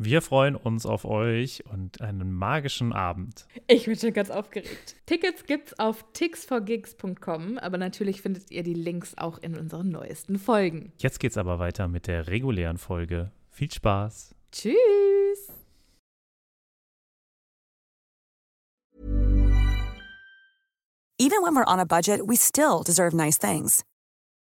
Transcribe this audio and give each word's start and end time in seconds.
Wir 0.00 0.22
freuen 0.22 0.54
uns 0.54 0.86
auf 0.86 1.04
euch 1.04 1.64
und 1.66 2.00
einen 2.00 2.32
magischen 2.32 2.92
Abend. 2.92 3.46
Ich 3.66 3.86
bin 3.86 3.98
schon 3.98 4.12
ganz 4.12 4.30
aufgeregt. 4.30 4.94
Tickets 5.06 5.44
gibt's 5.44 5.76
auf 5.80 6.04
tixforgigs.com, 6.12 7.58
aber 7.58 7.78
natürlich 7.78 8.22
findet 8.22 8.52
ihr 8.52 8.62
die 8.62 8.74
Links 8.74 9.18
auch 9.18 9.38
in 9.38 9.58
unseren 9.58 9.88
neuesten 9.88 10.38
Folgen. 10.38 10.92
Jetzt 10.98 11.18
geht's 11.18 11.36
aber 11.36 11.58
weiter 11.58 11.88
mit 11.88 12.06
der 12.06 12.28
regulären 12.28 12.78
Folge. 12.78 13.32
Viel 13.50 13.72
Spaß. 13.72 14.36
Tschüss. 14.52 15.52
Even 21.20 21.42
when 21.42 21.56
we're 21.56 21.66
on 21.66 21.80
a 21.80 21.84
budget, 21.84 22.20
we 22.24 22.36
still 22.36 22.84
deserve 22.84 23.16
nice 23.16 23.36
things. 23.36 23.82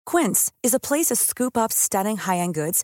Quince 0.05 0.51
is 0.61 0.75
a 0.75 0.79
place 0.79 1.07
to 1.07 1.15
scoop 1.15 1.57
up 1.57 1.73
stunning 1.73 2.17
high-end 2.17 2.53
goods 2.53 2.83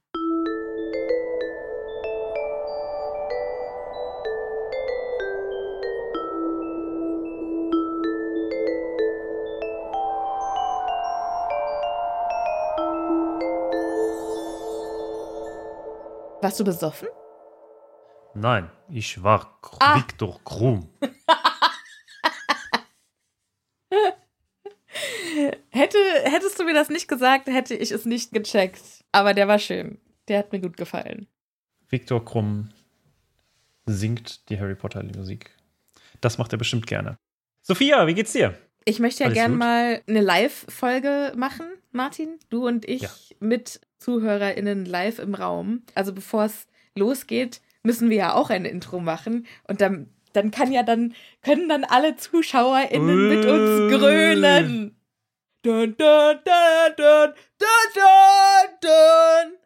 Warst 16.41 16.59
du 16.59 16.63
besoffen? 16.63 17.07
Nein, 18.33 18.69
ich 18.89 19.21
war 19.21 19.59
K 19.61 19.77
Ah. 19.79 19.97
Viktor 19.97 20.39
Krumm. 20.43 20.89
Hätte, 25.69 25.97
hättest 26.25 26.59
du 26.59 26.63
mir 26.65 26.73
das 26.73 26.89
nicht 26.89 27.07
gesagt, 27.07 27.47
hätte 27.47 27.73
ich 27.75 27.91
es 27.91 28.05
nicht 28.05 28.33
gecheckt. 28.33 28.81
Aber 29.11 29.33
der 29.33 29.47
war 29.47 29.59
schön. 29.59 29.99
Der 30.27 30.39
hat 30.39 30.51
mir 30.51 30.59
gut 30.59 30.75
gefallen. 30.77 31.27
Viktor 31.89 32.23
Krumm 32.23 32.69
singt 33.85 34.49
die 34.49 34.59
Harry 34.59 34.75
Potter 34.75 35.01
Musik. 35.03 35.51
Das 36.19 36.37
macht 36.37 36.51
er 36.53 36.57
bestimmt 36.57 36.87
gerne. 36.87 37.17
Sophia, 37.61 38.05
wie 38.07 38.13
geht's 38.13 38.33
dir? 38.33 38.57
Ich 38.85 38.99
möchte 38.99 39.23
ja 39.23 39.27
Alles 39.27 39.37
gern 39.37 39.51
gut? 39.51 39.59
mal 39.59 40.01
eine 40.07 40.21
Live-Folge 40.21 41.33
machen, 41.35 41.67
Martin. 41.91 42.37
Du 42.49 42.67
und 42.67 42.85
ich 42.85 43.01
Ja. 43.01 43.09
mit 43.39 43.79
ZuhörerInnen 44.01 44.85
live 44.85 45.19
im 45.19 45.35
Raum. 45.35 45.83
Also 45.95 46.13
bevor 46.13 46.45
es 46.45 46.67
losgeht, 46.97 47.61
müssen 47.83 48.09
wir 48.09 48.17
ja 48.17 48.33
auch 48.33 48.49
ein 48.49 48.65
Intro 48.65 48.99
machen. 48.99 49.47
Und 49.67 49.81
dann, 49.81 50.09
dann 50.33 50.51
kann 50.51 50.71
ja 50.71 50.83
dann, 50.83 51.13
können 51.41 51.69
dann 51.69 51.83
alle 51.83 52.15
ZuschauerInnen 52.15 53.29
mit 53.29 53.45
uns 53.45 53.93
grölen. 53.93 54.95
Dun, 55.63 55.95
dun, 55.95 56.39
dun, 56.43 56.95
dun, 56.97 57.33
dun, 57.59 57.91
dun, 57.93 58.79
dun. 58.81 59.57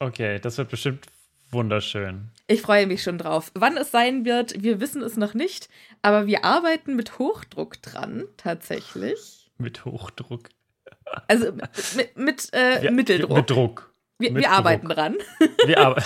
Okay, 0.00 0.40
das 0.40 0.58
wird 0.58 0.70
bestimmt 0.70 1.06
wunderschön. 1.50 2.30
Ich 2.48 2.62
freue 2.62 2.88
mich 2.88 3.02
schon 3.02 3.18
drauf. 3.18 3.52
Wann 3.54 3.76
es 3.76 3.92
sein 3.92 4.24
wird, 4.24 4.62
wir 4.62 4.80
wissen 4.80 5.02
es 5.02 5.16
noch 5.16 5.34
nicht, 5.34 5.68
aber 6.02 6.26
wir 6.26 6.44
arbeiten 6.44 6.96
mit 6.96 7.18
Hochdruck 7.18 7.80
dran, 7.80 8.24
tatsächlich. 8.36 9.50
Mit 9.58 9.84
Hochdruck. 9.84 10.48
Also 11.28 11.52
mit, 11.96 12.16
mit 12.16 12.48
äh, 12.54 12.84
Ja, 12.84 12.90
Mitteldruck. 12.90 13.36
Mit 13.36 13.50
Druck. 13.50 13.92
wir 14.18 14.32
mit 14.32 14.42
wir 14.42 14.50
arbeiten 14.50 14.86
Druck. 14.86 14.96
dran. 14.96 15.16
Wir, 15.66 15.78
arbe 15.78 16.02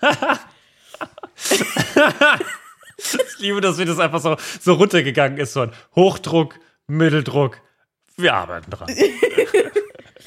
ich 1.38 3.38
liebe, 3.38 3.60
dass 3.60 3.76
mir 3.78 3.86
das 3.86 3.98
einfach 3.98 4.20
so, 4.20 4.36
so 4.60 4.74
runtergegangen 4.74 5.38
ist 5.38 5.52
von 5.52 5.72
Hochdruck, 5.94 6.58
Mitteldruck. 6.86 7.60
Wir 8.16 8.34
arbeiten 8.34 8.70
dran. 8.70 8.88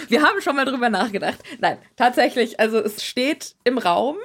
Wir 0.09 0.21
haben 0.21 0.41
schon 0.41 0.55
mal 0.55 0.65
drüber 0.65 0.89
nachgedacht. 0.89 1.37
Nein, 1.59 1.77
tatsächlich, 1.95 2.59
also 2.59 2.79
es 2.79 3.03
steht 3.03 3.55
im 3.63 3.77
Raum. 3.77 4.17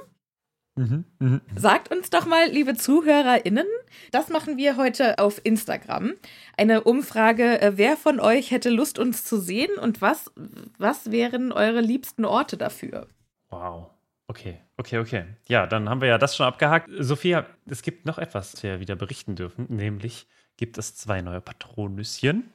Mhm, 0.74 1.04
mhm. 1.18 1.40
Sagt 1.54 1.90
uns 1.90 2.08
doch 2.08 2.24
mal, 2.24 2.48
liebe 2.48 2.74
ZuhörerInnen, 2.74 3.66
das 4.10 4.30
machen 4.30 4.56
wir 4.56 4.78
heute 4.78 5.18
auf 5.18 5.40
Instagram. 5.44 6.14
Eine 6.56 6.84
Umfrage, 6.84 7.60
äh, 7.60 7.72
wer 7.76 7.96
von 7.96 8.20
euch 8.20 8.50
hätte 8.50 8.70
Lust, 8.70 8.98
uns 8.98 9.24
zu 9.24 9.38
sehen 9.38 9.76
und 9.78 10.00
was, 10.00 10.30
was 10.78 11.10
wären 11.10 11.52
eure 11.52 11.80
liebsten 11.80 12.24
Orte 12.24 12.56
dafür? 12.56 13.06
Wow. 13.50 13.90
Okay, 14.28 14.60
okay, 14.78 14.98
okay. 14.98 15.24
Ja, 15.46 15.66
dann 15.66 15.90
haben 15.90 16.00
wir 16.00 16.08
ja 16.08 16.16
das 16.16 16.36
schon 16.36 16.46
abgehakt. 16.46 16.88
Sophia, 16.98 17.44
es 17.66 17.82
gibt 17.82 18.06
noch 18.06 18.16
etwas, 18.16 18.52
das 18.52 18.62
wir 18.62 18.80
wieder 18.80 18.96
berichten 18.96 19.36
dürfen, 19.36 19.66
nämlich 19.68 20.26
gibt 20.56 20.78
es 20.78 20.94
zwei 20.94 21.20
neue 21.20 21.42
Patronüschen. 21.42 22.50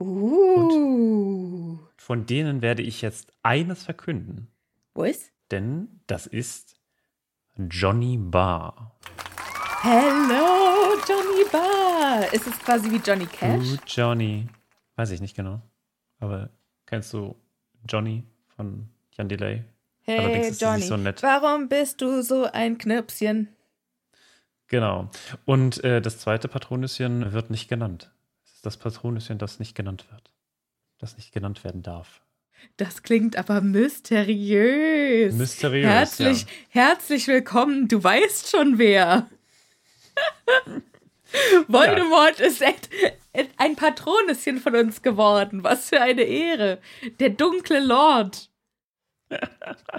Uh. 0.00 1.78
Von 1.96 2.26
denen 2.26 2.60
werde 2.60 2.82
ich 2.82 3.02
jetzt 3.02 3.32
eines 3.44 3.84
verkünden, 3.84 4.48
Wo 4.94 5.04
ist? 5.04 5.30
denn 5.52 6.00
das 6.06 6.26
ist 6.26 6.79
Johnny 7.68 8.16
Barr. 8.16 8.92
Hello, 9.82 10.94
Johnny 11.08 11.44
Barr. 11.50 12.32
Ist 12.32 12.46
es 12.46 12.58
quasi 12.60 12.90
wie 12.90 12.96
Johnny 13.04 13.26
Cash? 13.26 13.72
Uh, 13.72 13.76
Johnny. 13.86 14.46
Weiß 14.96 15.10
ich 15.10 15.20
nicht 15.20 15.36
genau. 15.36 15.60
Aber 16.20 16.50
kennst 16.86 17.12
du 17.12 17.34
Johnny 17.88 18.24
von 18.56 18.88
Jan 19.12 19.28
Delay? 19.28 19.64
Allerdings 20.06 20.32
Hey, 20.34 20.40
ist 20.40 20.46
es 20.46 20.50
nicht 20.52 20.60
Johnny, 20.62 20.82
so 20.82 20.96
nett. 20.96 21.22
warum 21.22 21.68
bist 21.68 22.00
du 22.00 22.22
so 22.22 22.44
ein 22.50 22.78
Knirpschen? 22.78 23.48
Genau. 24.68 25.10
Und 25.44 25.82
äh, 25.84 26.00
das 26.00 26.18
zweite 26.18 26.48
Patronüschen 26.48 27.32
wird 27.32 27.50
nicht 27.50 27.68
genannt. 27.68 28.12
Es 28.44 28.54
ist 28.54 28.66
das 28.66 28.76
Patronüschen, 28.76 29.38
das 29.38 29.58
nicht 29.58 29.74
genannt 29.74 30.06
wird. 30.10 30.30
Das 30.98 31.16
nicht 31.16 31.32
genannt 31.32 31.64
werden 31.64 31.82
darf. 31.82 32.20
Das 32.76 33.02
klingt 33.02 33.36
aber 33.36 33.60
mysteriös. 33.60 35.34
Mysteriös. 35.34 35.86
Herzlich, 35.86 36.46
herzlich 36.70 37.28
willkommen. 37.28 37.88
Du 37.88 38.02
weißt 38.02 38.50
schon 38.50 38.78
wer. 38.78 39.28
Voldemort 41.68 42.40
ist 42.40 42.62
et, 42.62 42.88
et, 43.32 43.50
ein 43.56 43.76
Patronüschen 43.76 44.58
von 44.58 44.74
uns 44.74 45.02
geworden. 45.02 45.62
Was 45.62 45.88
für 45.90 46.00
eine 46.00 46.22
Ehre. 46.22 46.78
Der 47.20 47.30
dunkle 47.30 47.80
Lord. 47.80 48.50
Ja. 49.30 49.38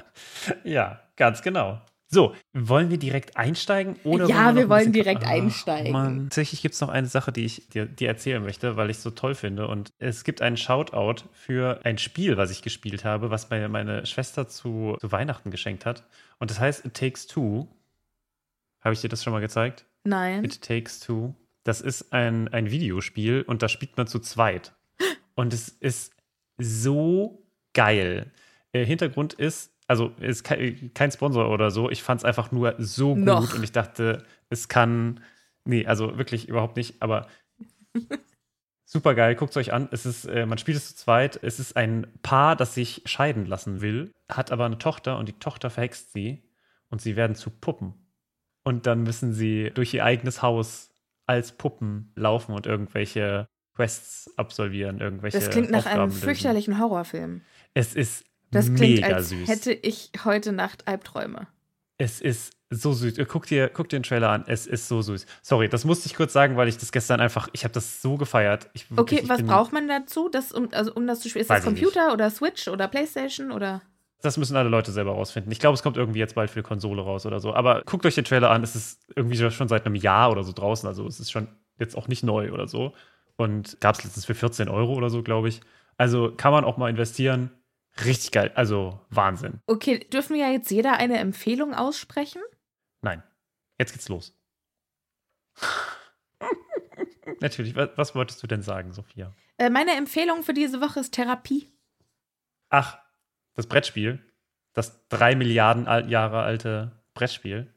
ja, 0.64 1.00
ganz 1.16 1.42
genau. 1.42 1.82
So, 2.14 2.36
wollen 2.52 2.90
wir 2.90 2.98
direkt 2.98 3.38
einsteigen? 3.38 3.96
Oder 4.04 4.28
Ja, 4.28 4.48
wollen 4.48 4.56
wir 4.56 4.64
ein 4.64 4.70
wollen 4.70 4.92
direkt 4.92 5.24
einsteigen. 5.24 5.94
Mann. 5.94 6.24
Tatsächlich 6.24 6.62
gibt 6.62 6.76
es 6.76 6.82
noch 6.82 6.90
eine 6.90 7.08
Sache, 7.08 7.32
die 7.32 7.46
ich 7.46 7.70
dir, 7.70 7.86
dir 7.86 8.10
erzählen 8.10 8.44
möchte, 8.44 8.76
weil 8.76 8.90
ich 8.90 8.98
es 8.98 9.04
so 9.04 9.12
toll 9.12 9.34
finde. 9.34 9.68
Und 9.68 9.94
es 9.98 10.26
gibt 10.26 10.42
einen 10.42 10.58
Shoutout 10.58 11.24
für 11.32 11.80
ein 11.86 11.98
Spiel, 11.98 12.36
was 12.36 12.52
ich 12.52 12.62
gespielt 12.62 13.06
habe, 13.06 13.30
was 13.30 13.50
mir 13.50 13.70
meine 13.70 14.06
Schwester 14.06 14.50
zu, 14.50 14.98
zu 15.00 15.12
Weihnachten 15.14 15.52
geschenkt 15.52 15.86
hat. 15.86 16.04
Und 16.38 16.52
das 16.52 16.60
heißt 16.60 16.86
It 16.86 16.96
Takes 16.96 17.28
Two. 17.28 17.70
Habe 18.82 18.94
ich 18.94 19.00
dir 19.00 19.08
das 19.10 19.24
schon 19.24 19.32
mal 19.32 19.40
gezeigt? 19.40 19.86
Nein. 20.04 20.44
It 20.44 20.62
Takes 20.62 21.00
Two. 21.00 21.34
Das 21.64 21.80
ist 21.80 22.12
ein, 22.12 22.50
ein 22.50 22.72
Videospiel 22.72 23.44
und 23.44 23.64
da 23.64 23.70
spielt 23.70 23.96
man 23.96 24.08
zu 24.08 24.20
zweit. 24.20 24.74
Und 25.36 25.54
es 25.54 25.70
ist 25.70 26.14
so 26.58 27.46
geil. 27.74 28.32
Äh, 28.74 28.86
Hintergrund 28.86 29.34
ist, 29.34 29.72
also 29.92 30.14
ist 30.22 30.44
kein, 30.46 30.92
kein 30.94 31.12
Sponsor 31.12 31.50
oder 31.50 31.70
so. 31.70 31.90
Ich 31.90 32.02
fand 32.02 32.22
es 32.22 32.26
einfach 32.26 32.54
nur 32.54 32.76
so 32.78 33.14
gut 33.14 33.26
Noch. 33.26 33.54
und 33.54 33.62
ich 33.62 33.74
dachte, 33.74 34.24
es 34.50 34.70
kann. 34.70 35.20
Nee, 35.66 35.86
also 35.86 36.18
wirklich 36.18 36.48
überhaupt 36.48 36.78
nicht, 36.78 37.02
aber 37.02 37.28
super 38.86 39.16
geil. 39.16 39.36
Guckt 39.36 39.52
es 39.52 39.58
euch 39.58 39.74
an. 39.74 39.90
Es 39.92 40.06
ist, 40.06 40.26
äh, 40.26 40.46
man 40.46 40.58
spielt 40.58 40.78
es 40.78 40.88
zu 40.88 40.96
zweit. 40.96 41.38
Es 41.44 41.60
ist 41.60 41.76
ein 41.76 42.08
Paar, 42.24 42.56
das 42.56 42.74
sich 42.74 43.02
scheiden 43.06 43.46
lassen 43.46 43.82
will, 43.82 44.14
hat 44.30 44.54
aber 44.54 44.66
eine 44.66 44.78
Tochter 44.78 45.18
und 45.18 45.28
die 45.28 45.40
Tochter 45.40 45.70
verhext 45.70 46.14
sie 46.14 46.42
und 46.90 47.02
sie 47.02 47.18
werden 47.18 47.36
zu 47.36 47.50
Puppen. 47.50 47.94
Und 48.64 48.86
dann 48.88 49.04
müssen 49.04 49.34
sie 49.34 49.72
durch 49.74 49.94
ihr 49.94 50.06
eigenes 50.06 50.42
Haus 50.42 50.92
als 51.28 51.52
Puppen 51.52 52.14
laufen 52.16 52.54
und 52.54 52.66
irgendwelche 52.66 53.46
Quests 53.76 54.32
absolvieren, 54.38 55.00
irgendwelche 55.02 55.38
Das 55.38 55.50
klingt 55.50 55.70
nach 55.70 55.86
einem 55.86 56.04
Aufgaben 56.04 56.12
lösen. 56.12 56.24
fürchterlichen 56.24 56.80
Horrorfilm. 56.80 57.42
Es 57.74 57.94
ist 57.96 58.26
Das 58.52 58.66
klingt, 58.74 59.02
mega 59.02 59.16
als 59.16 59.30
süß. 59.30 59.48
hätte 59.48 59.72
ich 59.74 60.12
heute 60.24 60.52
Nacht 60.52 60.88
Albträume. 60.88 61.48
Es 61.98 62.20
ist 62.22 62.54
so 62.70 62.94
süß. 62.94 63.16
Guck 63.28 63.46
dir, 63.48 63.70
guck 63.70 63.90
dir 63.90 64.00
den 64.00 64.04
Trailer 64.04 64.30
an. 64.30 64.44
Es 64.48 64.66
ist 64.66 64.88
so 64.88 65.02
süß. 65.02 65.26
Sorry, 65.42 65.70
das 65.70 65.86
musste 65.86 66.08
ich 66.08 66.16
kurz 66.16 66.34
sagen, 66.34 66.58
weil 66.58 66.68
ich 66.68 66.78
das 66.78 66.92
gestern 66.92 67.20
einfach, 67.20 67.50
ich 67.54 67.64
habe 67.64 67.74
das 67.74 68.02
so 68.02 68.18
gefeiert. 68.18 68.70
Ich, 68.74 68.86
Okay, 68.96 69.20
ich 69.24 69.30
was 69.30 69.38
bin- 69.38 69.48
braucht 69.48 69.72
man 69.74 69.88
dazu, 69.88 70.30
das, 70.30 70.52
um, 70.52 70.70
also, 70.72 70.94
um 70.94 71.06
das 71.08 71.20
zu 71.20 71.30
spielen? 71.30 71.42
Ist 71.42 71.50
das 71.50 71.60
ich 71.60 71.66
Computer 71.66 72.14
oder 72.14 72.30
Switch 72.30 72.68
oder 72.68 72.88
Playstation 72.88 73.52
oder? 73.52 73.82
Das 74.22 74.38
müssen 74.38 74.56
alle 74.56 74.70
Leute 74.70 74.92
selber 74.92 75.12
rausfinden. 75.14 75.52
Ich 75.52 75.60
glaube, 75.60 75.74
es 75.76 75.84
kommt 75.84 75.98
irgendwie 75.98 76.20
jetzt 76.20 76.36
bald 76.36 76.50
für 76.52 76.60
die 76.62 76.68
Konsole 76.68 77.02
raus 77.02 77.26
oder 77.26 77.40
so. 77.40 77.54
Aber 77.54 77.82
guckt 77.86 78.06
euch 78.06 78.16
den 78.16 78.24
Trailer 78.26 78.52
an. 78.52 78.64
Es 78.64 78.76
ist 78.76 79.02
irgendwie 79.16 79.36
schon 79.52 79.68
seit 79.68 79.86
einem 79.86 79.96
Jahr 79.96 80.32
oder 80.32 80.44
so 80.44 80.52
draußen. 80.54 80.88
Also 80.88 81.06
es 81.08 81.20
ist 81.20 81.32
schon 81.32 81.48
jetzt 81.80 81.98
auch 81.98 82.08
nicht 82.08 82.24
neu 82.24 82.52
oder 82.52 82.68
so. 82.68 82.94
Und 83.36 83.80
gab 83.82 83.96
es 83.96 84.04
letztens 84.04 84.26
für 84.26 84.36
14 84.36 84.70
Euro 84.70 84.94
oder 84.94 85.10
so, 85.10 85.24
glaube 85.24 85.50
ich. 85.50 85.62
Also 85.98 86.32
kann 86.36 86.52
man 86.52 86.64
auch 86.64 86.78
mal 86.78 86.90
investieren. 86.90 87.50
Richtig 88.06 88.32
geil. 88.32 88.52
Also 88.56 89.00
Wahnsinn. 89.10 89.62
Okay, 89.68 90.00
dürfen 90.00 90.36
wir 90.36 90.48
ja 90.48 90.52
jetzt 90.52 90.72
jeder 90.72 90.94
eine 90.94 91.18
Empfehlung 91.20 91.74
aussprechen? 91.74 92.42
Nein. 93.02 93.22
Jetzt 93.78 93.94
geht's 93.94 94.10
los. 94.10 94.38
Natürlich. 97.40 97.76
Was, 97.76 97.90
was 97.96 98.16
wolltest 98.16 98.42
du 98.42 98.48
denn 98.48 98.62
sagen, 98.62 98.94
Sophia? 98.94 99.34
Äh, 99.58 99.70
meine 99.70 99.96
Empfehlung 99.96 100.44
für 100.44 100.54
diese 100.54 100.82
Woche 100.82 101.00
ist 101.00 101.14
Therapie. 101.14 101.68
Ach, 102.70 102.98
das 103.56 103.68
Brettspiel. 103.68 104.20
Das 104.74 105.08
drei 105.10 105.36
Milliarden 105.36 105.86
Jahre 106.10 106.44
alte 106.44 107.04
Brettspiel. 107.14 107.74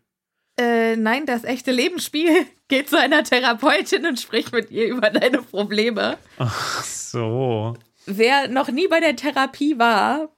Äh, 0.57 0.95
nein, 0.97 1.27
das 1.27 1.43
echte 1.45 1.73
Lebensspiel. 1.73 2.47
Geht 2.69 2.89
zu 2.89 2.99
einer 2.99 3.25
Therapeutin 3.25 4.07
und 4.07 4.21
spricht 4.21 4.53
mit 4.53 4.71
ihr 4.71 4.87
über 4.87 5.11
deine 5.11 5.43
Probleme. 5.43 6.17
Ach 6.39 6.85
so. 6.85 7.77
Wer 8.07 8.49
noch 8.49 8.71
nie 8.71 8.89
bei 8.89 9.01
der 9.01 9.17
Therapie 9.17 9.79
war, 9.79 10.29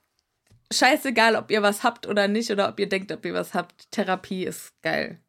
scheißegal, 0.72 1.36
ob 1.36 1.50
ihr 1.50 1.62
was 1.62 1.82
habt 1.82 2.06
oder 2.06 2.28
nicht 2.28 2.50
oder 2.50 2.68
ob 2.68 2.78
ihr 2.80 2.88
denkt, 2.88 3.12
ob 3.12 3.24
ihr 3.24 3.34
was 3.34 3.54
habt. 3.54 3.90
Therapie 3.90 4.44
ist 4.44 4.72
geil. 4.82 5.20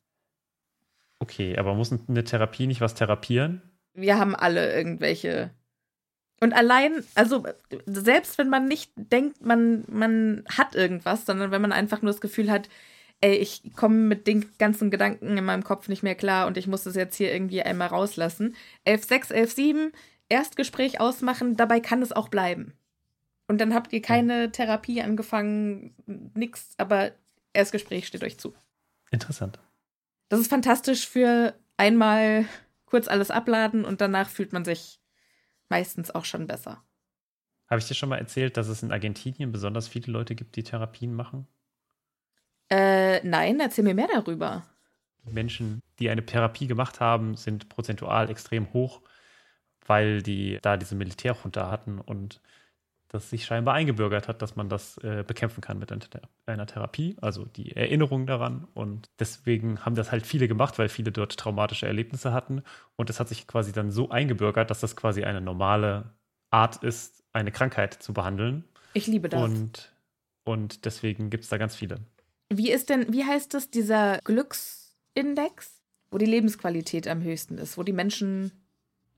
Okay, 1.20 1.58
aber 1.58 1.74
muss 1.74 1.92
eine 1.92 2.24
Therapie 2.24 2.68
nicht 2.68 2.82
was 2.82 2.94
therapieren? 2.94 3.62
Wir 3.94 4.20
haben 4.20 4.36
alle 4.36 4.74
irgendwelche. 4.76 5.52
Und 6.40 6.54
allein, 6.54 7.04
also 7.16 7.44
selbst 7.88 8.38
wenn 8.38 8.50
man 8.50 8.68
nicht 8.68 8.92
denkt, 8.96 9.44
man, 9.44 9.84
man 9.88 10.44
hat 10.56 10.76
irgendwas, 10.76 11.26
sondern 11.26 11.50
wenn 11.50 11.62
man 11.62 11.72
einfach 11.72 12.04
nur 12.04 12.12
das 12.12 12.22
Gefühl 12.22 12.52
hat, 12.52 12.70
ey, 13.22 13.36
ich 13.36 13.74
komme 13.76 13.96
mit 13.96 14.28
den 14.28 14.46
ganzen 14.60 14.92
Gedanken 14.92 15.36
in 15.36 15.44
meinem 15.44 15.64
Kopf 15.64 15.88
nicht 15.88 16.04
mehr 16.04 16.14
klar 16.14 16.46
und 16.46 16.58
ich 16.58 16.68
muss 16.68 16.84
das 16.84 16.96
jetzt 16.96 17.16
hier 17.16 17.34
irgendwie 17.34 17.64
einmal 17.64 17.88
rauslassen. 17.88 18.56
11.6, 18.86 19.34
11.7, 19.34 19.92
Erstgespräch 20.30 21.00
ausmachen, 21.00 21.56
dabei 21.56 21.80
kann 21.80 22.02
es 22.02 22.12
auch 22.12 22.30
bleiben. 22.30 22.74
Und 23.48 23.60
dann 23.62 23.74
habt 23.74 23.94
ihr 23.94 24.02
keine 24.02 24.52
Therapie 24.52 25.02
angefangen, 25.02 25.96
nix, 26.34 26.74
aber 26.78 27.12
Erstgespräch 27.54 28.08
steht 28.08 28.24
euch 28.24 28.38
zu. 28.38 28.54
Interessant. 29.10 29.60
Das 30.30 30.40
ist 30.40 30.50
fantastisch 30.50 31.08
für 31.08 31.54
einmal 31.78 32.46
kurz 32.86 33.08
alles 33.08 33.32
abladen 33.32 33.86
und 33.86 34.02
danach 34.02 34.30
fühlt 34.30 34.52
man 34.52 34.66
sich 34.66 35.00
meistens 35.70 36.12
auch 36.12 36.26
schon 36.26 36.48
besser. 36.48 36.84
Habe 37.70 37.80
ich 37.80 37.88
dir 37.88 37.96
schon 37.96 38.10
mal 38.10 38.18
erzählt, 38.18 38.58
dass 38.58 38.68
es 38.68 38.84
in 38.84 38.92
Argentinien 38.92 39.52
besonders 39.52 39.88
viele 39.88 40.12
Leute 40.12 40.36
gibt, 40.36 40.56
die 40.56 40.64
Therapien 40.64 41.14
machen? 41.14 41.48
Äh, 42.70 43.26
nein, 43.26 43.60
erzähl 43.60 43.84
mir 43.84 43.94
mehr 43.94 44.10
darüber. 44.12 44.66
Die 45.26 45.34
Menschen, 45.34 45.82
die 46.00 46.10
eine 46.10 46.26
Therapie 46.26 46.68
gemacht 46.68 47.00
haben, 47.00 47.36
sind 47.36 47.70
prozentual 47.70 48.30
extrem 48.30 48.72
hoch, 48.74 49.02
weil 49.88 50.22
die 50.22 50.60
da 50.62 50.78
diese 50.78 50.96
Militärjunta 50.96 51.72
hatten 51.72 52.00
und 52.00 52.42
das 53.10 53.30
sich 53.30 53.46
scheinbar 53.46 53.74
eingebürgert 53.74 54.28
hat, 54.28 54.42
dass 54.42 54.58
man 54.58 54.68
das 54.68 54.98
äh, 54.98 55.24
bekämpfen 55.26 55.62
kann 55.62 55.80
mit 55.80 55.92
einer 55.94 56.02
Thera- 56.02 56.28
einer 56.46 56.66
Therapie, 56.66 57.16
also 57.22 57.46
die 57.46 57.74
Erinnerung 57.74 58.28
daran. 58.28 58.68
Und 58.74 59.10
deswegen 59.20 59.86
haben 59.86 59.96
das 59.96 60.12
halt 60.12 60.28
viele 60.28 60.50
gemacht, 60.50 60.78
weil 60.78 60.90
viele 60.90 61.14
dort 61.14 61.38
traumatische 61.38 61.86
Erlebnisse 61.86 62.34
hatten. 62.34 62.64
Und 62.98 63.10
es 63.10 63.22
hat 63.22 63.30
sich 63.30 63.48
quasi 63.48 63.72
dann 63.72 63.92
so 63.92 64.10
eingebürgert, 64.10 64.70
dass 64.70 64.82
das 64.82 64.98
quasi 64.98 65.24
eine 65.24 65.40
normale 65.40 66.12
Art 66.52 66.84
ist, 66.84 67.24
eine 67.32 67.54
Krankheit 67.54 67.94
zu 67.94 68.14
behandeln. 68.14 68.66
Ich 68.94 69.08
liebe 69.08 69.30
das. 69.30 69.42
Und, 69.42 69.94
und 70.44 70.84
deswegen 70.84 71.30
gibt 71.30 71.46
es 71.46 71.50
da 71.50 71.58
ganz 71.58 71.78
viele. 71.78 72.02
wie 72.54 72.72
ist 72.72 72.90
denn, 72.90 73.14
wie 73.14 73.24
heißt 73.24 73.54
das, 73.54 73.70
dieser 73.70 74.20
Glücksindex, 74.26 75.82
wo 76.12 76.18
die 76.18 76.26
Lebensqualität 76.26 77.08
am 77.08 77.22
höchsten 77.22 77.58
ist, 77.58 77.78
wo 77.78 77.84
die 77.84 77.94
Menschen 77.94 78.52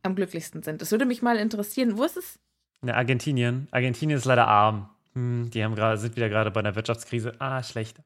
am 0.04 0.16
glücklichsten 0.16 0.64
sind? 0.64 0.82
Das 0.82 0.92
würde 0.92 1.06
mich 1.06 1.22
mal 1.22 1.38
interessieren. 1.38 1.98
Wo 1.98 2.04
ist 2.04 2.18
es? 2.18 2.40
Na, 2.82 2.94
Argentinien. 2.96 3.68
Argentinien 3.72 4.18
ist 4.18 4.26
leider 4.26 4.48
arm. 4.48 4.90
Hm, 5.14 5.50
die 5.52 5.64
haben 5.64 5.76
gerade, 5.76 5.98
sind 5.98 6.16
wieder 6.16 6.30
gerade 6.30 6.52
bei 6.52 6.60
einer 6.62 6.76
Wirtschaftskrise. 6.76 7.34
Ah, 7.40 7.62
schlecht. 7.64 7.98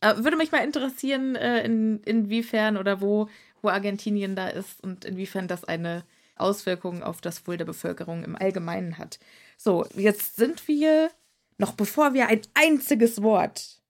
Äh, 0.00 0.16
würde 0.18 0.36
mich 0.36 0.52
mal 0.52 0.64
interessieren, 0.64 1.36
äh, 1.36 1.64
in, 1.64 2.00
inwiefern 2.04 2.76
oder 2.76 3.00
wo, 3.00 3.28
wo 3.62 3.68
Argentinien 3.68 4.36
da 4.36 4.48
ist 4.48 4.82
und 4.82 5.04
inwiefern 5.04 5.48
das 5.48 5.64
eine 5.64 6.04
Auswirkung 6.36 7.02
auf 7.02 7.20
das 7.20 7.46
Wohl 7.46 7.56
der 7.56 7.64
Bevölkerung 7.64 8.22
im 8.22 8.36
Allgemeinen 8.36 8.98
hat. 8.98 9.18
So, 9.56 9.86
jetzt 9.94 10.36
sind 10.36 10.68
wir, 10.68 11.10
noch 11.58 11.72
bevor 11.72 12.12
wir 12.12 12.28
ein 12.28 12.42
einziges 12.54 13.22
Wort 13.22 13.80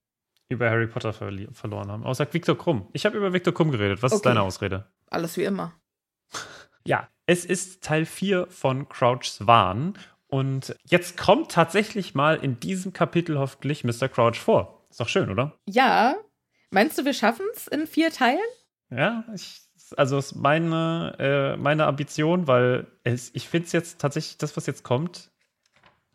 über 0.49 0.71
Harry 0.71 0.87
Potter 0.87 1.11
verli- 1.11 1.53
verloren 1.53 1.91
haben. 1.91 2.05
Außer 2.05 2.33
Victor 2.33 2.57
Krumm. 2.57 2.89
Ich 2.93 3.05
habe 3.05 3.17
über 3.17 3.33
Victor 3.33 3.53
Krumm 3.53 3.73
geredet. 3.73 4.01
Was 4.01 4.13
ist 4.13 4.19
Okay. 4.19 4.29
deine 4.29 4.43
Ausrede? 4.43 4.87
Alles 5.11 5.37
wie 5.37 5.43
immer. 5.43 5.73
Ja, 6.85 7.09
es 7.27 7.45
ist 7.45 7.83
Teil 7.83 8.07
4 8.07 8.47
von 8.49 8.89
Crouch's 8.89 9.47
Wahn. 9.47 9.99
Und 10.29 10.75
jetzt 10.85 11.17
kommt 11.17 11.53
tatsächlich 11.53 12.15
mal 12.15 12.37
in 12.37 12.59
diesem 12.59 12.93
Kapitel 12.93 13.39
hoffentlich 13.39 13.85
Mr. 13.85 14.09
Crouch 14.09 14.37
vor. 14.37 14.87
Ist 14.91 15.01
doch 15.01 15.09
schön, 15.09 15.31
oder? 15.31 15.59
Ja, 15.69 16.17
meinst 16.71 16.99
du, 16.99 17.05
wir 17.05 17.15
schaffen 17.15 17.47
es 17.55 17.69
in 17.69 17.87
vier 17.87 18.11
Teilen? 18.11 18.39
Ja, 18.91 19.25
ich, 19.35 19.61
also 19.97 20.19
ist 20.19 20.35
meine, 20.35 21.15
äh, 21.19 21.57
meine 21.57 21.87
Ambition, 21.87 22.47
weil 22.47 22.87
es, 23.05 23.31
ich 23.35 23.49
finde 23.49 23.67
es 23.67 23.73
jetzt 23.73 24.01
tatsächlich, 24.01 24.39
das, 24.39 24.57
was 24.57 24.67
jetzt 24.67 24.83
kommt, 24.83 25.31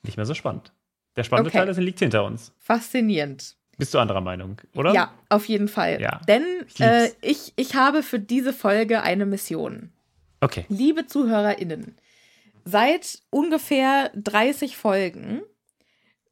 nicht 0.04 0.18
mehr 0.18 0.26
so 0.26 0.34
spannend. 0.34 0.74
Der 1.16 1.24
spannende 1.24 1.50
Okay. 1.50 1.60
Teil 1.60 1.68
ist, 1.70 1.78
liegt 1.78 2.00
hinter 2.00 2.24
uns. 2.24 2.54
Faszinierend. 2.58 3.56
Bist 3.78 3.94
du 3.94 4.00
anderer 4.00 4.22
Meinung, 4.22 4.58
oder? 4.76 4.94
Ja, 4.94 5.14
auf 5.30 5.46
jeden 5.46 5.68
Fall. 5.68 6.00
Ja. 6.02 6.22
Denn 6.28 6.44
Ich 6.68 6.80
äh, 6.80 7.12
ich, 7.22 7.54
ich 7.56 7.76
habe 7.76 8.04
für 8.04 8.20
diese 8.20 8.54
Folge 8.54 9.02
eine 9.02 9.26
Mission. 9.26 9.92
Okay. 10.42 10.66
Liebe 10.70 11.06
ZuhörerInnen, 11.08 11.96
seit 12.66 13.22
ungefähr 13.30 14.12
30 14.16 14.76
Folgen 14.76 15.42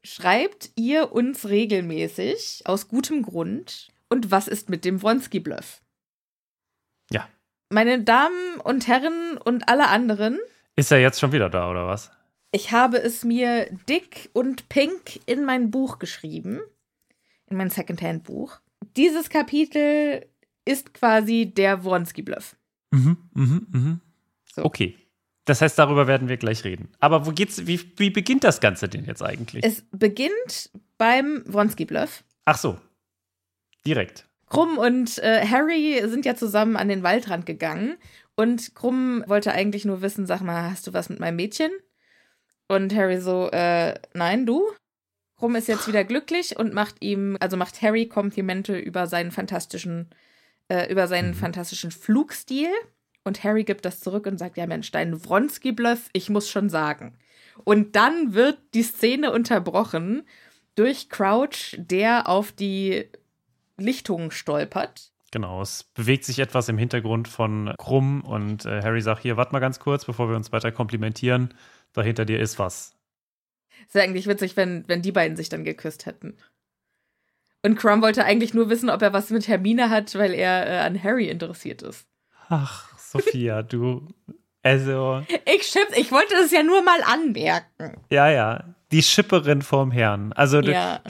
schreibt 0.02 0.70
ihr 0.76 1.12
uns 1.12 1.48
regelmäßig, 1.48 2.62
aus 2.64 2.88
gutem 2.88 3.22
Grund, 3.22 3.88
und 4.08 4.30
was 4.30 4.48
ist 4.48 4.68
mit 4.68 4.84
dem 4.84 5.00
Wronski-Bluff? 5.02 5.80
Ja. 7.10 7.28
Meine 7.68 8.02
Damen 8.02 8.60
und 8.64 8.88
Herren 8.88 9.36
und 9.38 9.68
alle 9.68 9.88
anderen, 9.88 10.38
Ist 10.74 10.90
er 10.90 10.98
jetzt 11.00 11.20
schon 11.20 11.32
wieder 11.32 11.48
da, 11.48 11.70
oder 11.70 11.86
was? 11.86 12.10
ich 12.52 12.72
habe 12.72 12.96
es 12.98 13.22
mir 13.24 13.66
dick 13.88 14.30
und 14.32 14.68
pink 14.68 15.20
in 15.26 15.44
mein 15.44 15.70
Buch 15.70 16.00
geschrieben, 16.00 16.60
in 17.46 17.56
mein 17.56 17.70
Secondhand-Buch. 17.70 18.58
Dieses 18.96 19.28
Kapitel 19.30 20.26
ist 20.64 20.94
quasi 20.94 21.46
der 21.54 21.84
Wronski-Bluff. 21.84 22.56
Mhm, 22.90 23.16
mhm, 23.34 23.66
mhm. 23.70 24.00
So. 24.52 24.64
Okay. 24.64 24.96
Das 25.44 25.62
heißt, 25.62 25.78
darüber 25.78 26.06
werden 26.06 26.28
wir 26.28 26.36
gleich 26.36 26.64
reden. 26.64 26.88
Aber 27.00 27.26
wo 27.26 27.32
geht's, 27.32 27.66
wie, 27.66 27.80
wie 27.96 28.10
beginnt 28.10 28.44
das 28.44 28.60
Ganze 28.60 28.88
denn 28.88 29.04
jetzt 29.04 29.22
eigentlich? 29.22 29.64
Es 29.64 29.84
beginnt 29.90 30.70
beim 30.98 31.42
Wronski-Bluff. 31.46 32.24
Ach 32.44 32.58
so. 32.58 32.78
Direkt. 33.86 34.28
Krumm 34.46 34.78
und 34.78 35.18
äh, 35.18 35.46
Harry 35.46 36.02
sind 36.06 36.26
ja 36.26 36.34
zusammen 36.34 36.76
an 36.76 36.88
den 36.88 37.02
Waldrand 37.02 37.46
gegangen. 37.46 37.96
Und 38.36 38.74
Krumm 38.74 39.24
wollte 39.26 39.52
eigentlich 39.52 39.84
nur 39.84 40.02
wissen, 40.02 40.26
sag 40.26 40.40
mal, 40.40 40.70
hast 40.70 40.86
du 40.86 40.92
was 40.92 41.08
mit 41.08 41.20
meinem 41.20 41.36
Mädchen? 41.36 41.70
Und 42.68 42.94
Harry 42.94 43.20
so, 43.20 43.50
äh, 43.50 43.94
nein, 44.14 44.46
du? 44.46 44.62
Krumm 45.36 45.56
ist 45.56 45.68
jetzt 45.68 45.88
wieder 45.88 46.04
glücklich 46.04 46.58
und 46.58 46.74
macht 46.74 46.96
ihm, 47.00 47.36
also 47.40 47.56
macht 47.56 47.80
Harry 47.80 48.06
Komplimente 48.06 48.78
über 48.78 49.06
seinen 49.06 49.30
fantastischen, 49.30 50.10
äh, 50.70 50.90
über 50.90 51.06
seinen 51.08 51.30
Mhm. 51.30 51.34
fantastischen 51.34 51.90
Flugstil. 51.90 52.68
Und 53.24 53.44
Harry 53.44 53.64
gibt 53.64 53.84
das 53.84 54.00
zurück 54.00 54.26
und 54.26 54.38
sagt, 54.38 54.56
ja 54.56 54.66
Mensch, 54.66 54.90
dein 54.92 55.22
Wronski-Bluff, 55.24 56.08
ich 56.14 56.30
muss 56.30 56.48
schon 56.48 56.70
sagen. 56.70 57.18
Und 57.64 57.94
dann 57.96 58.32
wird 58.32 58.58
die 58.72 58.82
Szene 58.82 59.32
unterbrochen 59.32 60.22
durch 60.74 61.10
Crouch, 61.10 61.76
der 61.76 62.28
auf 62.28 62.52
die 62.52 63.10
Lichtung 63.76 64.30
stolpert. 64.30 65.12
Genau. 65.32 65.60
Es 65.60 65.84
bewegt 65.84 66.24
sich 66.24 66.38
etwas 66.38 66.68
im 66.68 66.78
Hintergrund 66.78 67.28
von 67.28 67.74
Krumm 67.78 68.22
und 68.22 68.64
äh, 68.64 68.82
Harry 68.82 69.00
sagt: 69.02 69.22
Hier, 69.22 69.36
warte 69.36 69.52
mal 69.52 69.60
ganz 69.60 69.78
kurz, 69.78 70.04
bevor 70.04 70.28
wir 70.28 70.36
uns 70.36 70.50
weiter 70.52 70.72
komplimentieren. 70.72 71.54
Da 71.92 72.02
hinter 72.02 72.24
dir 72.24 72.40
ist 72.40 72.58
was. 72.58 72.96
Es 73.88 73.94
wäre 73.94 74.04
eigentlich 74.04 74.26
witzig, 74.26 74.56
wenn, 74.56 74.84
wenn 74.88 75.02
die 75.02 75.12
beiden 75.12 75.36
sich 75.36 75.48
dann 75.48 75.64
geküsst 75.64 76.06
hätten. 76.06 76.36
Und 77.62 77.76
Crumb 77.76 78.02
wollte 78.02 78.24
eigentlich 78.24 78.54
nur 78.54 78.70
wissen, 78.70 78.88
ob 78.90 79.02
er 79.02 79.12
was 79.12 79.30
mit 79.30 79.46
Hermine 79.48 79.90
hat, 79.90 80.14
weil 80.14 80.32
er 80.32 80.66
äh, 80.66 80.78
an 80.78 81.02
Harry 81.02 81.28
interessiert 81.28 81.82
ist. 81.82 82.06
Ach, 82.48 82.96
Sophia, 82.98 83.62
du. 83.62 84.08
Also, 84.62 85.24
Ich 85.46 85.62
schimpf, 85.66 85.96
ich 85.96 86.10
wollte 86.12 86.34
es 86.34 86.50
ja 86.50 86.62
nur 86.62 86.82
mal 86.82 87.02
anmerken. 87.02 88.00
ja, 88.10 88.28
ja. 88.30 88.64
Die 88.92 89.02
Schipperin 89.02 89.62
vorm 89.62 89.90
Herrn. 89.90 90.32
Also, 90.32 90.60
du, 90.60 90.72
Ja, 90.72 91.00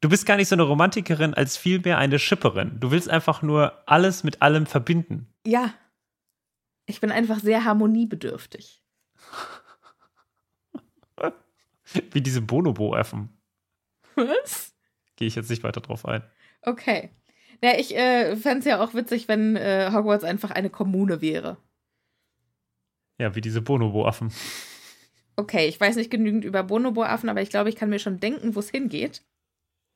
du 0.00 0.08
bist 0.08 0.26
gar 0.26 0.36
nicht 0.36 0.48
so 0.48 0.54
eine 0.54 0.62
Romantikerin, 0.64 1.34
als 1.34 1.56
vielmehr 1.56 1.98
eine 1.98 2.18
Schipperin. 2.18 2.78
Du 2.78 2.90
willst 2.90 3.08
einfach 3.08 3.42
nur 3.42 3.72
alles 3.86 4.22
mit 4.24 4.42
allem 4.42 4.66
verbinden. 4.66 5.28
ja. 5.44 5.72
Ich 6.88 7.00
bin 7.00 7.10
einfach 7.10 7.40
sehr 7.40 7.64
harmoniebedürftig. 7.64 8.80
Wie 12.12 12.20
diese 12.20 12.40
Bonobo-Affen. 12.42 13.28
Was? 14.14 14.72
Gehe 15.16 15.28
ich 15.28 15.34
jetzt 15.34 15.50
nicht 15.50 15.64
weiter 15.64 15.80
drauf 15.80 16.06
ein. 16.06 16.22
Okay. 16.62 17.10
Ja, 17.62 17.78
ich 17.78 17.96
äh, 17.96 18.36
fände 18.36 18.58
es 18.60 18.64
ja 18.66 18.82
auch 18.82 18.94
witzig, 18.94 19.28
wenn 19.28 19.56
äh, 19.56 19.90
Hogwarts 19.92 20.24
einfach 20.24 20.50
eine 20.50 20.70
Kommune 20.70 21.20
wäre. 21.20 21.56
Ja, 23.18 23.34
wie 23.34 23.40
diese 23.40 23.62
Bonobo-Affen. 23.62 24.30
Okay, 25.36 25.68
ich 25.68 25.80
weiß 25.80 25.96
nicht 25.96 26.10
genügend 26.10 26.44
über 26.44 26.62
Bonobo-Affen, 26.62 27.28
aber 27.28 27.42
ich 27.42 27.50
glaube, 27.50 27.68
ich 27.68 27.76
kann 27.76 27.90
mir 27.90 27.98
schon 27.98 28.20
denken, 28.20 28.54
wo 28.54 28.60
es 28.60 28.70
hingeht. 28.70 29.22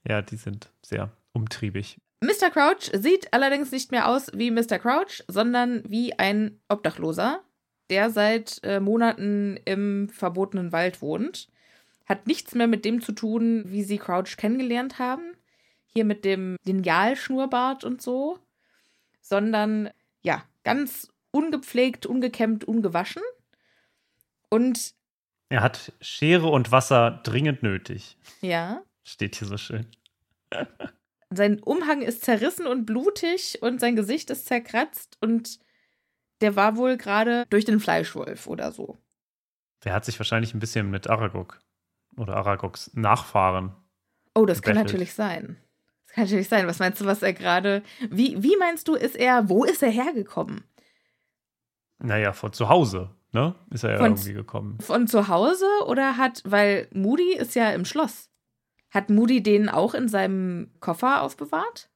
Ja, 0.09 0.23
die 0.23 0.37
sind 0.37 0.73
sehr 0.83 1.13
umtriebig. 1.33 1.99
Mr. 2.23 2.51
Crouch 2.51 2.91
sieht 2.93 3.33
allerdings 3.33 3.73
nicht 3.73 3.93
mehr 3.93 4.09
aus 4.09 4.31
wie 4.35 4.51
Mr. 4.51 4.79
Crouch, 4.79 5.25
sondern 5.29 5.83
wie 5.89 6.19
ein 6.19 6.61
Obdachloser, 6.69 7.43
der 7.89 8.11
seit 8.11 8.61
äh, 8.63 8.81
Monaten 8.81 9.59
im 9.65 10.09
verbotenen 10.11 10.73
Wald 10.73 11.01
wohnt. 11.01 11.49
Hat 12.11 12.27
nichts 12.27 12.57
mehr 12.57 12.67
mit 12.67 12.85
dem 12.85 13.01
zu 13.01 13.13
tun, 13.13 13.63
wie 13.67 13.85
sie 13.85 13.97
Crouch 13.99 14.37
kennengelernt 14.37 14.99
haben. 14.99 15.37
Hier 15.87 16.05
mit 16.05 16.25
dem 16.25 16.57
Linealschnurrbart 16.65 17.85
und 17.85 18.03
so. 18.03 18.41
Sondern, 19.21 19.91
ja, 20.23 20.43
ganz 20.65 21.09
ungepflegt, 21.31 22.07
ungekämmt, 22.07 22.65
ungewaschen. 22.65 23.23
Und, 24.49 24.93
Er 25.51 25.63
hat 25.63 25.93
Schere 26.01 26.49
und 26.49 26.73
Wasser 26.73 27.21
dringend 27.23 27.63
nötig. 27.63 28.17
ja, 28.41 28.83
Steht 29.05 29.37
hier 29.37 29.47
so 29.47 29.57
schön. 29.57 29.87
sein 31.31 31.61
Umhang 31.61 32.03
ist 32.03 32.25
zerrissen 32.25 32.67
und 32.67 32.87
blutig 32.87 33.59
und 33.63 33.79
sein 33.79 33.95
Gesicht 33.95 34.31
ist 34.31 34.47
zerkratzt 34.47 35.17
und 35.21 35.61
der 36.41 36.57
war 36.57 36.77
wohl 36.77 36.97
gerade 36.97 37.45
durch 37.51 37.65
den 37.65 37.79
Fleischwolf 37.79 38.49
oder 38.49 38.73
so. 38.73 38.99
Der 39.85 39.93
hat 39.93 40.05
sich 40.05 40.19
wahrscheinlich 40.19 40.55
ein 40.55 40.59
bisschen 40.61 40.91
mit 40.91 41.09
Aragog 41.09 41.61
oder 42.21 42.37
Aragogs 42.37 42.91
Nachfahren. 42.95 43.75
Oh, 44.35 44.47
das 44.47 44.63
kann 44.63 44.77
natürlich 44.77 45.15
sein. 45.15 45.57
Das 46.07 46.15
kann 46.15 46.25
natürlich 46.25 46.49
sein. 46.49 46.67
Was 46.67 46.79
meinst 46.79 47.01
du, 47.01 47.07
was 47.07 47.23
er 47.23 47.33
gerade. 47.33 47.83
Wie, 48.11 48.43
wie 48.43 48.57
meinst 48.57 48.89
du, 48.89 48.95
ist 48.95 49.17
er. 49.17 49.49
Wo 49.49 49.65
ist 49.65 49.83
er 49.83 49.91
hergekommen? 49.91 50.65
Naja, 51.99 52.33
von 52.33 52.53
zu 52.53 52.69
Hause, 52.69 53.11
ne? 53.33 53.55
Ist 53.71 53.85
er 53.85 53.93
ja 53.93 54.01
irgendwie 54.01 54.33
gekommen. 54.33 54.79
Von 54.81 55.07
zu 55.07 55.29
Hause 55.29 55.67
oder 55.87 56.17
hat. 56.17 56.43
Weil 56.45 56.89
Moody 56.93 57.35
ist 57.35 57.55
ja 57.55 57.71
im 57.71 57.85
Schloss. 57.85 58.29
Hat 58.91 59.11
Moody 59.11 59.43
den 59.43 59.69
auch 59.69 59.95
in 59.95 60.09
seinem 60.09 60.73
Koffer 60.81 61.23
aufbewahrt? 61.23 61.91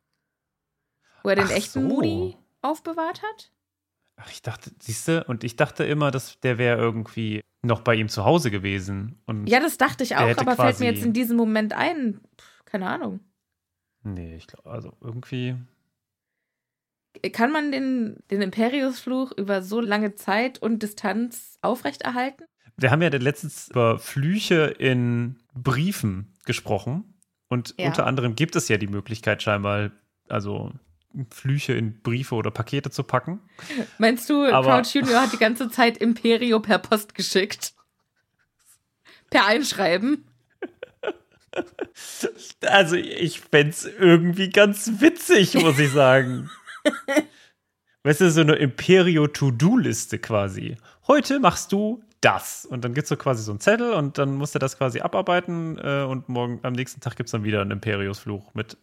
Wo 1.22 1.30
er 1.30 1.36
den 1.36 1.46
Ach 1.46 1.50
echten 1.50 1.82
so. 1.82 1.88
Moody 1.88 2.36
aufbewahrt 2.62 3.22
hat? 3.22 3.50
Ach, 4.16 4.30
ich 4.30 4.42
dachte, 4.42 4.70
siehst 4.78 5.08
du, 5.08 5.24
und 5.24 5.42
ich 5.42 5.56
dachte 5.56 5.84
immer, 5.84 6.10
dass 6.10 6.38
der 6.40 6.56
wäre 6.58 6.78
irgendwie 6.78 7.42
noch 7.64 7.80
bei 7.80 7.94
ihm 7.94 8.08
zu 8.08 8.24
Hause 8.24 8.50
gewesen. 8.50 9.20
Und 9.26 9.46
Ja, 9.46 9.60
das 9.60 9.78
dachte 9.78 10.04
ich 10.04 10.16
auch, 10.16 10.36
aber 10.36 10.56
fällt 10.56 10.80
mir 10.80 10.86
jetzt 10.86 11.04
in 11.04 11.12
diesem 11.12 11.36
Moment 11.36 11.72
ein. 11.72 12.20
Pff, 12.40 12.64
keine 12.64 12.88
Ahnung. 12.88 13.20
Nee, 14.02 14.36
ich 14.36 14.46
glaube, 14.46 14.70
also 14.70 14.92
irgendwie. 15.00 15.56
Kann 17.32 17.52
man 17.52 17.72
den, 17.72 18.16
den 18.30 18.42
Imperiusfluch 18.42 19.32
über 19.32 19.62
so 19.62 19.80
lange 19.80 20.14
Zeit 20.14 20.58
und 20.60 20.82
Distanz 20.82 21.58
aufrechterhalten? 21.62 22.44
Wir 22.76 22.90
haben 22.90 23.02
ja 23.02 23.08
letztens 23.08 23.68
über 23.68 23.98
Flüche 23.98 24.74
in 24.78 25.36
Briefen 25.54 26.34
gesprochen. 26.44 27.14
Und 27.48 27.74
Ja. 27.78 27.86
unter 27.86 28.06
anderem 28.06 28.34
gibt 28.34 28.56
es 28.56 28.68
ja 28.68 28.78
die 28.78 28.88
Möglichkeit, 28.88 29.42
scheinbar, 29.42 29.92
also 30.28 30.72
Flüche 31.30 31.72
in 31.74 32.00
Briefe 32.02 32.34
oder 32.34 32.50
Pakete 32.50 32.90
zu 32.90 33.02
packen. 33.02 33.40
Meinst 33.98 34.28
du, 34.28 34.44
Aber- 34.44 34.82
Crouch 34.82 34.94
Junior 34.94 35.22
hat 35.22 35.32
die 35.32 35.38
ganze 35.38 35.68
Zeit 35.70 35.98
Imperio 35.98 36.60
per 36.60 36.78
Post 36.78 37.14
geschickt? 37.14 37.74
Per 39.30 39.46
Einschreiben? 39.46 40.24
Also, 42.62 42.96
ich 42.96 43.40
fänd's 43.40 43.84
irgendwie 43.84 44.50
ganz 44.50 44.90
witzig, 45.00 45.54
muss 45.54 45.78
ich 45.78 45.90
sagen. 45.92 46.50
weißt 48.02 48.20
du, 48.22 48.30
so 48.30 48.40
eine 48.40 48.56
Imperio-To-Do-Liste 48.56 50.18
quasi. 50.18 50.76
Heute 51.06 51.38
machst 51.38 51.72
du 51.72 52.02
das. 52.20 52.66
Und 52.66 52.84
dann 52.84 52.94
gibt's 52.94 53.10
so 53.10 53.16
quasi 53.16 53.42
so 53.42 53.52
einen 53.52 53.60
Zettel 53.60 53.92
und 53.92 54.18
dann 54.18 54.34
musst 54.34 54.54
du 54.54 54.58
das 54.58 54.78
quasi 54.78 55.00
abarbeiten. 55.00 55.78
Äh, 55.78 56.02
und 56.02 56.28
morgen, 56.28 56.58
am 56.62 56.72
nächsten 56.72 57.00
Tag 57.00 57.16
gibt's 57.16 57.32
dann 57.32 57.44
wieder 57.44 57.60
einen 57.60 57.70
Imperius-Fluch 57.70 58.54
mit 58.54 58.76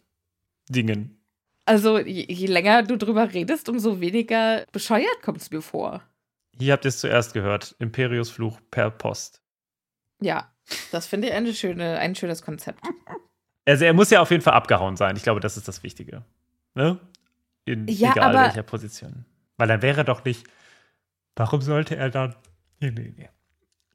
Dingen. 0.68 1.18
Also, 1.64 1.98
je, 1.98 2.26
je 2.28 2.46
länger 2.46 2.82
du 2.82 2.96
drüber 2.96 3.32
redest, 3.32 3.68
umso 3.68 4.00
weniger 4.00 4.64
bescheuert 4.72 5.22
kommt 5.22 5.40
es 5.40 5.50
mir 5.50 5.62
vor. 5.62 6.02
Hier 6.58 6.72
habt 6.72 6.84
ihr 6.84 6.88
es 6.88 6.98
zuerst 7.00 7.32
gehört. 7.34 7.74
Imperius 7.78 8.30
Fluch 8.30 8.60
per 8.70 8.90
Post. 8.90 9.40
Ja, 10.20 10.52
das 10.90 11.06
finde 11.06 11.28
ich 11.28 11.34
eine 11.34 11.54
schöne, 11.54 11.98
ein 11.98 12.14
schönes 12.14 12.42
Konzept. 12.42 12.80
Also 13.64 13.84
er 13.84 13.92
muss 13.94 14.10
ja 14.10 14.20
auf 14.20 14.30
jeden 14.30 14.42
Fall 14.42 14.54
abgehauen 14.54 14.96
sein. 14.96 15.16
Ich 15.16 15.22
glaube, 15.22 15.40
das 15.40 15.56
ist 15.56 15.68
das 15.68 15.82
Wichtige. 15.82 16.24
Ne? 16.74 16.98
In 17.64 17.86
Ja, 17.88 18.10
egal 18.12 18.30
aber- 18.36 18.44
welcher 18.46 18.62
Position. 18.64 19.24
Weil 19.56 19.68
dann 19.68 19.82
wäre 19.82 20.04
doch 20.04 20.24
nicht. 20.24 20.44
Warum 21.36 21.60
sollte 21.60 21.96
er 21.96 22.10
dann. 22.10 22.34
Nee, 22.80 22.90
nee, 22.90 23.14
nee. 23.16 23.28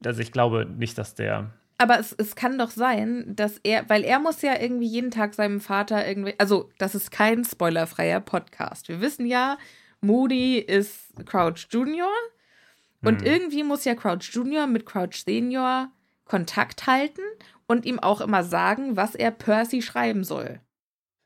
Also 0.05 0.21
ich 0.21 0.31
glaube 0.31 0.65
nicht, 0.65 0.97
dass 0.97 1.15
der. 1.15 1.51
Aber 1.77 1.99
es, 1.99 2.13
es 2.13 2.35
kann 2.35 2.57
doch 2.57 2.71
sein, 2.71 3.35
dass 3.35 3.59
er, 3.63 3.87
weil 3.89 4.03
er 4.03 4.19
muss 4.19 4.41
ja 4.41 4.59
irgendwie 4.59 4.87
jeden 4.87 5.11
Tag 5.11 5.35
seinem 5.35 5.61
Vater 5.61 6.07
irgendwie, 6.07 6.33
also 6.39 6.69
das 6.79 6.95
ist 6.95 7.11
kein 7.11 7.45
spoilerfreier 7.45 8.19
Podcast. 8.19 8.89
Wir 8.89 8.99
wissen 8.99 9.27
ja, 9.27 9.57
Moody 10.01 10.57
ist 10.57 11.13
Crouch 11.25 11.67
Junior 11.69 12.09
und 13.03 13.21
Hm. 13.21 13.27
irgendwie 13.27 13.63
muss 13.63 13.85
ja 13.85 13.93
Crouch 13.93 14.29
Junior 14.31 14.65
mit 14.65 14.85
Crouch 14.85 15.23
Senior 15.23 15.91
Kontakt 16.25 16.87
halten 16.87 17.21
und 17.67 17.85
ihm 17.85 17.99
auch 17.99 18.21
immer 18.21 18.43
sagen, 18.43 18.95
was 18.95 19.15
er 19.15 19.31
Percy 19.31 19.81
schreiben 19.81 20.23
soll. 20.23 20.59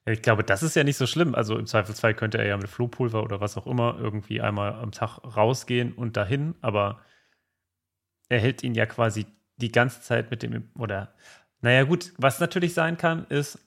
Ich 0.05 0.21
glaube, 0.21 0.43
das 0.43 0.63
ist 0.63 0.75
ja 0.75 0.83
nicht 0.83 0.97
so 0.97 1.05
schlimm. 1.05 1.35
Also 1.35 1.57
im 1.57 1.67
Zweifelsfall 1.67 2.15
könnte 2.15 2.39
er 2.39 2.47
ja 2.47 2.57
mit 2.57 2.69
Flohpulver 2.69 3.23
oder 3.23 3.39
was 3.39 3.55
auch 3.55 3.67
immer 3.67 3.97
irgendwie 3.99 4.41
einmal 4.41 4.73
am 4.73 4.91
Tag 4.91 5.19
rausgehen 5.19 5.93
und 5.93 6.17
dahin, 6.17 6.55
aber 6.61 7.01
er 8.29 8.39
hält 8.39 8.63
ihn 8.63 8.73
ja 8.73 8.85
quasi 8.85 9.25
die 9.61 9.71
ganze 9.71 10.01
Zeit 10.01 10.31
mit 10.31 10.43
dem, 10.43 10.69
oder, 10.77 11.13
naja, 11.61 11.83
gut, 11.83 12.13
was 12.17 12.39
natürlich 12.39 12.73
sein 12.73 12.97
kann, 12.97 13.25
ist, 13.27 13.59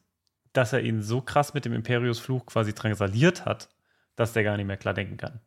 dass 0.52 0.72
er 0.72 0.80
ihn 0.82 1.02
so 1.02 1.20
krass 1.20 1.54
mit 1.54 1.64
dem 1.64 1.72
Imperius-Fluch 1.72 2.46
quasi 2.46 2.74
drangsaliert 2.74 3.44
hat, 3.44 3.68
dass 4.16 4.32
der 4.32 4.44
gar 4.44 4.56
nicht 4.56 4.66
mehr 4.66 4.76
klar 4.76 4.94
denken 4.94 5.16
kann. 5.16 5.40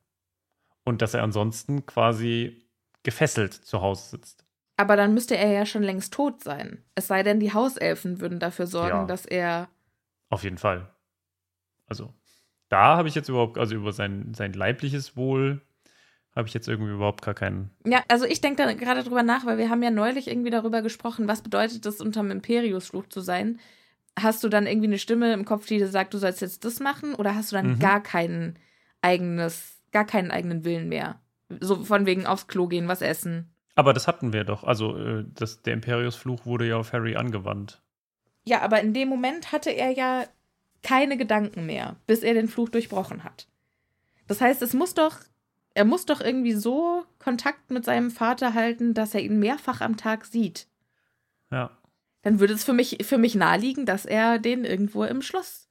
Und 0.84 1.02
dass 1.02 1.14
er 1.14 1.24
ansonsten 1.24 1.86
quasi 1.86 2.70
gefesselt 3.04 3.54
zu 3.54 3.82
Hause 3.82 4.10
sitzt. 4.10 4.46
Aber 4.78 4.96
dann 4.96 5.14
müsste 5.14 5.36
er 5.38 5.52
ja 5.52 5.66
schon 5.66 5.84
längst 5.84 6.14
tot 6.14 6.44
sein. 6.44 6.84
Es 6.96 7.08
sei 7.08 7.24
denn, 7.24 7.40
die 7.40 7.54
Hauselfen 7.54 8.22
würden 8.22 8.40
dafür 8.40 8.68
sorgen, 8.68 8.90
Ja. 9.00 9.06
dass 9.06 9.26
er. 9.26 9.70
Auf 10.30 10.44
jeden 10.44 10.58
Fall. 10.58 10.94
Also, 11.88 12.14
da 12.70 12.98
habe 12.98 13.08
ich 13.08 13.16
jetzt 13.16 13.30
überhaupt, 13.30 13.58
also 13.58 13.76
über 13.76 13.92
sein, 13.94 14.34
sein 14.34 14.54
leibliches 14.54 15.16
Wohl, 15.16 15.62
habe 16.38 16.48
ich 16.48 16.54
jetzt 16.54 16.68
irgendwie 16.68 16.92
überhaupt 16.94 17.24
gar 17.24 17.34
keinen. 17.34 17.72
Ja, 17.86 18.04
also 18.08 18.26
ich 18.26 18.40
denke 18.42 18.64
da 18.64 18.72
gerade 18.74 19.04
drüber 19.04 19.24
nach, 19.24 19.46
weil 19.46 19.58
wir 19.58 19.70
haben 19.70 19.84
ja 19.84 19.92
neulich 19.92 20.28
irgendwie 20.28 20.50
darüber 20.52 20.82
gesprochen, 20.82 21.28
was 21.28 21.42
bedeutet 21.42 21.86
es, 21.86 22.00
unterm 22.00 22.32
Imperius-Fluch 22.32 23.08
zu 23.08 23.20
sein. 23.22 23.60
Hast 24.20 24.44
du 24.44 24.50
dann 24.50 24.66
irgendwie 24.66 24.88
eine 24.88 25.00
Stimme 25.00 25.34
im 25.34 25.46
Kopf, 25.46 25.68
die 25.68 25.78
dir 25.78 25.88
sagt, 25.88 26.14
du 26.14 26.18
sollst 26.18 26.42
jetzt 26.42 26.64
das 26.64 26.80
machen, 26.80 27.14
oder 27.16 27.36
hast 27.36 27.52
du 27.52 27.56
dann 27.56 27.74
Mhm. 27.74 27.80
gar 27.80 28.02
keinen 28.02 28.58
eigenes, 29.02 29.82
gar 29.92 30.06
keinen 30.06 30.32
eigenen 30.32 30.64
Willen 30.64 30.90
mehr? 30.90 31.20
So 31.60 31.84
von 31.84 32.06
wegen 32.06 32.26
aufs 32.26 32.48
Klo 32.48 32.68
gehen, 32.68 32.88
was 32.88 33.02
essen. 33.02 33.54
Aber 33.76 33.94
das 33.94 34.08
hatten 34.08 34.34
wir 34.34 34.44
doch. 34.44 34.64
Also, 34.64 34.98
äh, 34.98 35.26
das, 35.34 35.62
der 35.62 35.74
Imperius-Fluch 35.74 36.46
wurde 36.46 36.68
ja 36.68 36.78
auf 36.78 36.94
Harry 36.94 37.16
angewandt. 37.16 37.82
Ja, 38.46 38.62
aber 38.62 38.82
in 38.82 38.94
dem 38.94 39.08
Moment 39.08 39.52
hatte 39.52 39.70
er 39.70 39.92
ja 39.92 40.24
keine 40.84 41.18
Gedanken 41.18 41.66
mehr, 41.66 41.96
bis 42.08 42.22
er 42.24 42.34
den 42.34 42.48
Fluch 42.48 42.70
durchbrochen 42.70 43.24
hat. 43.24 43.48
Das 44.28 44.42
heißt, 44.42 44.62
es 44.62 44.74
muss 44.74 44.94
doch, 44.94 45.18
er 45.78 45.86
muss 45.86 46.08
doch 46.08 46.22
irgendwie 46.22 46.54
so 46.54 47.06
Kontakt 47.20 47.70
mit 47.70 47.86
seinem 47.86 48.10
Vater 48.10 48.56
halten, 48.56 48.96
dass 48.96 49.14
er 49.14 49.22
ihn 49.22 49.38
mehrfach 49.38 49.80
am 49.80 49.96
Tag 49.96 50.26
sieht. 50.26 50.66
Ja. 51.52 51.70
Dann 52.24 52.40
würde 52.40 52.56
es 52.56 52.64
für 52.64 52.74
mich, 52.74 52.98
für 53.04 53.20
mich 53.20 53.36
naheliegen, 53.36 53.86
dass 53.86 54.06
er 54.06 54.40
den 54.40 54.66
irgendwo 54.66 55.04
im 55.04 55.22
Schloss 55.22 55.70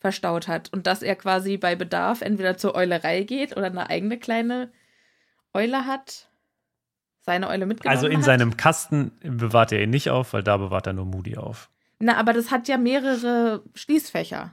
verstaut 0.00 0.48
hat 0.48 0.72
und 0.72 0.88
dass 0.88 1.02
er 1.02 1.14
quasi 1.14 1.56
bei 1.56 1.76
Bedarf 1.76 2.20
entweder 2.20 2.56
zur 2.56 2.74
Eulerei 2.74 3.22
geht 3.22 3.56
oder 3.56 3.66
eine 3.66 3.88
eigene 3.88 4.18
kleine 4.18 4.72
Eule 5.52 5.86
hat. 5.86 6.28
Seine 7.20 7.48
Eule 7.48 7.64
mitgenommen 7.64 7.96
Also 7.96 8.08
in 8.08 8.18
hat. 8.18 8.24
seinem 8.24 8.56
Kasten 8.56 9.12
bewahrt 9.22 9.70
er 9.70 9.80
ihn 9.84 9.90
nicht 9.90 10.10
auf, 10.10 10.32
weil 10.32 10.42
da 10.42 10.56
bewahrt 10.56 10.88
er 10.88 10.94
nur 10.94 11.06
Moody 11.06 11.36
auf. 11.36 11.70
Na, 12.00 12.16
aber 12.16 12.32
das 12.32 12.50
hat 12.50 12.66
ja 12.66 12.76
mehrere 12.76 13.62
Schließfächer. 13.74 14.52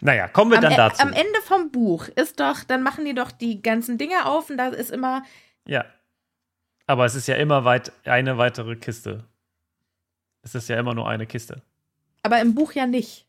Naja, 0.00 0.28
kommen 0.28 0.50
wir 0.50 0.58
am, 0.58 0.62
dann 0.62 0.72
E- 0.72 0.76
dazu. 0.76 1.02
am 1.02 1.12
Ende 1.12 1.40
vom 1.44 1.70
Buch 1.70 2.08
ist 2.08 2.40
doch, 2.40 2.64
dann 2.64 2.82
machen 2.82 3.04
die 3.04 3.14
doch 3.14 3.30
die 3.30 3.62
ganzen 3.62 3.98
Dinge 3.98 4.26
auf 4.26 4.50
und 4.50 4.56
da 4.58 4.68
ist 4.68 4.90
immer, 4.90 5.22
Ja. 5.66 5.84
Aber 6.86 7.04
es 7.04 7.14
ist 7.14 7.28
ja 7.28 7.36
immer 7.36 7.64
weit 7.64 7.92
eine 8.04 8.36
weitere 8.36 8.74
Kiste. 8.76 9.24
Es 10.42 10.54
ist 10.56 10.68
ja 10.68 10.78
immer 10.78 10.94
nur 10.94 11.08
eine 11.08 11.26
Kiste. 11.26 11.62
aber 12.22 12.40
im 12.40 12.54
Buch 12.54 12.72
ja 12.72 12.86
nicht. 12.86 13.26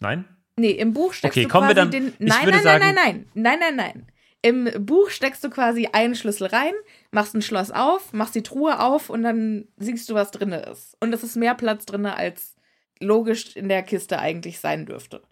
Nein? 0.00 0.24
Nee, 0.56 0.70
im 0.72 0.92
Buch 0.92 1.12
steckst 1.12 1.36
Okay, 1.36 1.44
du 1.44 1.48
kommen 1.50 1.68
wir 1.68 1.74
quasi 1.74 1.90
dann- 1.90 1.90
den. 1.90 2.14
Nein, 2.18 2.48
nein, 2.50 2.62
sagen- 2.62 2.80
nein, 2.84 2.94
nein, 2.94 3.26
nein, 3.34 3.58
nein, 3.58 3.58
nein, 3.60 3.76
nein. 3.76 4.06
Im 4.44 4.84
Buch 4.86 5.10
steckst 5.10 5.42
du 5.44 5.50
quasi 5.50 5.88
einen 5.92 6.14
Schlüssel 6.14 6.48
rein, 6.48 6.72
machst 7.12 7.34
ein 7.34 7.42
Schloss 7.42 7.70
auf, 7.70 8.12
machst 8.12 8.34
die 8.34 8.42
Truhe 8.42 8.80
auf 8.80 9.08
und 9.08 9.22
dann 9.22 9.66
siehst 9.78 10.08
du, 10.10 10.14
was 10.14 10.30
drin 10.32 10.52
ist. 10.52 10.96
Und 11.00 11.12
es 11.12 11.22
ist 11.22 11.36
mehr 11.36 11.54
Platz 11.54 11.86
drin, 11.86 12.06
als 12.06 12.56
logisch 13.00 13.56
in 13.56 13.68
der 13.68 13.82
Kiste 13.82 14.18
eigentlich 14.18 14.58
sein 14.60 14.84
dürfte. 14.86 15.22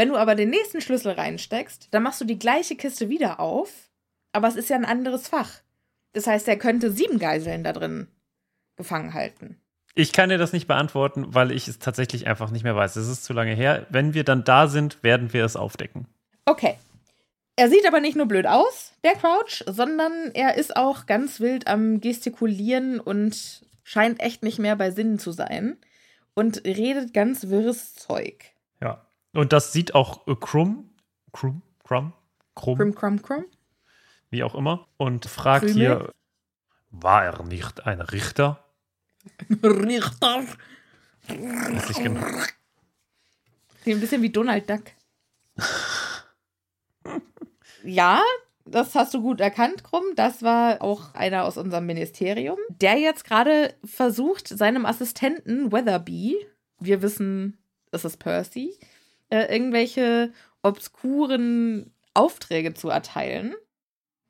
Wenn 0.00 0.08
du 0.08 0.16
aber 0.16 0.34
den 0.34 0.48
nächsten 0.48 0.80
Schlüssel 0.80 1.12
reinsteckst, 1.12 1.88
dann 1.90 2.02
machst 2.02 2.22
du 2.22 2.24
die 2.24 2.38
gleiche 2.38 2.74
Kiste 2.74 3.10
wieder 3.10 3.38
auf, 3.38 3.90
aber 4.32 4.48
es 4.48 4.56
ist 4.56 4.70
ja 4.70 4.76
ein 4.76 4.86
anderes 4.86 5.28
Fach. 5.28 5.50
Das 6.14 6.26
heißt, 6.26 6.48
er 6.48 6.56
könnte 6.56 6.90
sieben 6.90 7.18
Geiseln 7.18 7.64
da 7.64 7.74
drin 7.74 8.08
gefangen 8.78 9.12
halten. 9.12 9.60
Ich 9.94 10.14
kann 10.14 10.30
dir 10.30 10.38
das 10.38 10.54
nicht 10.54 10.66
beantworten, 10.66 11.34
weil 11.34 11.52
ich 11.52 11.68
es 11.68 11.80
tatsächlich 11.80 12.26
einfach 12.26 12.50
nicht 12.50 12.62
mehr 12.62 12.74
weiß. 12.74 12.96
Es 12.96 13.08
ist 13.08 13.24
zu 13.24 13.34
lange 13.34 13.52
her. 13.52 13.86
Wenn 13.90 14.14
wir 14.14 14.24
dann 14.24 14.42
da 14.42 14.68
sind, 14.68 15.02
werden 15.02 15.34
wir 15.34 15.44
es 15.44 15.54
aufdecken. 15.54 16.06
Okay. 16.46 16.78
Er 17.56 17.68
sieht 17.68 17.86
aber 17.86 18.00
nicht 18.00 18.16
nur 18.16 18.24
blöd 18.24 18.46
aus, 18.46 18.94
der 19.04 19.16
Crouch, 19.16 19.64
sondern 19.66 20.30
er 20.32 20.54
ist 20.54 20.76
auch 20.76 21.04
ganz 21.04 21.40
wild 21.40 21.66
am 21.66 22.00
Gestikulieren 22.00 23.00
und 23.00 23.66
scheint 23.84 24.22
echt 24.22 24.42
nicht 24.44 24.58
mehr 24.58 24.76
bei 24.76 24.92
Sinnen 24.92 25.18
zu 25.18 25.30
sein 25.30 25.76
und 26.32 26.64
redet 26.64 27.12
ganz 27.12 27.48
wirres 27.48 27.96
Zeug. 27.96 28.46
Ja. 28.80 29.04
Und 29.32 29.52
das 29.52 29.72
sieht 29.72 29.94
auch 29.94 30.26
äh, 30.26 30.34
Krumm, 30.38 30.90
Krumm, 31.32 31.62
Krumm, 31.84 32.12
Krumm, 32.54 32.76
Krum, 32.76 32.94
krum, 32.94 33.22
krum. 33.22 33.44
wie 34.30 34.42
auch 34.42 34.54
immer, 34.54 34.88
und 34.96 35.26
fragt 35.26 35.66
Krümel? 35.66 35.74
hier, 35.74 36.12
war 36.90 37.24
er 37.24 37.42
nicht 37.44 37.86
ein 37.86 38.00
Richter? 38.00 38.64
Richter. 39.62 40.44
Weiß 41.28 41.90
ich 41.90 42.02
genau. 42.02 42.26
Sieht 43.84 43.96
ein 43.96 44.00
bisschen 44.00 44.22
wie 44.22 44.30
Donald 44.30 44.68
Duck. 44.68 44.82
Ja, 47.82 48.22
das 48.64 48.94
hast 48.94 49.14
du 49.14 49.22
gut 49.22 49.40
erkannt, 49.40 49.84
Krumm. 49.84 50.04
Das 50.14 50.42
war 50.42 50.82
auch 50.82 51.14
einer 51.14 51.44
aus 51.44 51.56
unserem 51.56 51.86
Ministerium, 51.86 52.58
der 52.68 52.98
jetzt 52.98 53.24
gerade 53.24 53.74
versucht, 53.84 54.48
seinem 54.48 54.86
Assistenten 54.86 55.72
Weatherby, 55.72 56.36
wir 56.78 57.02
wissen, 57.02 57.58
es 57.90 58.04
ist 58.04 58.18
Percy, 58.18 58.78
äh, 59.30 59.52
irgendwelche 59.52 60.32
obskuren 60.62 61.92
Aufträge 62.14 62.74
zu 62.74 62.88
erteilen. 62.88 63.54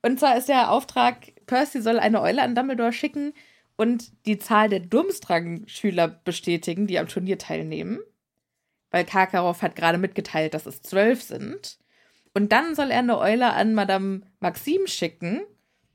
Und 0.03 0.19
zwar 0.19 0.37
ist 0.37 0.49
der 0.49 0.71
Auftrag, 0.71 1.33
Percy 1.47 1.83
soll 1.83 1.99
eine 1.99 2.23
Eule 2.23 2.43
an 2.43 2.55
Dumbledore 2.55 2.93
schicken 2.93 3.35
und 3.77 4.13
die 4.27 4.39
Zahl 4.39 4.69
der 4.69 4.81
Durmstrang-Schüler 4.81 6.09
bestätigen, 6.09 6.87
die 6.87 6.99
am 6.99 7.09
Turnier 7.09 7.39
teilnehmen. 7.39 7.99
Weil 8.91 9.05
Karkaroff 9.05 9.63
hat 9.63 9.77
gerade 9.77 9.99
mitgeteilt, 9.99 10.55
dass 10.55 10.67
es 10.67 10.83
zwölf 10.83 11.23
sind. 11.23 11.79
Und 12.35 12.53
dann 12.53 12.75
soll 12.75 12.91
er 12.91 13.01
eine 13.01 13.19
Eule 13.19 13.53
an 13.53 13.75
Madame 13.75 14.23
Maxime 14.41 14.87
schicken, 14.89 15.43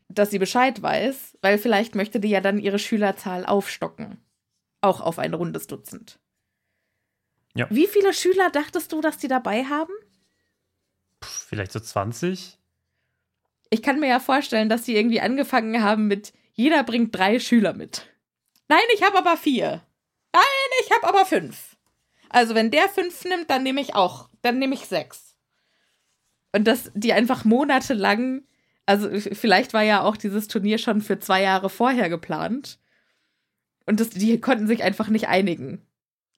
dass 0.08 0.32
sie 0.32 0.40
Bescheid 0.40 0.82
weiß, 0.82 1.38
weil 1.42 1.58
vielleicht 1.58 1.96
möchte 1.96 2.20
die 2.20 2.30
ja 2.30 2.42
dann 2.42 2.60
ihre 2.60 2.80
Schülerzahl 2.80 3.46
aufstocken. 3.46 4.18
Auch 4.82 5.02
auf 5.02 5.20
ein 5.20 5.34
rundes 5.34 5.68
Dutzend. 5.68 6.20
Ja. 7.56 7.68
Wie 7.70 7.88
viele 7.88 8.14
Schüler 8.14 8.50
dachtest 8.50 8.92
du, 8.92 9.02
dass 9.02 9.18
die 9.18 9.28
dabei 9.28 9.64
haben? 9.64 9.94
Pff, 11.24 11.48
vielleicht 11.48 11.72
so 11.72 11.80
20? 11.80 12.60
Ich 13.70 13.82
kann 13.82 14.00
mir 14.00 14.10
ja 14.10 14.20
vorstellen, 14.20 14.70
dass 14.70 14.84
die 14.84 14.96
irgendwie 14.96 15.22
angefangen 15.22 15.82
haben 15.82 16.08
mit, 16.08 16.34
jeder 16.54 16.84
bringt 16.84 17.16
drei 17.16 17.40
Schüler 17.40 17.74
mit. 17.74 18.08
Nein, 18.68 18.80
ich 18.94 19.04
habe 19.04 19.18
aber 19.18 19.38
vier. 19.38 19.84
Nein, 20.34 20.44
ich 20.84 20.92
habe 20.92 21.08
aber 21.08 21.26
fünf. 21.26 21.76
Also 22.30 22.56
wenn 22.56 22.72
der 22.72 22.90
fünf 22.90 23.24
nimmt, 23.24 23.50
dann 23.50 23.64
nehme 23.64 23.82
ich 23.82 23.96
auch, 23.96 24.30
dann 24.42 24.60
nehme 24.60 24.76
ich 24.76 24.86
sechs. 24.86 25.38
Und 26.52 26.66
dass 26.66 26.92
die 26.94 27.14
einfach 27.14 27.46
monatelang, 27.46 28.44
also 28.86 29.10
vielleicht 29.34 29.74
war 29.74 29.84
ja 29.84 30.02
auch 30.02 30.18
dieses 30.18 30.48
Turnier 30.48 30.78
schon 30.78 31.02
für 31.02 31.20
zwei 31.20 31.42
Jahre 31.42 31.70
vorher 31.70 32.10
geplant. 32.10 32.80
Und 33.86 34.00
das, 34.00 34.10
die 34.10 34.40
konnten 34.42 34.68
sich 34.68 34.84
einfach 34.84 35.10
nicht 35.10 35.28
einigen. 35.28 35.85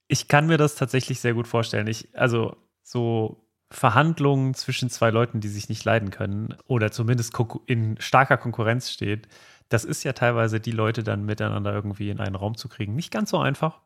Ich 0.08 0.28
kann 0.28 0.48
mir 0.48 0.58
das 0.58 0.76
tatsächlich 0.76 1.20
sehr 1.20 1.34
gut 1.34 1.48
vorstellen. 1.48 1.88
Ich, 1.88 2.10
also 2.17 2.56
so 2.84 3.43
Verhandlungen 3.70 4.54
zwischen 4.54 4.89
zwei 4.89 5.10
Leuten, 5.10 5.41
die 5.41 5.50
sich 5.50 5.67
nicht 5.70 5.84
leiden 5.84 6.10
können 6.10 6.56
oder 6.67 6.91
zumindest 6.91 7.34
in 7.65 8.00
starker 8.00 8.38
Konkurrenz 8.38 8.89
steht, 8.91 9.28
das 9.70 9.84
ist 9.84 10.04
ja 10.04 10.13
teilweise 10.13 10.60
die 10.60 10.72
Leute 10.72 11.04
dann 11.04 11.26
miteinander 11.26 11.74
irgendwie 11.74 12.10
in 12.10 12.20
einen 12.20 12.36
Raum 12.36 12.56
zu 12.56 12.70
kriegen. 12.70 12.96
Nicht 12.96 13.12
ganz 13.12 13.32
so 13.32 13.39
einfach. 13.39 13.82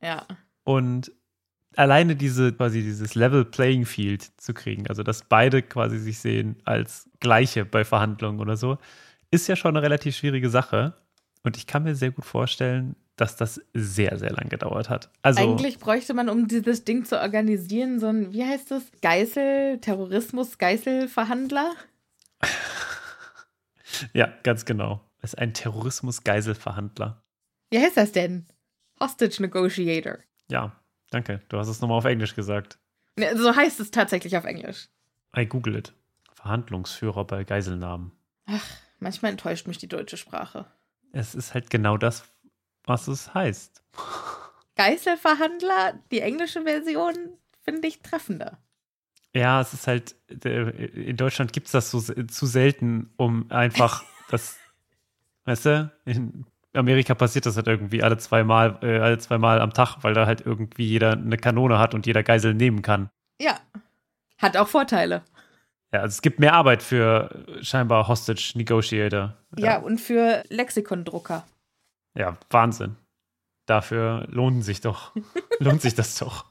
Ja. 0.00 0.26
Und 0.64 1.12
alleine 1.76 2.16
diese, 2.16 2.52
quasi 2.52 2.82
dieses 2.82 3.14
Level 3.14 3.44
Playing 3.44 3.84
Field 3.84 4.22
zu 4.40 4.54
kriegen, 4.54 4.86
also 4.88 5.02
dass 5.02 5.22
beide 5.22 5.62
quasi 5.62 5.98
sich 5.98 6.18
sehen 6.18 6.56
als 6.64 7.08
Gleiche 7.20 7.66
bei 7.66 7.84
Verhandlungen 7.84 8.40
oder 8.40 8.56
so, 8.56 8.78
ist 9.30 9.46
ja 9.48 9.56
schon 9.56 9.76
eine 9.76 9.84
relativ 9.84 10.16
schwierige 10.16 10.48
Sache. 10.48 10.94
Und 11.42 11.58
ich 11.58 11.66
kann 11.66 11.84
mir 11.84 11.94
sehr 11.94 12.10
gut 12.10 12.24
vorstellen, 12.24 12.96
dass 13.16 13.36
das 13.36 13.60
sehr, 13.72 14.18
sehr 14.18 14.30
lang 14.30 14.48
gedauert 14.48 14.90
hat. 14.90 15.10
Also, 15.22 15.42
Eigentlich 15.42 15.78
bräuchte 15.78 16.14
man, 16.14 16.28
um 16.28 16.48
dieses 16.48 16.84
Ding 16.84 17.04
zu 17.04 17.20
organisieren, 17.20 17.98
so 17.98 18.08
ein, 18.08 18.32
wie 18.32 18.44
heißt 18.44 18.70
das? 18.70 18.84
Geißel, 19.00 19.80
Terrorismus, 19.80 20.58
Geißelverhandler? 20.58 21.74
ja, 24.12 24.32
ganz 24.42 24.64
genau. 24.66 25.00
Es 25.22 25.32
ist 25.32 25.38
ein 25.38 25.54
Terrorismus-Geiselverhandler. 25.54 27.22
Wie 27.70 27.78
heißt 27.78 27.96
das 27.96 28.12
denn? 28.12 28.46
Hostage 29.00 29.40
Negotiator. 29.40 30.18
Ja, 30.48 30.78
danke. 31.10 31.40
Du 31.48 31.58
hast 31.58 31.68
es 31.68 31.80
nochmal 31.80 31.98
auf 31.98 32.04
Englisch 32.04 32.34
gesagt. 32.34 32.78
So 33.34 33.56
heißt 33.56 33.80
es 33.80 33.90
tatsächlich 33.90 34.36
auf 34.36 34.44
Englisch. 34.44 34.88
I 35.36 35.46
google 35.46 35.74
it. 35.74 35.94
Verhandlungsführer 36.34 37.24
bei 37.24 37.44
Geiselnahmen. 37.44 38.12
Ach, 38.46 38.64
manchmal 39.00 39.32
enttäuscht 39.32 39.66
mich 39.66 39.78
die 39.78 39.88
deutsche 39.88 40.16
Sprache. 40.16 40.66
Es 41.12 41.34
ist 41.34 41.54
halt 41.54 41.70
genau 41.70 41.96
das, 41.96 42.24
was 42.86 43.08
es 43.08 43.34
heißt. 43.34 43.82
Geiselverhandler, 44.76 45.94
die 46.10 46.20
englische 46.20 46.62
Version, 46.62 47.14
finde 47.62 47.88
ich 47.88 48.00
treffender. 48.02 48.58
Ja, 49.34 49.60
es 49.60 49.74
ist 49.74 49.86
halt, 49.86 50.16
in 50.28 51.16
Deutschland 51.16 51.52
gibt 51.52 51.66
es 51.66 51.72
das 51.72 51.90
so 51.90 52.00
zu 52.00 52.46
selten, 52.46 53.10
um 53.16 53.50
einfach 53.50 54.02
das, 54.30 54.56
weißt 55.44 55.66
du, 55.66 55.92
in 56.06 56.46
Amerika 56.72 57.14
passiert 57.14 57.46
das 57.46 57.56
halt 57.56 57.66
irgendwie 57.66 58.02
alle 58.02 58.18
zweimal, 58.18 58.78
äh, 58.82 58.98
alle 58.98 59.18
zweimal 59.18 59.60
am 59.60 59.72
Tag, 59.72 59.98
weil 60.02 60.14
da 60.14 60.26
halt 60.26 60.44
irgendwie 60.44 60.86
jeder 60.86 61.12
eine 61.12 61.36
Kanone 61.36 61.78
hat 61.78 61.94
und 61.94 62.06
jeder 62.06 62.22
Geisel 62.22 62.54
nehmen 62.54 62.82
kann. 62.82 63.10
Ja. 63.40 63.58
Hat 64.38 64.56
auch 64.56 64.68
Vorteile. 64.68 65.22
Ja, 65.92 66.00
also 66.00 66.14
es 66.14 66.22
gibt 66.22 66.40
mehr 66.40 66.52
Arbeit 66.52 66.82
für 66.82 67.46
scheinbar 67.62 68.08
Hostage 68.08 68.52
Negotiator. 68.54 69.34
Ja, 69.56 69.64
ja 69.64 69.78
und 69.78 70.00
für 70.00 70.42
Lexikondrucker. 70.48 71.44
Ja, 72.16 72.36
Wahnsinn. 72.50 72.96
Dafür 73.66 74.26
lohnt 74.30 74.64
sich 74.64 74.80
doch. 74.80 75.12
lohnt 75.58 75.82
sich 75.82 75.94
das 75.94 76.18
doch. 76.18 76.46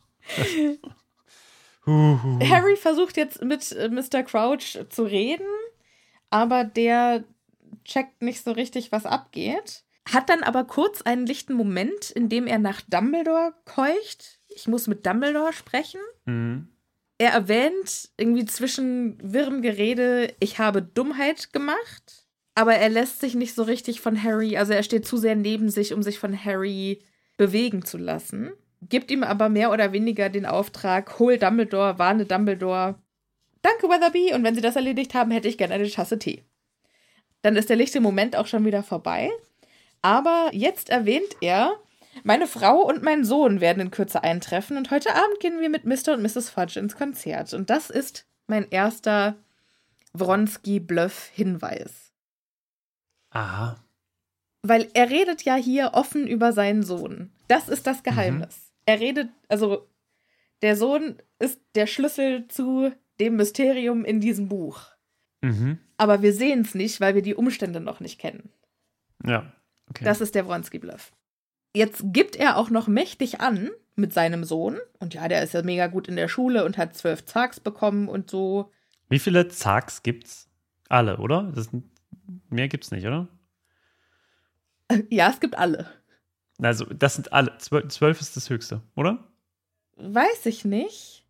Harry 1.86 2.76
versucht 2.78 3.18
jetzt 3.18 3.44
mit 3.44 3.72
äh, 3.72 3.90
Mr. 3.90 4.24
Crouch 4.24 4.80
zu 4.90 5.04
reden, 5.04 5.46
aber 6.30 6.64
der 6.64 7.24
checkt 7.84 8.22
nicht 8.22 8.44
so 8.44 8.52
richtig, 8.52 8.92
was 8.92 9.06
abgeht. 9.06 9.84
Hat 10.12 10.30
dann 10.30 10.44
aber 10.44 10.66
kurz 10.66 11.02
einen 11.02 11.26
lichten 11.26 11.54
Moment, 11.54 12.12
in 12.12 12.30
dem 12.30 12.48
er 12.48 12.60
nach 12.60 12.82
Dumbledore 12.82 13.54
keucht. 13.66 14.40
Ich 14.48 14.68
muss 14.68 14.88
mit 14.88 15.06
Dumbledore 15.06 15.54
sprechen. 15.54 16.02
Mhm. 16.26 16.70
Er 17.18 17.32
erwähnt 17.32 18.10
irgendwie 18.18 18.46
zwischen 18.46 19.18
wirrem 19.22 19.62
Gerede, 19.62 20.34
ich 20.40 20.60
habe 20.60 20.82
Dummheit 20.82 21.54
gemacht. 21.54 22.25
Aber 22.56 22.76
er 22.76 22.90
lässt 22.90 23.20
sich 23.20 23.36
nicht 23.36 23.54
so 23.54 23.64
richtig 23.64 24.00
von 24.00 24.22
Harry, 24.22 24.58
also 24.58 24.74
er 24.74 24.84
steht 24.84 25.06
zu 25.06 25.18
sehr 25.18 25.36
neben 25.36 25.70
sich, 25.70 25.94
um 25.94 26.02
sich 26.02 26.20
von 26.20 26.44
Harry 26.44 27.02
bewegen 27.38 27.84
zu 27.84 27.98
lassen. 27.98 28.52
Gibt 28.82 29.12
ihm 29.12 29.24
aber 29.24 29.50
mehr 29.50 29.72
oder 29.72 29.92
weniger 29.92 30.30
den 30.30 30.46
Auftrag, 30.46 31.20
hol 31.20 31.38
Dumbledore, 31.38 32.00
warne 32.00 32.26
Dumbledore. 32.26 32.96
Danke, 33.62 33.90
Weatherby, 33.90 34.34
und 34.34 34.44
wenn 34.44 34.56
Sie 34.56 34.62
das 34.62 34.76
erledigt 34.76 35.14
haben, 35.14 35.32
hätte 35.32 35.48
ich 35.48 35.58
gerne 35.58 35.74
eine 35.74 35.90
Tasse 35.90 36.18
Tee. 36.18 36.44
Dann 37.42 37.58
ist 37.58 37.70
der 37.70 37.76
lichte 37.76 38.00
Moment 38.00 38.36
auch 38.36 38.48
schon 38.48 38.66
wieder 38.66 38.84
vorbei. 38.84 39.32
Aber 40.02 40.50
jetzt 40.54 40.90
erwähnt 40.90 41.36
er, 41.42 41.76
meine 42.24 42.48
Frau 42.48 42.82
und 42.82 43.04
mein 43.04 43.26
Sohn 43.26 43.60
werden 43.60 43.82
in 43.82 43.92
Kürze 43.92 44.24
eintreffen 44.24 44.78
und 44.78 44.92
heute 44.92 45.14
Abend 45.14 45.40
gehen 45.40 45.60
wir 45.60 45.70
mit 45.70 45.84
Mr. 45.84 46.14
und 46.14 46.22
Mrs. 46.22 46.50
Fudge 46.50 46.80
ins 46.80 46.96
Konzert. 46.96 47.54
Und 47.54 47.70
das 47.70 47.90
ist 47.90 48.26
mein 48.48 48.70
erster 48.70 49.36
Wronski-Bluff-Hinweis. 50.14 52.05
Aha. 53.36 53.76
Weil 54.64 54.90
er 54.94 55.10
redet 55.10 55.44
ja 55.44 55.56
hier 55.56 55.92
offen 55.94 56.26
über 56.26 56.54
seinen 56.54 56.84
Sohn. 56.84 57.32
Das 57.48 57.70
ist 57.70 57.86
das 57.86 58.02
Geheimnis. 58.02 58.56
Mhm. 58.56 58.72
Er 58.86 59.00
redet, 59.00 59.30
also 59.48 59.88
der 60.62 60.76
Sohn 60.76 61.18
ist 61.38 61.60
der 61.76 61.86
Schlüssel 61.86 62.48
zu 62.48 62.92
dem 63.20 63.36
Mysterium 63.36 64.06
in 64.06 64.22
diesem 64.22 64.48
Buch. 64.48 64.82
Mhm. 65.42 65.80
Aber 65.98 66.22
wir 66.22 66.34
sehen 66.34 66.62
es 66.62 66.76
nicht, 66.76 67.02
weil 67.02 67.14
wir 67.14 67.22
die 67.22 67.36
Umstände 67.36 67.80
noch 67.80 68.00
nicht 68.00 68.20
kennen. 68.20 68.50
Ja. 69.24 69.52
Okay. 69.90 70.04
Das 70.04 70.22
ist 70.22 70.34
der 70.34 70.48
Wronski-Bluff. 70.48 71.12
Jetzt 71.76 72.02
gibt 72.06 72.36
er 72.36 72.58
auch 72.58 72.70
noch 72.70 72.88
mächtig 72.88 73.42
an 73.42 73.70
mit 73.96 74.14
seinem 74.14 74.44
Sohn. 74.46 74.78
Und 75.00 75.14
ja, 75.14 75.28
der 75.28 75.44
ist 75.44 75.54
ja 75.54 75.62
mega 75.62 75.88
gut 75.88 76.08
in 76.08 76.16
der 76.16 76.30
Schule 76.30 76.64
und 76.66 76.78
hat 76.78 76.96
zwölf 76.96 77.26
Zags 77.26 77.60
bekommen 77.60 78.08
und 78.08 78.30
so. 78.30 78.72
Wie 79.10 79.20
viele 79.20 79.50
Zags 79.50 80.04
gibt's? 80.04 80.50
Alle, 80.90 81.18
oder? 81.18 81.52
Das, 81.54 81.70
mehr 82.50 82.68
gibt's 82.68 82.92
nicht, 82.92 83.06
oder? 83.06 83.28
Ja, 85.10 85.30
es 85.30 85.40
gibt 85.40 85.58
alle. 85.58 85.90
Also, 86.62 86.86
das 86.86 87.16
sind 87.16 87.34
alle. 87.34 87.58
Zwölf 87.58 88.22
ist 88.22 88.36
das 88.38 88.50
höchste, 88.50 88.82
oder? 88.96 89.28
Weiß 89.98 90.46
ich 90.46 90.64
nicht. 90.64 91.26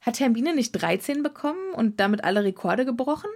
Hat 0.00 0.20
Hermine 0.20 0.54
nicht 0.54 0.72
13 0.72 1.22
bekommen 1.22 1.74
und 1.74 2.00
damit 2.00 2.24
alle 2.24 2.44
Rekorde 2.44 2.84
gebrochen? 2.84 3.30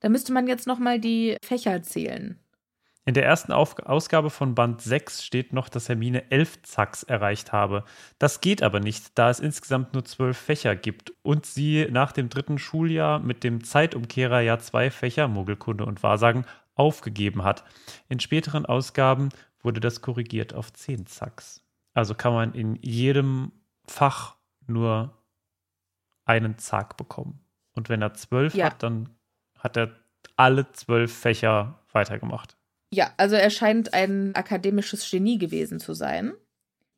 Da 0.00 0.08
müsste 0.08 0.32
man 0.32 0.46
jetzt 0.46 0.66
noch 0.66 0.78
mal 0.78 0.98
die 0.98 1.36
Fächer 1.44 1.82
zählen. 1.82 2.38
In 3.04 3.14
der 3.14 3.24
ersten 3.24 3.50
Auf 3.50 3.76
Ausgabe 3.80 4.30
von 4.30 4.54
Band 4.54 4.80
6 4.80 5.24
steht 5.24 5.52
noch, 5.52 5.68
dass 5.68 5.88
Hermine 5.88 6.30
elf 6.30 6.62
Zacks 6.62 7.02
erreicht 7.02 7.50
habe. 7.50 7.84
Das 8.20 8.40
geht 8.40 8.62
aber 8.62 8.78
nicht, 8.78 9.18
da 9.18 9.28
es 9.28 9.40
insgesamt 9.40 9.92
nur 9.92 10.04
zwölf 10.04 10.38
Fächer 10.38 10.76
gibt 10.76 11.12
und 11.22 11.44
sie 11.44 11.88
nach 11.90 12.12
dem 12.12 12.28
dritten 12.28 12.58
Schuljahr 12.58 13.18
mit 13.18 13.42
dem 13.42 13.64
Zeitumkehrer 13.64 14.40
ja 14.40 14.60
zwei 14.60 14.90
Fächer, 14.90 15.26
Muggelkunde 15.26 15.84
und 15.84 16.04
Wahrsagen, 16.04 16.46
aufgegeben 16.74 17.42
hat. 17.42 17.64
In 18.08 18.20
späteren 18.20 18.66
Ausgaben 18.66 19.30
wurde 19.62 19.80
das 19.80 20.00
korrigiert 20.00 20.54
auf 20.54 20.72
zehn 20.72 21.06
Zacks. 21.06 21.64
Also 21.94 22.14
kann 22.14 22.32
man 22.32 22.54
in 22.54 22.78
jedem 22.82 23.50
Fach 23.84 24.36
nur 24.66 25.18
einen 26.24 26.56
Zack 26.58 26.96
bekommen. 26.96 27.40
Und 27.72 27.88
wenn 27.88 28.00
er 28.00 28.14
zwölf 28.14 28.54
ja. 28.54 28.66
hat, 28.66 28.82
dann 28.82 29.08
hat 29.58 29.76
er 29.76 29.90
alle 30.36 30.70
zwölf 30.72 31.12
Fächer 31.12 31.80
weitergemacht. 31.92 32.56
Ja, 32.94 33.10
also 33.16 33.36
er 33.36 33.48
scheint 33.48 33.94
ein 33.94 34.34
akademisches 34.34 35.10
Genie 35.10 35.38
gewesen 35.38 35.80
zu 35.80 35.94
sein. 35.94 36.34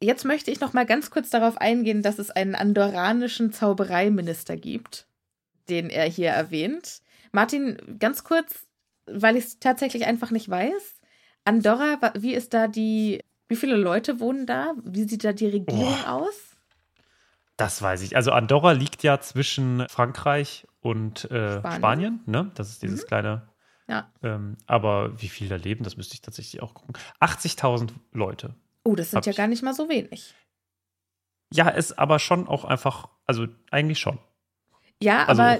Jetzt 0.00 0.24
möchte 0.24 0.50
ich 0.50 0.61
noch 0.61 0.72
mal 0.72 0.85
ganz 0.85 1.11
kurz 1.11 1.30
darauf 1.30 1.57
eingehen, 1.57 2.02
dass 2.02 2.18
es 2.18 2.33
einen 2.33 2.57
andorranischen 2.57 3.52
Zaubereiminister 3.52 4.57
gibt, 4.57 5.07
den 5.68 5.90
er 5.90 6.07
hier 6.07 6.30
erwähnt. 6.30 7.00
Martin, 7.30 7.78
ganz 8.00 8.24
kurz, 8.24 8.66
weil 9.07 9.37
ich 9.37 9.44
es 9.44 9.59
tatsächlich 9.61 10.04
einfach 10.04 10.33
nicht 10.33 10.48
weiß. 10.48 11.00
Andorra, 11.44 12.12
wie 12.18 12.35
ist 12.35 12.54
da 12.54 12.66
die, 12.66 13.22
wie 13.48 13.57
viele 13.57 13.76
Leute 13.76 14.18
wohnen 14.18 14.46
da? 14.46 14.74
Wie 14.83 15.04
sieht 15.04 15.22
da 15.22 15.33
die 15.33 15.46
Regierung 15.46 15.94
oh, 16.07 16.09
aus? 16.09 16.57
Das 17.57 17.80
weiß 17.80 18.02
ich. 18.02 18.16
Also 18.16 18.33
Andorra 18.33 18.72
liegt 18.72 19.04
ja 19.04 19.20
zwischen 19.20 19.87
Frankreich 19.88 20.66
und 20.80 21.30
äh, 21.30 21.59
Spanien. 21.59 21.78
Spanien. 21.78 22.20
ne? 22.26 22.50
Das 22.57 22.70
ist 22.70 22.83
dieses 22.83 23.02
mhm. 23.02 23.07
kleine 23.07 23.54
ja. 23.88 24.11
Ähm, 24.23 24.57
aber 24.66 25.20
wie 25.20 25.29
viel 25.29 25.49
da 25.49 25.57
leben, 25.57 25.85
das 25.85 25.97
müsste 25.97 26.14
ich 26.14 26.23
tatsächlich 26.23 26.62
auch 26.62 26.75
gucken. 26.75 26.94
80.000 27.20 27.90
Leute. 28.12 28.55
Oh, 28.83 28.94
das 28.94 29.11
sind 29.11 29.27
ja 29.27 29.33
gar 29.33 29.47
nicht 29.47 29.62
mal 29.62 29.75
so 29.75 29.88
wenig. 29.88 30.35
Ja, 31.53 31.68
ist 31.68 31.99
aber 31.99 32.18
schon 32.18 32.49
auch 32.49 32.64
einfach, 32.64 33.09
also 33.27 33.47
eigentlich 33.70 33.99
schon. 33.99 34.18
Ja, 35.03 35.27
also, 35.27 35.42
aber 35.42 35.59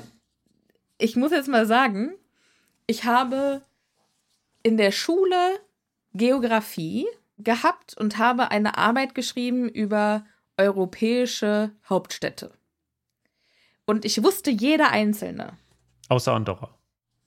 ich 0.99 1.17
muss 1.17 1.33
jetzt 1.33 1.49
mal 1.49 1.67
sagen, 1.67 2.15
ich 2.87 3.05
habe 3.05 3.63
in 4.63 4.77
der 4.77 4.93
Schule 4.93 5.61
Geografie 6.15 7.07
gehabt 7.39 7.97
und 7.97 8.19
habe 8.19 8.51
eine 8.51 8.79
Arbeit 8.79 9.15
geschrieben 9.15 9.69
über 9.69 10.25
europäische 10.57 11.73
Hauptstädte. 11.89 12.53
Und 13.85 14.05
ich 14.05 14.23
wusste 14.23 14.51
jede 14.51 14.89
einzelne. 14.89 15.59
Außer 16.09 16.33
Andorra 16.33 16.75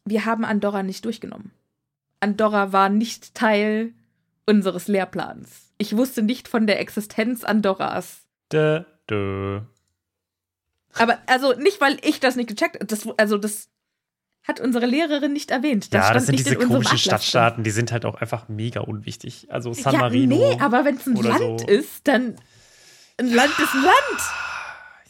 wir 0.10 0.26
haben 0.26 0.46
Andorra 0.46 0.84
nicht 0.84 1.06
durchgenommen. 1.06 1.52
Andorra 2.20 2.72
war 2.74 2.90
nicht 2.90 3.36
Teil 3.36 3.94
unseres 4.46 4.88
Lehrplans. 4.88 5.74
Ich 5.78 5.96
wusste 5.96 6.24
nicht 6.24 6.48
von 6.48 6.66
der 6.66 6.80
Existenz 6.80 7.44
Andorras. 7.44 8.22
Dö, 8.52 8.84
dö. 9.10 9.62
Aber 10.96 11.20
also 11.28 11.54
nicht, 11.54 11.80
weil 11.80 11.98
ich 12.02 12.20
das 12.20 12.36
nicht 12.36 12.50
gecheckt 12.50 12.82
habe. 12.82 13.14
Also 13.18 13.38
das 13.38 13.70
hat 14.44 14.60
unsere 14.60 14.86
Lehrerin 14.86 15.34
nicht 15.34 15.52
erwähnt. 15.52 15.94
Das 15.94 16.08
ja, 16.08 16.14
das 16.14 16.26
sind 16.26 16.40
diese 16.40 16.56
komischen 16.56 16.98
Stadtstaaten, 16.98 17.64
die 17.64 17.72
sind 17.72 17.92
halt 17.92 18.06
auch 18.06 18.16
einfach 18.16 18.48
mega 18.48 18.80
unwichtig. 18.80 19.48
Also 19.50 19.74
San 19.74 19.94
ja, 19.94 20.00
Marino. 20.00 20.36
Nee, 20.36 20.58
aber 20.60 20.86
wenn 20.86 20.96
es 20.96 21.06
ein 21.06 21.16
Land 21.16 21.62
so. 21.62 21.68
ist, 21.68 22.08
dann 22.08 22.36
ein 23.18 23.34
Land 23.34 23.52
ist 23.60 23.74
ein 23.74 23.84
Land. 23.84 24.22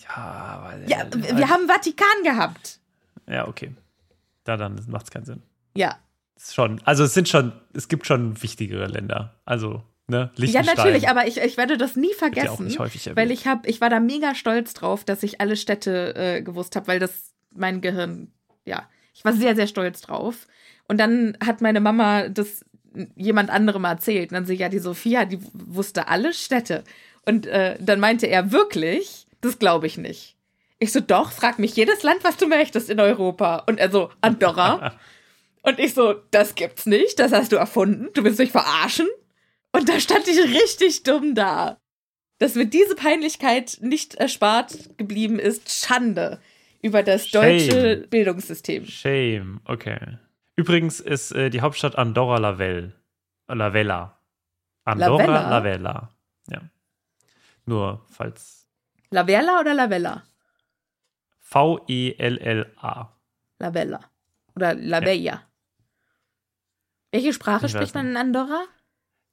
Ja, 0.03 0.63
weil, 0.63 0.89
ja, 0.89 1.37
wir 1.37 1.49
haben 1.49 1.67
Vatikan 1.67 2.23
gehabt. 2.23 2.79
Ja, 3.27 3.47
okay. 3.47 3.71
Da 4.47 4.57
dann 4.57 4.79
macht 4.87 5.05
es 5.05 5.11
keinen 5.11 5.25
Sinn. 5.25 5.43
Ja. 5.75 5.97
Ist 6.35 6.55
schon, 6.55 6.81
also 6.85 7.03
es 7.03 7.13
sind 7.13 7.27
schon, 7.27 7.51
es 7.73 7.87
gibt 7.87 8.05
schon 8.07 8.41
wichtigere 8.41 8.87
Länder. 8.87 9.35
Also 9.45 9.83
Ne? 10.09 10.31
Ja, 10.37 10.63
natürlich, 10.63 11.09
aber 11.09 11.27
ich, 11.27 11.37
ich 11.37 11.57
werde 11.57 11.75
das 11.75 11.97
nie 11.97 12.07
Wird 12.17 12.37
ja 12.37 12.49
auch 12.49 12.55
vergessen, 12.55 12.65
nicht 12.65 13.15
weil 13.17 13.29
ich 13.29 13.45
hab, 13.45 13.67
ich 13.67 13.81
war 13.81 13.89
da 13.89 13.99
mega 13.99 14.35
stolz 14.35 14.73
drauf, 14.73 15.03
dass 15.03 15.21
ich 15.21 15.41
alle 15.41 15.57
Städte 15.57 16.15
äh, 16.15 16.41
gewusst 16.41 16.77
habe, 16.77 16.87
weil 16.87 16.99
das 16.99 17.33
mein 17.53 17.81
Gehirn, 17.81 18.31
ja, 18.63 18.87
ich 19.13 19.25
war 19.25 19.33
sehr, 19.33 19.53
sehr 19.57 19.67
stolz 19.67 19.99
drauf. 19.99 20.47
Und 20.87 20.97
dann 20.97 21.37
hat 21.45 21.59
meine 21.59 21.81
Mama 21.81 22.29
das 22.29 22.63
jemand 23.15 23.49
anderem 23.49 23.83
erzählt. 23.83 24.31
Und 24.31 24.35
dann 24.35 24.45
so, 24.45 24.53
ja, 24.53 24.69
die 24.69 24.79
Sophia, 24.79 25.25
die 25.25 25.39
wusste 25.53 26.07
alle 26.07 26.33
Städte. 26.33 26.85
Und 27.25 27.45
äh, 27.45 27.75
dann 27.81 27.99
meinte 27.99 28.27
er 28.27 28.53
wirklich, 28.53 29.27
das 29.41 29.59
glaube 29.59 29.87
ich 29.87 29.97
nicht. 29.97 30.36
Ich 30.79 30.91
so, 30.91 30.99
doch, 30.99 31.31
frag 31.31 31.59
mich 31.59 31.75
jedes 31.75 32.03
Land, 32.03 32.23
was 32.23 32.37
du 32.37 32.47
möchtest 32.47 32.89
in 32.89 32.99
Europa. 32.99 33.63
Und 33.67 33.79
er 33.79 33.89
so, 33.89 34.11
Andorra. 34.21 34.99
Und 35.63 35.79
ich 35.79 35.93
so, 35.93 36.13
das 36.31 36.55
gibt's 36.55 36.85
nicht, 36.85 37.19
das 37.19 37.33
hast 37.33 37.51
du 37.51 37.57
erfunden, 37.57 38.09
du 38.13 38.23
willst 38.23 38.39
mich 38.39 38.51
verarschen? 38.51 39.07
Und 39.73 39.89
da 39.89 39.99
stand 39.99 40.27
ich 40.27 40.39
richtig 40.39 41.03
dumm 41.03 41.35
da. 41.35 41.77
Dass 42.39 42.55
mir 42.55 42.67
diese 42.67 42.95
Peinlichkeit 42.95 43.79
nicht 43.81 44.15
erspart 44.15 44.97
geblieben 44.97 45.39
ist, 45.39 45.69
Schande 45.69 46.39
über 46.81 47.03
das 47.03 47.31
deutsche 47.31 47.71
Shame. 47.71 48.09
Bildungssystem. 48.09 48.85
Shame, 48.85 49.59
okay. 49.65 50.19
Übrigens 50.55 50.99
ist 50.99 51.31
äh, 51.31 51.49
die 51.49 51.61
Hauptstadt 51.61 51.97
Andorra 51.97 52.37
la 52.37 52.57
Vella. 52.59 52.93
La 53.47 53.73
Vella. 53.73 54.19
Andorra 54.85 55.17
Vella? 55.17 55.49
la 55.49 55.63
Vella. 55.63 56.09
Ja. 56.49 56.61
Nur 57.65 58.05
falls. 58.09 58.67
Lavella 59.09 59.59
oder 59.59 59.73
Lavella? 59.73 60.23
V-E-L-L-A. 61.49 63.09
Lavella. 63.59 63.99
Oder 64.55 64.73
Lavella. 64.75 65.43
Welche 67.11 67.31
Sprache 67.33 67.65
Ich 67.67 67.73
weiß 67.73 67.79
spricht 67.79 67.95
man 67.95 68.09
in 68.09 68.17
Andorra? 68.17 68.63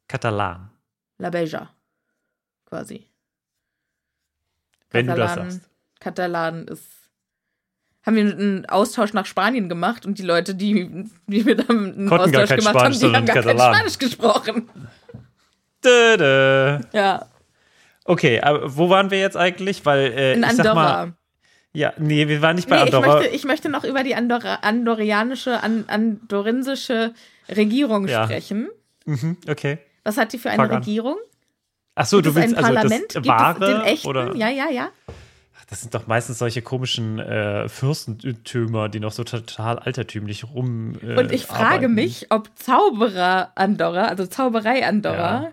Katalan. 0.08 0.70
La 1.18 1.30
Beja. 1.30 1.70
Quasi. 2.66 3.08
Wenn 4.90 5.06
du 5.06 5.14
das 5.14 5.32
Katalan- 5.32 5.50
sagst. 5.50 5.70
Katalan 6.00 6.68
ist. 6.68 6.86
Haben 8.04 8.16
wir 8.16 8.22
einen 8.24 8.66
Austausch 8.66 9.12
nach 9.14 9.24
Spanien 9.26 9.68
gemacht 9.68 10.04
und 10.04 10.18
die 10.18 10.22
Leute, 10.24 10.54
die, 10.54 11.08
die 11.26 11.46
wir 11.46 11.56
da 11.56 11.64
einen 11.68 12.06
Konnten 12.08 12.36
Austausch 12.36 12.50
gemacht 12.50 12.74
Spanisch, 12.76 13.02
haben, 13.02 13.10
die 13.10 13.16
haben 13.16 13.26
gar 13.26 13.34
sondern 13.34 13.34
kein 13.34 13.44
Katalan. 13.44 13.74
Spanisch 13.74 13.98
gesprochen. 13.98 14.70
Dö, 15.84 16.16
dö. 16.16 16.80
Ja, 16.92 17.28
Okay, 18.06 18.40
aber 18.42 18.76
wo 18.76 18.90
waren 18.90 19.10
wir 19.10 19.18
jetzt 19.18 19.36
eigentlich? 19.36 19.84
Weil 19.86 20.12
äh, 20.12 20.34
in 20.34 20.42
ich 20.44 20.52
sag 20.52 20.74
mal, 20.74 20.86
Andorra. 20.94 21.16
Ja, 21.74 21.92
nee, 21.98 22.26
wir 22.28 22.40
waren 22.40 22.56
nicht 22.56 22.68
bei 22.68 22.76
Nee, 22.82 22.88
ich 22.88 22.94
Andorra. 22.94 23.18
möchte, 23.18 23.34
ich 23.34 23.44
möchte 23.44 23.68
noch 23.68 23.84
über 23.84 24.02
die 24.04 24.14
Andorra, 24.14 24.54
andorianische, 24.62 25.62
an, 25.62 25.84
andorinsische 25.88 27.12
Regierung 27.48 28.08
Ja. 28.08 28.24
sprechen. 28.24 28.68
mhm, 29.04 29.36
okay. 29.48 29.78
Was 30.04 30.16
hat 30.16 30.32
die 30.32 30.38
für 30.38 30.50
eine 30.50 30.62
Fang 30.62 30.70
an. 30.70 30.76
Regierung? 30.78 31.16
Ach 31.94 32.06
so, 32.06 32.16
Gibt 32.18 32.26
du 32.26 32.30
es 32.30 32.36
willst 32.36 32.56
ein 32.58 32.64
also 32.64 32.74
Parlament? 32.74 33.04
das 33.08 33.14
Gibt 33.22 33.26
wahre 33.26 33.60
den 33.66 33.80
echten? 33.82 34.06
oder 34.08 34.34
Ja, 34.36 34.48
ja, 34.48 34.68
ja. 34.70 34.88
das 35.68 35.80
sind 35.80 35.94
doch 35.94 36.06
meistens 36.06 36.38
solche 36.38 36.60
komischen 36.62 37.18
äh, 37.18 37.68
Fürstentümer, 37.68 38.88
die 38.88 39.00
noch 39.00 39.12
so 39.12 39.24
total 39.24 39.78
altertümlich 39.78 40.44
rum. 40.52 40.94
Äh, 41.02 41.16
Und 41.18 41.32
ich 41.32 41.46
frage 41.46 41.64
arbeiten. 41.86 41.94
mich, 41.94 42.26
ob 42.30 42.50
Zauberer 42.56 43.52
Andorra, 43.54 44.06
also 44.06 44.26
Zauberei 44.26 44.86
Andorra, 44.86 45.42
Ja. 45.44 45.52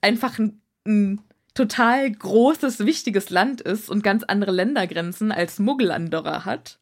einfach 0.00 0.38
ein, 0.38 0.60
ein 0.86 1.20
total 1.58 2.10
großes, 2.10 2.86
wichtiges 2.86 3.30
Land 3.30 3.60
ist 3.60 3.90
und 3.90 4.04
ganz 4.04 4.22
andere 4.22 4.52
Ländergrenzen 4.52 5.32
als 5.32 5.58
Muggel 5.58 5.90
Andorra 5.90 6.44
hat. 6.44 6.78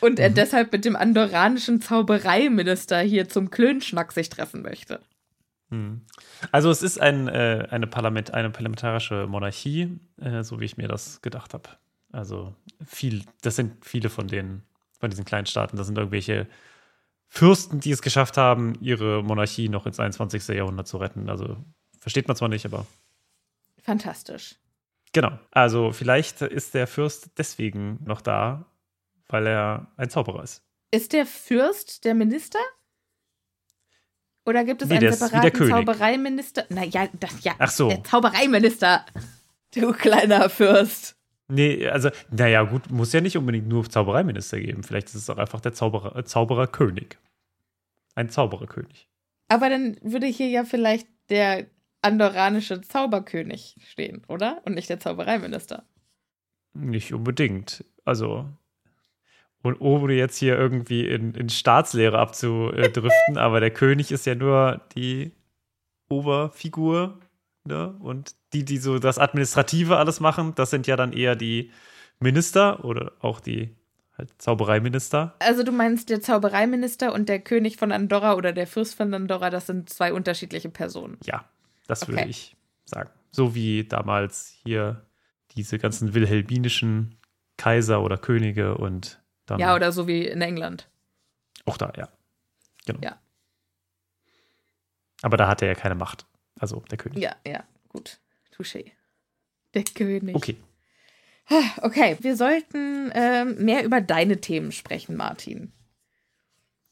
Und 0.00 0.14
Mhm. 0.14 0.18
er 0.18 0.30
deshalb 0.30 0.72
mit 0.72 0.84
dem 0.84 0.96
andorranischen 0.96 1.80
Zaubereiminister 1.82 3.00
hier 3.00 3.28
zum 3.28 3.50
Klönschnack 3.50 4.12
sich 4.12 4.30
treffen 4.30 4.62
möchte. 4.62 5.00
Hm. 5.70 6.02
Also 6.50 6.70
es 6.70 6.82
ist 6.82 6.98
ein, 6.98 7.28
äh, 7.28 7.68
eine, 7.70 7.86
Parlament, 7.86 8.32
eine 8.32 8.48
parlamentarische 8.48 9.26
Monarchie, 9.26 9.98
äh, 10.18 10.42
so 10.42 10.60
wie 10.60 10.64
ich 10.64 10.78
mir 10.78 10.88
das 10.88 11.20
gedacht 11.20 11.52
habe. 11.52 11.68
Also 12.10 12.54
viel, 12.86 13.24
das 13.42 13.56
sind 13.56 13.84
viele 13.84 14.08
von 14.08 14.28
den, 14.28 14.62
von 14.98 15.10
diesen 15.10 15.26
kleinen 15.26 15.46
Staaten. 15.46 15.76
Das 15.76 15.86
sind 15.86 15.98
irgendwelche 15.98 16.46
Fürsten, 17.26 17.80
die 17.80 17.90
es 17.90 18.00
geschafft 18.00 18.38
haben, 18.38 18.72
ihre 18.80 19.22
Monarchie 19.22 19.68
noch 19.68 19.84
ins 19.84 20.00
21. 20.00 20.48
Jahrhundert 20.48 20.88
zu 20.88 20.96
retten. 20.96 21.28
Also 21.28 21.58
versteht 22.00 22.28
man 22.28 22.36
zwar 22.36 22.48
nicht, 22.48 22.64
aber 22.66 22.86
Fantastisch. 23.82 24.56
genau. 25.12 25.38
Also 25.50 25.92
vielleicht 25.92 26.42
ist 26.42 26.74
der 26.74 26.86
Fürst 26.86 27.30
deswegen 27.38 27.98
noch 28.04 28.20
da, 28.20 28.66
weil 29.28 29.46
er 29.46 29.86
ein 29.96 30.10
Zauberer 30.10 30.42
ist. 30.42 30.62
Ist 30.90 31.12
der 31.12 31.26
Fürst 31.26 32.04
der 32.04 32.14
Minister? 32.14 32.58
Oder 34.46 34.64
gibt 34.64 34.80
es 34.82 34.88
Nee, 34.88 34.96
einen 34.98 35.12
separaten. 35.12 35.68
Zaubereiminister? 35.68 36.64
Naja, 36.70 37.08
das 37.12 37.44
ja. 37.44 37.54
Ach 37.58 37.70
so. 37.70 37.88
Der 37.88 38.02
Zaubereiminister. 38.04 39.04
Du 39.74 39.92
kleiner 39.92 40.48
Fürst. 40.48 41.16
Nee, 41.48 41.86
also, 41.88 42.10
naja, 42.30 42.62
gut, 42.62 42.90
muss 42.90 43.12
ja 43.12 43.20
nicht 43.20 43.36
unbedingt 43.36 43.68
nur 43.68 43.88
Zaubereiminister 43.88 44.58
geben. 44.60 44.82
Vielleicht 44.82 45.08
ist 45.08 45.14
es 45.16 45.30
auch 45.30 45.36
einfach 45.38 45.60
der 45.60 45.74
Zauberer, 45.74 46.24
Zaubererkönig. 46.24 47.18
Ein 48.14 48.30
Zaubererkönig. 48.30 49.08
Aber 49.48 49.68
dann 49.68 49.96
würde 50.02 50.26
hier 50.26 50.48
ja 50.48 50.64
vielleicht 50.64 51.06
der 51.28 51.66
andorranische 52.02 52.80
Zauberkönig 52.80 53.76
stehen, 53.86 54.22
oder? 54.28 54.62
Und 54.64 54.74
nicht 54.74 54.88
der 54.88 55.00
Zaubereiminister. 55.00 55.84
Nicht 56.74 57.12
unbedingt. 57.12 57.84
Also, 58.04 58.48
und 59.62 59.80
ohne 59.80 60.14
jetzt 60.14 60.36
hier 60.36 60.56
irgendwie 60.56 61.06
in, 61.06 61.34
in 61.34 61.48
Staatslehre 61.48 62.18
abzudriften, 62.18 63.36
aber 63.36 63.60
der 63.60 63.72
König 63.72 64.12
ist 64.12 64.26
ja 64.26 64.34
nur 64.34 64.80
die 64.94 65.32
Oberfigur, 66.08 67.18
ne? 67.64 67.94
Und 68.00 68.34
die, 68.52 68.64
die 68.64 68.78
so 68.78 68.98
das 68.98 69.18
Administrative 69.18 69.96
alles 69.96 70.20
machen, 70.20 70.54
das 70.54 70.70
sind 70.70 70.86
ja 70.86 70.96
dann 70.96 71.12
eher 71.12 71.36
die 71.36 71.70
Minister 72.20 72.84
oder 72.84 73.12
auch 73.20 73.40
die 73.40 73.76
halt 74.16 74.30
Zaubereiminister. 74.38 75.34
Also 75.38 75.62
du 75.62 75.72
meinst, 75.72 76.10
der 76.10 76.20
Zaubereiminister 76.20 77.12
und 77.12 77.28
der 77.28 77.40
König 77.40 77.76
von 77.76 77.92
Andorra 77.92 78.34
oder 78.34 78.52
der 78.52 78.66
Fürst 78.66 78.94
von 78.94 79.12
Andorra, 79.12 79.50
das 79.50 79.66
sind 79.66 79.90
zwei 79.90 80.12
unterschiedliche 80.12 80.70
Personen. 80.70 81.18
Ja, 81.24 81.44
das 81.88 82.06
würde 82.06 82.20
Okay. 82.20 82.30
ich 82.30 82.56
sagen. 82.84 83.10
So 83.32 83.54
wie 83.56 83.82
damals 83.84 84.48
hier 84.62 85.04
diese 85.56 85.78
ganzen 85.78 86.14
wilhelminischen 86.14 87.18
Kaiser 87.56 88.02
oder 88.02 88.16
Könige 88.16 88.76
und 88.78 89.20
dann 89.46 89.58
Ja, 89.58 89.74
oder 89.74 89.90
so 89.90 90.06
wie 90.06 90.24
in 90.26 90.40
England. 90.40 90.88
auch 91.66 91.76
da, 91.76 91.92
ja. 91.96 92.08
Genau. 92.86 93.00
Ja. 93.02 93.18
Aber 95.22 95.36
da 95.36 95.48
hat 95.48 95.60
er 95.62 95.68
ja 95.68 95.74
keine 95.74 95.94
Macht. 95.96 96.24
Also 96.60 96.80
der 96.90 96.98
König. 96.98 97.18
Ja, 97.18 97.34
ja, 97.46 97.64
gut. 97.88 98.20
Touché. 98.56 98.92
Der 99.74 99.82
König. 99.84 100.34
Okay. 100.36 100.56
Okay, 101.80 102.16
wir 102.20 102.36
sollten 102.36 103.10
ähm, 103.14 103.64
mehr 103.64 103.82
über 103.84 104.00
deine 104.02 104.40
Themen 104.40 104.70
sprechen, 104.70 105.16
Martin. 105.16 105.72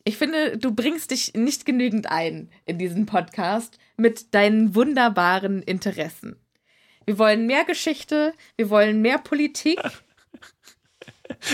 Ich 0.08 0.18
finde, 0.18 0.56
du 0.56 0.72
bringst 0.72 1.10
dich 1.10 1.34
nicht 1.34 1.66
genügend 1.66 2.08
ein 2.08 2.48
in 2.64 2.78
diesen 2.78 3.06
Podcast 3.06 3.76
mit 3.96 4.34
deinen 4.34 4.76
wunderbaren 4.76 5.62
Interessen. 5.62 6.36
Wir 7.06 7.18
wollen 7.18 7.48
mehr 7.48 7.64
Geschichte, 7.64 8.32
wir 8.56 8.70
wollen 8.70 9.02
mehr 9.02 9.18
Politik. 9.18 9.80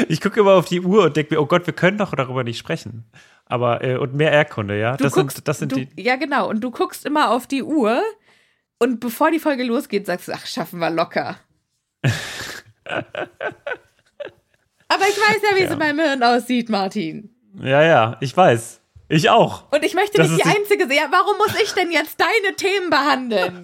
Ich 0.06 0.20
gucke 0.20 0.40
immer 0.40 0.52
auf 0.52 0.66
die 0.66 0.82
Uhr 0.82 1.04
und 1.06 1.16
denke 1.16 1.34
mir, 1.34 1.40
oh 1.40 1.46
Gott, 1.46 1.66
wir 1.66 1.72
können 1.72 1.96
doch 1.96 2.14
darüber 2.14 2.44
nicht 2.44 2.58
sprechen. 2.58 3.04
Aber, 3.46 3.82
äh, 3.82 3.96
und 3.96 4.12
mehr 4.14 4.30
Erdkunde, 4.30 4.78
ja. 4.78 4.96
Du 4.98 5.04
Das 5.04 5.14
guckst, 5.14 5.36
sind, 5.38 5.48
das 5.48 5.58
sind 5.58 5.72
du, 5.72 5.76
die. 5.76 5.88
Ja, 6.00 6.16
genau. 6.16 6.46
Und 6.48 6.60
du 6.60 6.70
guckst 6.70 7.06
immer 7.06 7.30
auf 7.30 7.46
die 7.46 7.62
Uhr 7.62 8.02
und 8.78 9.00
bevor 9.00 9.30
die 9.30 9.38
Folge 9.38 9.64
losgeht, 9.64 10.04
sagst 10.06 10.28
du, 10.28 10.32
ach, 10.32 10.44
schaffen 10.46 10.78
wir 10.78 10.90
locker. 10.90 11.38
Aber 12.04 12.12
ich 15.08 15.16
weiß 15.16 15.40
ja, 15.50 15.56
wie 15.56 15.62
es 15.62 15.68
Ja. 15.68 15.72
in 15.72 15.78
meinem 15.78 16.00
Hirn 16.00 16.22
aussieht, 16.22 16.68
Martin. 16.68 17.30
Ja, 17.60 17.82
ja, 17.82 18.16
ich 18.20 18.36
weiß. 18.36 18.80
Ich 19.08 19.28
auch. 19.28 19.70
Und 19.72 19.84
ich 19.84 19.94
möchte 19.94 20.16
Das 20.18 20.30
nicht 20.30 20.44
die 20.44 20.48
die- 20.48 20.56
Einzige 20.56 20.86
sein. 20.86 20.96
Ja, 20.96 21.08
warum 21.10 21.36
muss 21.36 21.54
ich 21.60 21.72
denn 21.72 21.90
jetzt 21.92 22.18
deine 22.20 22.56
Themen 22.56 22.88
behandeln? 22.90 23.62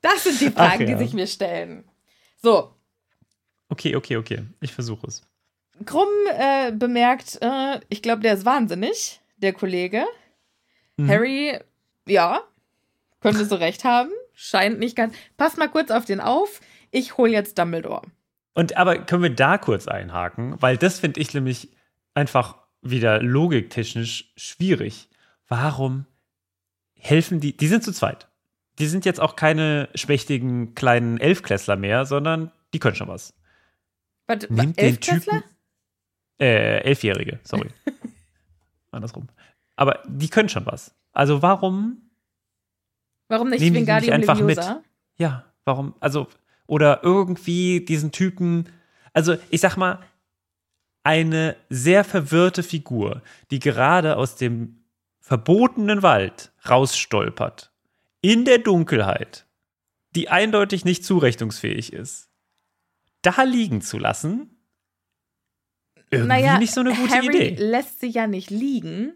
Das 0.00 0.24
sind 0.24 0.40
die 0.40 0.50
Fragen, 0.50 0.72
Ach 0.74 0.80
ja. 0.80 0.86
die 0.86 0.96
sich 1.04 1.12
mir 1.14 1.26
stellen. 1.26 1.84
So, 2.42 2.74
Okay, 3.68 3.96
okay, 3.96 4.18
okay. 4.18 4.42
Ich 4.60 4.74
versuche 4.74 5.06
es. 5.06 5.22
Krumm 5.86 6.08
äh, 6.36 6.72
bemerkt, 6.72 7.38
äh, 7.40 7.80
ich 7.88 8.02
glaube, 8.02 8.20
der 8.20 8.34
ist 8.34 8.44
wahnsinnig, 8.44 9.22
der 9.38 9.54
Kollege. 9.54 10.04
Mhm. 10.98 11.08
Harry, 11.08 11.58
ja, 12.06 12.42
könnte 13.22 13.46
so 13.46 13.54
recht 13.54 13.84
haben. 13.84 14.10
Scheint 14.34 14.78
nicht 14.78 14.94
ganz. 14.94 15.14
Pass 15.38 15.56
mal 15.56 15.68
kurz 15.70 15.90
auf 15.90 16.04
den 16.04 16.20
auf. 16.20 16.60
Ich 16.90 17.16
hol 17.16 17.30
jetzt 17.30 17.58
Dumbledore. 17.58 18.02
Und 18.54 18.76
aber 18.76 18.98
können 18.98 19.22
wir 19.22 19.34
da 19.34 19.58
kurz 19.58 19.88
einhaken, 19.88 20.60
weil 20.60 20.76
das 20.76 21.00
finde 21.00 21.20
ich 21.20 21.32
nämlich 21.32 21.70
einfach 22.14 22.58
wieder 22.82 23.22
logiktechnisch 23.22 24.32
schwierig. 24.36 25.08
Warum 25.48 26.06
helfen 26.94 27.40
die? 27.40 27.56
Die 27.56 27.68
sind 27.68 27.82
zu 27.82 27.92
zweit. 27.92 28.28
Die 28.78 28.86
sind 28.86 29.04
jetzt 29.04 29.20
auch 29.20 29.36
keine 29.36 29.88
schmächtigen 29.94 30.74
kleinen 30.74 31.18
Elfklässler 31.18 31.76
mehr, 31.76 32.04
sondern 32.04 32.50
die 32.72 32.78
können 32.78 32.96
schon 32.96 33.08
was. 33.08 33.34
Warte, 34.26 34.52
Nimmt 34.52 34.78
den 34.78 34.86
Elfklässler? 34.86 35.42
Typen. 35.42 35.50
Äh, 36.40 36.78
Elfjährige, 36.80 37.40
sorry. 37.44 37.68
Andersrum. 38.90 39.28
aber 39.76 40.02
die 40.06 40.28
können 40.28 40.48
schon 40.48 40.66
was. 40.66 40.94
Also 41.12 41.40
warum 41.40 42.10
Warum 43.32 43.48
nicht 43.48 43.62
Wingardium 43.62 44.12
einfach 44.14 44.38
mit? 44.40 44.56
Leviosa? 44.56 44.82
Ja, 45.16 45.46
warum? 45.64 45.94
Also, 46.00 46.28
oder 46.66 47.00
irgendwie 47.02 47.84
diesen 47.84 48.12
Typen. 48.12 48.68
Also, 49.12 49.36
ich 49.50 49.60
sag 49.60 49.76
mal, 49.76 50.00
eine 51.04 51.56
sehr 51.68 52.04
verwirrte 52.04 52.62
Figur, 52.62 53.22
die 53.50 53.58
gerade 53.58 54.16
aus 54.16 54.36
dem 54.36 54.84
verbotenen 55.20 56.02
Wald 56.02 56.52
rausstolpert, 56.68 57.72
in 58.20 58.44
der 58.44 58.58
Dunkelheit, 58.58 59.46
die 60.14 60.28
eindeutig 60.28 60.84
nicht 60.84 61.04
zurechnungsfähig 61.04 61.92
ist, 61.92 62.30
da 63.22 63.42
liegen 63.42 63.80
zu 63.82 63.98
lassen, 63.98 64.50
irgendwie 66.10 66.28
naja, 66.28 66.58
nicht 66.58 66.74
so 66.74 66.80
eine 66.80 66.94
gute 66.94 67.14
Harry 67.14 67.26
Idee. 67.28 67.56
lässt 67.58 68.00
sie 68.00 68.08
ja 68.08 68.26
nicht 68.26 68.50
liegen, 68.50 69.14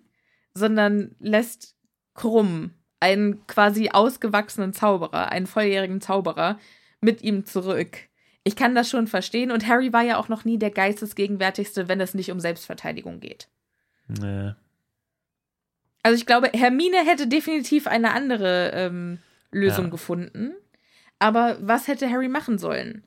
sondern 0.54 1.14
lässt 1.18 1.76
Krumm, 2.14 2.70
einen 2.98 3.46
quasi 3.46 3.90
ausgewachsenen 3.90 4.72
Zauberer, 4.72 5.30
einen 5.30 5.46
volljährigen 5.46 6.00
Zauberer, 6.00 6.58
mit 7.00 7.22
ihm 7.22 7.44
zurück. 7.46 7.98
Ich 8.44 8.56
kann 8.56 8.74
das 8.74 8.88
schon 8.88 9.06
verstehen 9.06 9.50
und 9.50 9.66
Harry 9.66 9.92
war 9.92 10.02
ja 10.02 10.18
auch 10.18 10.28
noch 10.28 10.44
nie 10.44 10.58
der 10.58 10.70
geistesgegenwärtigste, 10.70 11.88
wenn 11.88 12.00
es 12.00 12.14
nicht 12.14 12.30
um 12.30 12.38
Selbstverteidigung 12.40 13.20
geht. 13.20 13.48
Nee. 14.08 14.52
Also 16.02 16.16
ich 16.16 16.26
glaube, 16.26 16.50
Hermine 16.54 16.98
hätte 17.04 17.26
definitiv 17.26 17.88
eine 17.88 18.12
andere 18.12 18.70
ähm, 18.74 19.18
Lösung 19.50 19.86
Ja. 19.86 19.90
gefunden. 19.90 20.52
Aber 21.18 21.56
was 21.60 21.88
hätte 21.88 22.08
Harry 22.08 22.28
machen 22.28 22.58
sollen? 22.58 23.02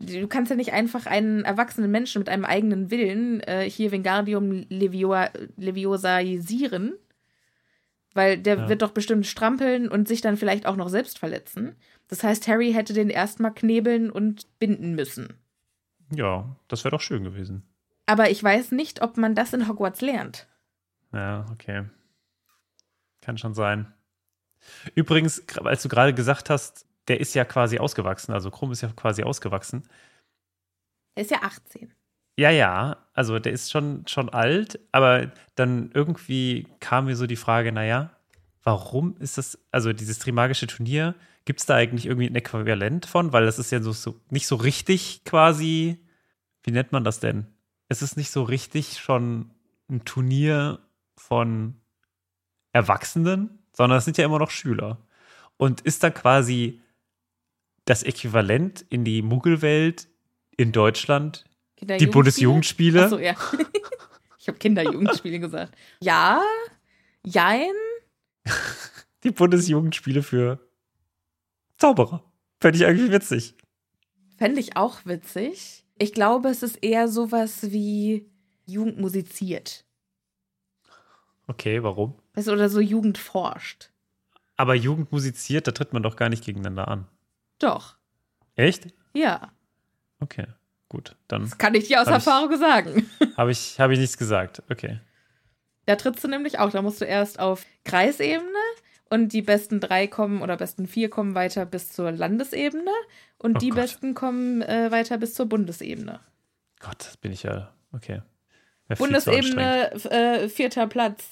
Du 0.00 0.26
kannst 0.28 0.50
ja 0.50 0.56
nicht 0.56 0.72
einfach 0.72 1.06
einen 1.06 1.44
erwachsenen 1.44 1.90
Menschen 1.90 2.18
mit 2.20 2.28
einem 2.28 2.44
eigenen 2.44 2.90
Willen 2.90 3.40
äh, 3.40 3.68
hier 3.68 3.92
Wingardium 3.92 4.64
Leviosa 4.68 5.30
Leviosaisieren, 5.56 6.94
weil 8.14 8.38
der 8.38 8.56
Ja. 8.56 8.68
wird 8.68 8.82
doch 8.82 8.90
bestimmt 8.92 9.26
strampeln 9.26 9.88
und 9.88 10.08
sich 10.08 10.20
dann 10.20 10.36
vielleicht 10.36 10.66
auch 10.66 10.76
noch 10.76 10.88
selbst 10.88 11.18
verletzen. 11.18 11.76
Das 12.08 12.22
heißt, 12.24 12.48
Harry 12.48 12.72
hätte 12.72 12.92
den 12.94 13.10
erstmal 13.10 13.52
knebeln 13.54 14.10
und 14.10 14.58
binden 14.58 14.94
müssen. 14.94 15.34
Ja, 16.14 16.56
das 16.68 16.84
wäre 16.84 16.92
doch 16.92 17.02
schön 17.02 17.22
gewesen. 17.24 17.62
Aber 18.06 18.30
ich 18.30 18.42
weiß 18.42 18.72
nicht, 18.72 19.02
ob 19.02 19.16
man 19.18 19.34
das 19.34 19.52
in 19.52 19.68
Hogwarts 19.68 20.00
lernt. 20.00 20.48
Ja, 21.12 21.44
okay. 21.52 21.84
Kann 23.20 23.36
schon 23.36 23.52
sein. 23.54 23.92
Übrigens, 24.94 25.42
als 25.62 25.82
du 25.82 25.88
gerade 25.88 26.14
gesagt 26.14 26.48
hast, 26.50 26.86
der 27.08 27.20
ist 27.20 27.34
ja 27.34 27.44
quasi 27.44 27.78
ausgewachsen, 27.78 28.32
also 28.32 28.50
Krumm 28.50 28.72
ist 28.72 28.80
ja 28.80 28.88
quasi 28.94 29.22
ausgewachsen. 29.22 29.82
Er 31.14 31.22
ist 31.22 31.30
ja 31.30 31.42
18. 31.42 31.92
Ja, 32.38 32.50
ja, 32.50 32.98
also 33.14 33.40
der 33.40 33.52
ist 33.52 33.72
schon, 33.72 34.06
schon 34.06 34.28
alt, 34.28 34.78
aber 34.92 35.32
dann 35.56 35.90
irgendwie 35.92 36.68
kam 36.78 37.06
mir 37.06 37.16
so 37.16 37.26
die 37.26 37.34
Frage, 37.34 37.72
naja, 37.72 38.12
warum 38.62 39.16
ist 39.18 39.38
das, 39.38 39.58
also 39.72 39.92
dieses 39.92 40.20
Trimagische 40.20 40.68
Turnier, 40.68 41.16
gibt 41.46 41.58
es 41.58 41.66
da 41.66 41.74
eigentlich 41.74 42.06
irgendwie 42.06 42.28
ein 42.28 42.36
Äquivalent 42.36 43.06
von? 43.06 43.32
Weil 43.32 43.44
das 43.44 43.58
ist 43.58 43.72
ja 43.72 43.82
so, 43.82 43.90
so 43.90 44.20
nicht 44.30 44.46
so 44.46 44.54
richtig 44.54 45.24
quasi, 45.24 45.98
wie 46.62 46.70
nennt 46.70 46.92
man 46.92 47.02
das 47.02 47.18
denn? 47.18 47.48
Es 47.88 48.02
ist 48.02 48.16
nicht 48.16 48.30
so 48.30 48.44
richtig 48.44 49.00
schon 49.00 49.50
ein 49.90 50.04
Turnier 50.04 50.78
von 51.16 51.74
Erwachsenen, 52.72 53.58
sondern 53.72 53.98
es 53.98 54.04
sind 54.04 54.16
ja 54.16 54.24
immer 54.24 54.38
noch 54.38 54.52
Schüler. 54.52 54.98
Und 55.56 55.80
ist 55.80 56.04
dann 56.04 56.14
quasi 56.14 56.80
das 57.84 58.04
Äquivalent 58.04 58.82
in 58.90 59.04
die 59.04 59.22
Muggelwelt 59.22 60.06
in 60.56 60.70
Deutschland 60.70 61.47
die? 61.80 62.06
Bundesjugendspiele? 62.06 63.04
Achso, 63.04 63.18
ja. 63.18 63.34
ich 64.38 64.48
habe 64.48 64.58
Kinderjugendspiele 64.58 65.40
gesagt. 65.40 65.76
Ja, 66.00 66.42
jein. 67.24 67.72
Die 69.24 69.30
Bundesjugendspiele 69.30 70.22
für 70.22 70.60
Zauberer. 71.76 72.24
Fände 72.60 72.78
ich 72.78 72.86
eigentlich 72.86 73.10
witzig. 73.10 73.56
Fände 74.36 74.60
ich 74.60 74.76
auch 74.76 75.04
witzig. 75.04 75.84
Ich 75.98 76.12
glaube, 76.12 76.48
es 76.48 76.62
ist 76.62 76.76
eher 76.76 77.08
sowas 77.08 77.72
wie 77.72 78.30
Jugend 78.66 78.98
musiziert. 78.98 79.84
Okay, 81.48 81.82
warum? 81.82 82.14
Weißt 82.34 82.48
oder 82.48 82.68
so 82.68 82.80
Jugend 82.80 83.18
forscht. 83.18 83.90
Aber 84.56 84.74
Jugend 84.74 85.12
musiziert, 85.12 85.66
da 85.66 85.72
tritt 85.72 85.92
man 85.92 86.02
doch 86.02 86.16
gar 86.16 86.28
nicht 86.28 86.44
gegeneinander 86.44 86.88
an. 86.88 87.08
Doch. 87.58 87.96
Echt? 88.54 88.88
Ja. 89.14 89.52
Okay, 90.20 90.46
gut. 90.88 91.16
Dann 91.28 91.42
Das 91.42 91.58
kann 91.58 91.74
ich 91.74 91.88
dir 91.88 92.00
aus 92.00 92.06
Hab 92.08 92.18
ich- 92.20 92.26
Erfahrung 92.26 92.56
sagen. 92.58 93.10
habe 93.36 93.50
ich, 93.50 93.78
hab 93.80 93.90
ich 93.90 93.98
nichts 93.98 94.16
gesagt. 94.18 94.62
Okay. 94.70 95.00
Da 95.86 95.96
trittst 95.96 96.22
du 96.24 96.28
nämlich 96.28 96.58
auch. 96.58 96.70
Da 96.70 96.82
musst 96.82 97.00
du 97.00 97.04
erst 97.04 97.38
auf 97.40 97.64
Kreisebene 97.84 98.44
und 99.10 99.32
die 99.32 99.40
besten 99.42 99.80
drei 99.80 100.06
kommen 100.06 100.42
oder 100.42 100.56
besten 100.56 100.86
vier 100.86 101.08
kommen 101.08 101.34
weiter 101.34 101.64
bis 101.64 101.92
zur 101.92 102.12
Landesebene 102.12 102.90
und 103.38 103.56
Oh 103.56 103.58
die 103.58 103.70
Gott. 103.70 103.76
besten 103.76 104.14
kommen 104.14 104.60
äh, 104.62 104.90
weiter 104.90 105.16
bis 105.18 105.32
zur 105.34 105.46
Bundesebene. 105.46 106.20
Gott, 106.80 106.98
das 106.98 107.16
bin 107.16 107.32
ich 107.32 107.42
ja. 107.44 107.72
Okay. 107.92 108.20
Bundesebene, 108.98 109.92
äh, 110.10 110.48
vierter 110.48 110.86
Platz. 110.86 111.26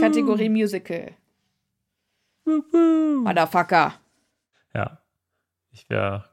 Kategorie 0.00 0.48
Musical. 0.48 1.12
Motherfucker. 2.44 3.94
Ja. 4.74 4.98
Ich 5.70 5.88
wäre 5.90 6.24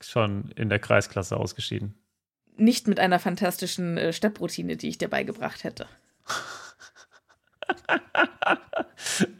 schon 0.00 0.50
in 0.56 0.68
der 0.68 0.78
Kreisklasse 0.78 1.36
ausgeschieden. 1.36 1.94
Nicht 2.56 2.88
mit 2.88 2.98
einer 2.98 3.18
fantastischen 3.18 3.96
äh, 3.98 4.12
Stepproutine, 4.12 4.76
die 4.76 4.88
ich 4.88 4.98
dir 4.98 5.08
beigebracht 5.08 5.64
hätte. 5.64 5.86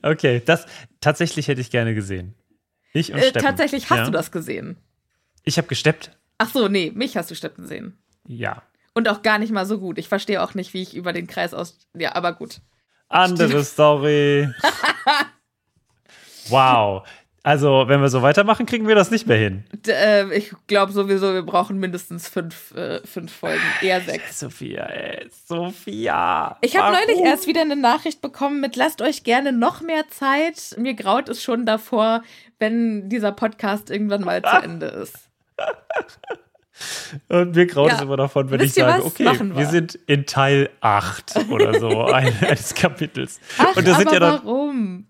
Okay, 0.03 0.43
das 0.45 0.67
tatsächlich 1.01 1.49
hätte 1.49 1.61
ich 1.61 1.71
gerne 1.71 1.95
gesehen. 1.95 2.35
Ich 2.93 3.13
und 3.13 3.19
Äh, 3.19 3.29
Steppen. 3.31 3.43
tatsächlich 3.43 3.91
hast 3.91 3.99
ja. 3.99 4.05
du 4.05 4.11
das 4.11 4.31
gesehen. 4.33 4.77
Ich 5.45 5.57
habe 5.59 5.69
gesteppt. 5.69 6.17
Ach 6.39 6.51
so, 6.51 6.69
nee, 6.69 6.93
mich 6.95 7.17
hast 7.17 7.31
du 7.31 7.35
steppen 7.35 7.67
sehen. 7.67 7.99
Ja. 8.27 8.63
Und 8.95 9.09
auch 9.09 9.23
gar 9.23 9.39
nicht 9.39 9.53
mal 9.53 9.67
so 9.67 9.79
gut. 9.79 9.99
Ich 9.99 10.09
verstehe 10.09 10.43
auch 10.43 10.55
nicht, 10.55 10.75
wie 10.75 10.83
ich 10.83 10.95
über 10.95 11.13
den 11.13 11.27
Kreis 11.27 11.55
aus. 11.55 11.79
Ja, 11.95 12.15
aber 12.15 12.33
gut. 12.35 12.61
Andere 13.09 13.65
Story. 13.65 14.49
wow. 16.49 17.07
Also, 17.49 17.85
wenn 17.87 18.03
wir 18.03 18.09
so 18.11 18.21
weitermachen, 18.21 18.67
kriegen 18.67 18.87
wir 18.87 18.95
das 18.95 19.11
nicht 19.11 19.27
mehr 19.27 19.39
hin. 19.39 19.65
D 19.73 19.91
äh, 19.91 20.35
ich 20.37 20.53
glaube 20.67 20.93
sowieso, 20.93 21.33
wir 21.33 21.43
brauchen 21.43 21.79
mindestens 21.79 22.29
fünf, 22.29 22.75
äh, 22.75 23.01
fünf 23.07 23.33
Folgen, 23.33 23.63
eher 23.81 24.03
sechs. 24.03 24.39
Sophia, 24.41 24.85
ey, 24.85 25.27
Sophia. 25.47 26.59
Ich 26.61 26.77
habe 26.77 26.95
neulich 26.95 27.25
erst 27.25 27.47
wieder 27.47 27.63
eine 27.63 27.77
Nachricht 27.77 28.21
bekommen 28.21 28.61
mit 28.61 28.77
lasst 28.77 29.01
euch 29.01 29.25
gerne 29.25 29.53
noch 29.53 29.81
mehr 29.81 30.09
Zeit. 30.11 30.77
Mir 30.77 30.93
graut 30.93 31.31
es 31.31 31.43
schon 31.43 31.65
davor, 31.65 32.23
wenn 32.59 33.09
dieser 33.09 33.33
Podcast 33.33 33.89
irgendwann 33.91 34.25
mal 34.25 34.43
zu 34.43 34.57
Ende 34.63 34.87
ist. 34.87 35.15
Und 37.29 37.57
mir 37.57 37.67
graut 37.67 37.89
Ja. 37.89 37.97
es 37.97 38.03
immer 38.03 38.17
davon, 38.17 38.51
wenn 38.51 38.61
Wisst 38.61 38.77
ich 38.77 38.85
sage, 38.85 39.03
was? 39.05 39.07
okay, 39.07 39.25
wir 39.25 39.57
wir. 39.57 39.67
sind 39.67 39.97
in 40.07 40.27
Teil 40.27 40.71
8 40.81 41.47
oder 41.51 41.81
so 41.81 42.05
ein- 42.13 42.33
eines 42.43 42.75
Kapitels. 42.75 43.41
Ach, 43.59 43.75
Und 43.75 43.89
das 43.89 43.97
sind 43.97 44.07
aber 44.07 44.15
ja 44.15 44.21
dann. 44.21 44.45
warum? 44.45 45.07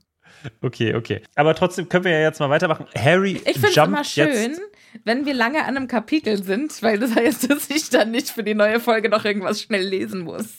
Okay, 0.63 0.95
okay. 0.95 1.23
Aber 1.35 1.55
trotzdem 1.55 1.89
können 1.89 2.05
wir 2.05 2.13
ja 2.13 2.21
jetzt 2.21 2.39
mal 2.41 2.51
weitermachen. 2.51 2.87
Harry 2.97 3.41
Ich 3.45 3.53
finde 3.55 3.69
es 3.69 3.77
immer 3.77 4.05
schön, 4.05 4.29
jetzt. 4.53 4.61
wenn 5.05 5.27
wir 5.27 5.35
lange 5.35 5.61
an 5.65 5.77
einem 5.77 5.89
Kapitel 5.89 6.43
sind, 6.43 6.81
weil 6.83 6.99
das 6.99 7.15
heißt, 7.15 7.51
dass 7.51 7.69
ich 7.71 7.91
dann 7.91 8.11
nicht 8.11 8.31
für 8.31 8.43
die 8.43 8.55
neue 8.55 8.81
Folge 8.81 9.09
noch 9.09 9.25
irgendwas 9.25 9.61
schnell 9.63 9.87
lesen 9.87 10.21
muss. 10.23 10.59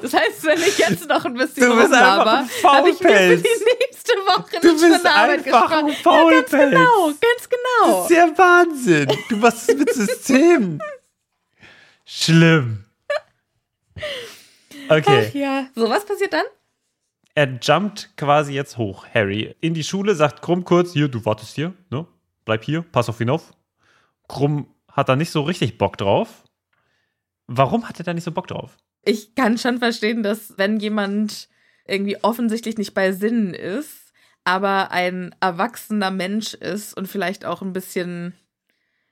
Das 0.00 0.14
heißt, 0.14 0.44
wenn 0.44 0.58
ich 0.60 0.78
jetzt 0.78 1.08
noch 1.08 1.24
ein 1.26 1.34
bisschen 1.34 1.68
Du 1.68 1.76
bist 1.76 1.92
rumlaber, 1.92 2.38
ein 2.38 2.48
habe 2.72 2.88
ich 2.90 3.00
mir 3.00 3.08
für 3.10 3.36
die 3.36 3.64
nächste 3.82 4.12
Woche 4.26 4.60
Du 4.62 4.68
nicht 4.72 4.80
von 4.80 4.90
bist 4.90 5.04
der 5.04 5.14
Arbeit 5.14 5.46
einfach 5.46 5.68
gespart. 5.68 5.84
ein 5.84 5.88
Ja, 5.88 5.94
Faulpelz. 5.94 6.50
ganz 6.50 6.70
genau, 6.70 7.06
ganz 7.06 7.48
genau. 7.50 8.02
Das 8.02 8.10
ist 8.10 8.16
ja 8.16 8.38
Wahnsinn. 8.38 9.08
Du 9.28 9.36
machst 9.36 9.68
es 9.68 9.76
mit 9.76 9.92
System. 9.92 10.80
Schlimm. 12.06 12.84
Okay. 14.88 15.26
Ach 15.30 15.34
ja. 15.34 15.66
So, 15.74 15.88
was 15.90 16.04
passiert 16.06 16.32
dann? 16.32 16.44
Er 17.34 17.58
jumpt 17.60 18.16
quasi 18.16 18.52
jetzt 18.52 18.78
hoch, 18.78 19.06
Harry, 19.12 19.54
in 19.60 19.74
die 19.74 19.84
Schule, 19.84 20.14
sagt 20.14 20.42
Krumm 20.42 20.64
kurz, 20.64 20.92
hier, 20.92 21.08
du 21.08 21.24
wartest 21.24 21.54
hier, 21.54 21.74
ne? 21.90 22.06
Bleib 22.44 22.64
hier, 22.64 22.82
pass 22.82 23.08
auf 23.08 23.20
ihn 23.20 23.30
auf. 23.30 23.52
Krumm 24.28 24.68
hat 24.90 25.08
da 25.08 25.16
nicht 25.16 25.30
so 25.30 25.42
richtig 25.42 25.78
Bock 25.78 25.96
drauf. 25.96 26.44
Warum 27.46 27.88
hat 27.88 27.98
er 27.98 28.04
da 28.04 28.14
nicht 28.14 28.24
so 28.24 28.32
Bock 28.32 28.46
drauf? 28.46 28.76
Ich 29.04 29.34
kann 29.34 29.58
schon 29.58 29.78
verstehen, 29.78 30.22
dass 30.22 30.56
wenn 30.56 30.78
jemand 30.78 31.48
irgendwie 31.86 32.22
offensichtlich 32.22 32.78
nicht 32.78 32.94
bei 32.94 33.12
Sinnen 33.12 33.52
ist, 33.52 34.12
aber 34.44 34.90
ein 34.92 35.34
erwachsener 35.40 36.10
Mensch 36.10 36.54
ist 36.54 36.96
und 36.96 37.08
vielleicht 37.08 37.44
auch 37.44 37.62
ein 37.62 37.72
bisschen, 37.72 38.34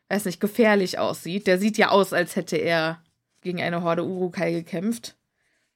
weiß 0.08 0.26
nicht, 0.26 0.40
gefährlich 0.40 0.98
aussieht. 0.98 1.46
Der 1.46 1.58
sieht 1.58 1.76
ja 1.78 1.88
aus, 1.88 2.12
als 2.12 2.36
hätte 2.36 2.56
er 2.56 3.02
gegen 3.40 3.60
eine 3.60 3.82
Horde 3.82 4.04
Urukai 4.04 4.52
gekämpft. 4.52 5.16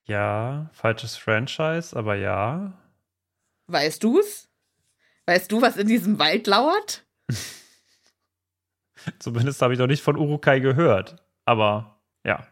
Ja, 0.06 0.70
falsches 0.72 1.16
Franchise, 1.16 1.96
aber 1.96 2.14
ja. 2.14 2.72
Weißt 3.66 4.02
du's? 4.04 4.48
Weißt 5.26 5.50
du, 5.50 5.60
was 5.60 5.76
in 5.76 5.88
diesem 5.88 6.18
Wald 6.18 6.46
lauert? 6.46 7.04
Zumindest 9.18 9.60
habe 9.62 9.72
ich 9.72 9.78
noch 9.78 9.88
nicht 9.88 10.02
von 10.02 10.16
Urukai 10.16 10.60
gehört. 10.60 11.16
Aber 11.44 12.00
ja, 12.24 12.46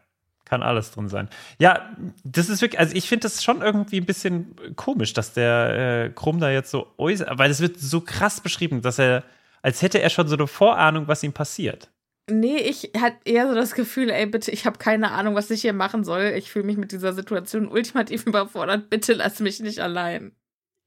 Kann 0.45 0.61
alles 0.61 0.91
drin 0.91 1.09
sein. 1.09 1.29
Ja, 1.57 1.95
das 2.23 2.49
ist 2.49 2.61
wirklich, 2.61 2.79
also 2.79 2.95
ich 2.95 3.09
finde 3.09 3.23
das 3.23 3.43
schon 3.43 3.61
irgendwie 3.61 3.97
ein 3.99 4.05
bisschen 4.05 4.55
komisch, 4.75 5.13
dass 5.13 5.33
der 5.33 6.05
äh, 6.05 6.09
Krumm 6.13 6.39
da 6.39 6.51
jetzt 6.51 6.69
so 6.71 6.93
äußert, 6.97 7.37
weil 7.39 7.49
es 7.49 7.61
wird 7.61 7.79
so 7.79 8.01
krass 8.01 8.41
beschrieben, 8.41 8.81
dass 8.81 8.99
er, 8.99 9.23
als 9.63 9.81
hätte 9.81 9.99
er 10.01 10.09
schon 10.11 10.27
so 10.27 10.35
eine 10.35 10.47
Vorahnung, 10.47 11.07
was 11.07 11.23
ihm 11.23 11.33
passiert. 11.33 11.89
Nee, 12.29 12.57
ich 12.57 12.91
hatte 12.97 13.17
eher 13.25 13.47
so 13.47 13.53
das 13.53 13.75
Gefühl, 13.75 14.09
ey, 14.09 14.25
bitte, 14.25 14.49
ich 14.51 14.65
habe 14.65 14.79
keine 14.79 15.11
Ahnung, 15.11 15.35
was 15.35 15.51
ich 15.51 15.61
hier 15.61 15.73
machen 15.73 16.03
soll. 16.03 16.33
Ich 16.35 16.51
fühle 16.51 16.65
mich 16.65 16.77
mit 16.77 16.91
dieser 16.91 17.13
Situation 17.13 17.67
ultimativ 17.67 18.25
überfordert. 18.27 18.89
Bitte 18.89 19.13
lass 19.13 19.39
mich 19.39 19.59
nicht 19.59 19.79
allein. 19.79 20.35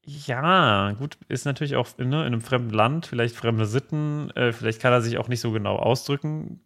Ja, 0.05 0.91
gut, 0.93 1.17
ist 1.27 1.45
natürlich 1.45 1.75
auch 1.75 1.97
ne, 1.97 2.05
in 2.05 2.13
einem 2.13 2.41
fremden 2.41 2.73
Land, 2.73 3.05
vielleicht 3.05 3.35
fremde 3.35 3.65
Sitten, 3.65 4.31
äh, 4.31 4.51
vielleicht 4.51 4.81
kann 4.81 4.93
er 4.93 5.01
sich 5.01 5.17
auch 5.17 5.27
nicht 5.27 5.41
so 5.41 5.51
genau 5.51 5.75
ausdrücken 5.75 6.61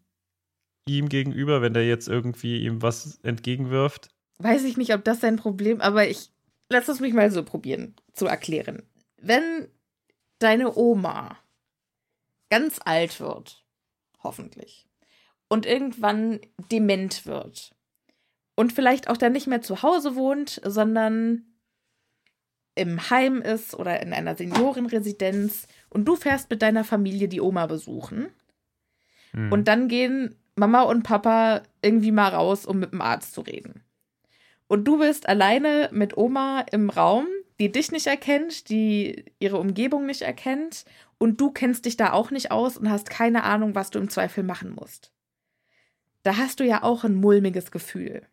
ihm 0.88 1.10
gegenüber, 1.10 1.62
wenn 1.62 1.74
der 1.74 1.88
jetzt 1.88 2.08
irgendwie 2.08 2.64
ihm 2.64 2.82
was 2.82 3.20
entgegenwirft? 3.24 4.10
Weiß 4.40 4.64
ich 4.64 4.78
nicht, 4.78 4.94
ob 4.94 5.04
das 5.04 5.22
sein 5.22 5.38
Problem, 5.38 5.82
aber 5.82 6.08
ich 6.08 6.32
lass 6.70 6.88
es 6.88 7.00
mich 7.00 7.14
mal 7.14 7.32
so 7.32 7.44
probieren 7.44 7.96
zu 8.14 8.26
erklären. 8.26 8.84
Wenn 9.18 9.68
deine 10.40 10.76
Oma 10.76 11.38
ganz 12.50 12.80
alt 12.84 13.20
wird, 13.20 13.63
hoffentlich, 14.24 14.88
und 15.48 15.66
irgendwann 15.66 16.40
dement 16.72 17.26
wird 17.26 17.76
und 18.56 18.74
vielleicht 18.74 19.10
auch 19.10 19.18
dann 19.18 19.34
nicht 19.34 19.48
mehr 19.48 19.62
zu 19.62 19.84
Hause 19.84 20.16
wohnt, 20.16 20.62
sondern 20.64 21.46
im 22.76 23.10
Heim 23.10 23.42
ist 23.42 23.76
oder 23.76 24.02
in 24.02 24.14
einer 24.14 24.36
Seniorenresidenz 24.36 25.68
und 25.90 26.06
du 26.06 26.16
fährst 26.16 26.50
mit 26.50 26.62
deiner 26.62 26.84
Familie 26.84 27.28
die 27.28 27.42
Oma 27.42 27.68
besuchen. 27.68 28.30
Hm. 29.32 29.52
Und 29.52 29.68
dann 29.68 29.88
gehen 29.88 30.36
Mama 30.56 30.84
und 30.84 31.04
Papa 31.04 31.64
irgendwie 31.82 32.12
mal 32.12 32.30
raus, 32.30 32.66
um 32.66 32.80
mit 32.80 32.92
dem 32.92 33.02
Arzt 33.02 33.34
zu 33.34 33.42
reden. 33.42 33.84
Und 34.68 34.86
du 34.86 34.98
bist 34.98 35.28
alleine 35.28 35.90
mit 35.92 36.18
Oma 36.18 36.62
im 36.72 36.90
Raum, 36.90 37.28
die 37.64 37.72
dich 37.72 37.94
nicht 37.94 38.08
erkennt, 38.08 38.68
die 38.68 39.24
ihre 39.40 39.58
Umgebung 39.58 40.06
nicht 40.06 40.22
erkennt 40.22 40.84
und 41.18 41.40
du 41.40 41.50
kennst 41.50 41.86
dich 41.86 41.96
da 41.96 42.12
auch 42.12 42.30
nicht 42.30 42.52
aus 42.52 42.76
und 42.76 42.90
hast 42.90 43.10
keine 43.10 43.46
Ahnung, 43.46 43.74
was 43.74 43.90
du 43.90 44.00
im 44.00 44.10
Zweifel 44.10 44.44
machen 44.44 44.76
musst. 44.76 45.14
Da 46.24 46.36
hast 46.36 46.60
du 46.60 46.66
ja 46.66 46.84
auch 46.84 47.06
ein 47.06 47.16
mulmiges 47.16 47.72
Gefühl. 47.72 48.24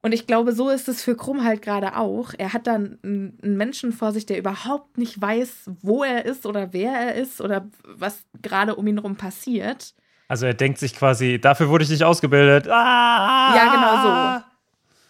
Und 0.00 0.12
ich 0.12 0.26
glaube, 0.26 0.52
so 0.52 0.70
ist 0.70 0.88
es 0.88 1.04
für 1.04 1.14
Krumm 1.14 1.44
halt 1.44 1.60
gerade 1.60 1.94
auch. 1.94 2.32
Er 2.38 2.54
hat 2.54 2.66
dann 2.66 2.98
einen 3.02 3.56
Menschen 3.58 3.92
vor 3.92 4.12
sich, 4.12 4.24
der 4.24 4.38
überhaupt 4.38 4.96
nicht 4.96 5.20
weiß, 5.20 5.70
wo 5.82 6.02
er 6.02 6.24
ist 6.24 6.46
oder 6.46 6.72
wer 6.72 6.92
er 6.92 7.14
ist 7.16 7.42
oder 7.42 7.68
was 7.84 8.24
gerade 8.40 8.76
um 8.76 8.86
ihn 8.86 8.96
herum 8.96 9.16
passiert. 9.16 9.94
Also 10.26 10.46
er 10.46 10.54
denkt 10.54 10.78
sich 10.78 10.94
quasi, 10.96 11.38
dafür 11.38 11.68
wurde 11.68 11.84
ich 11.84 11.90
nicht 11.90 12.04
ausgebildet. 12.04 12.66
Ah! 12.66 13.54
Ja, 13.54 13.74
genau 13.74 14.40
so. 14.40 14.44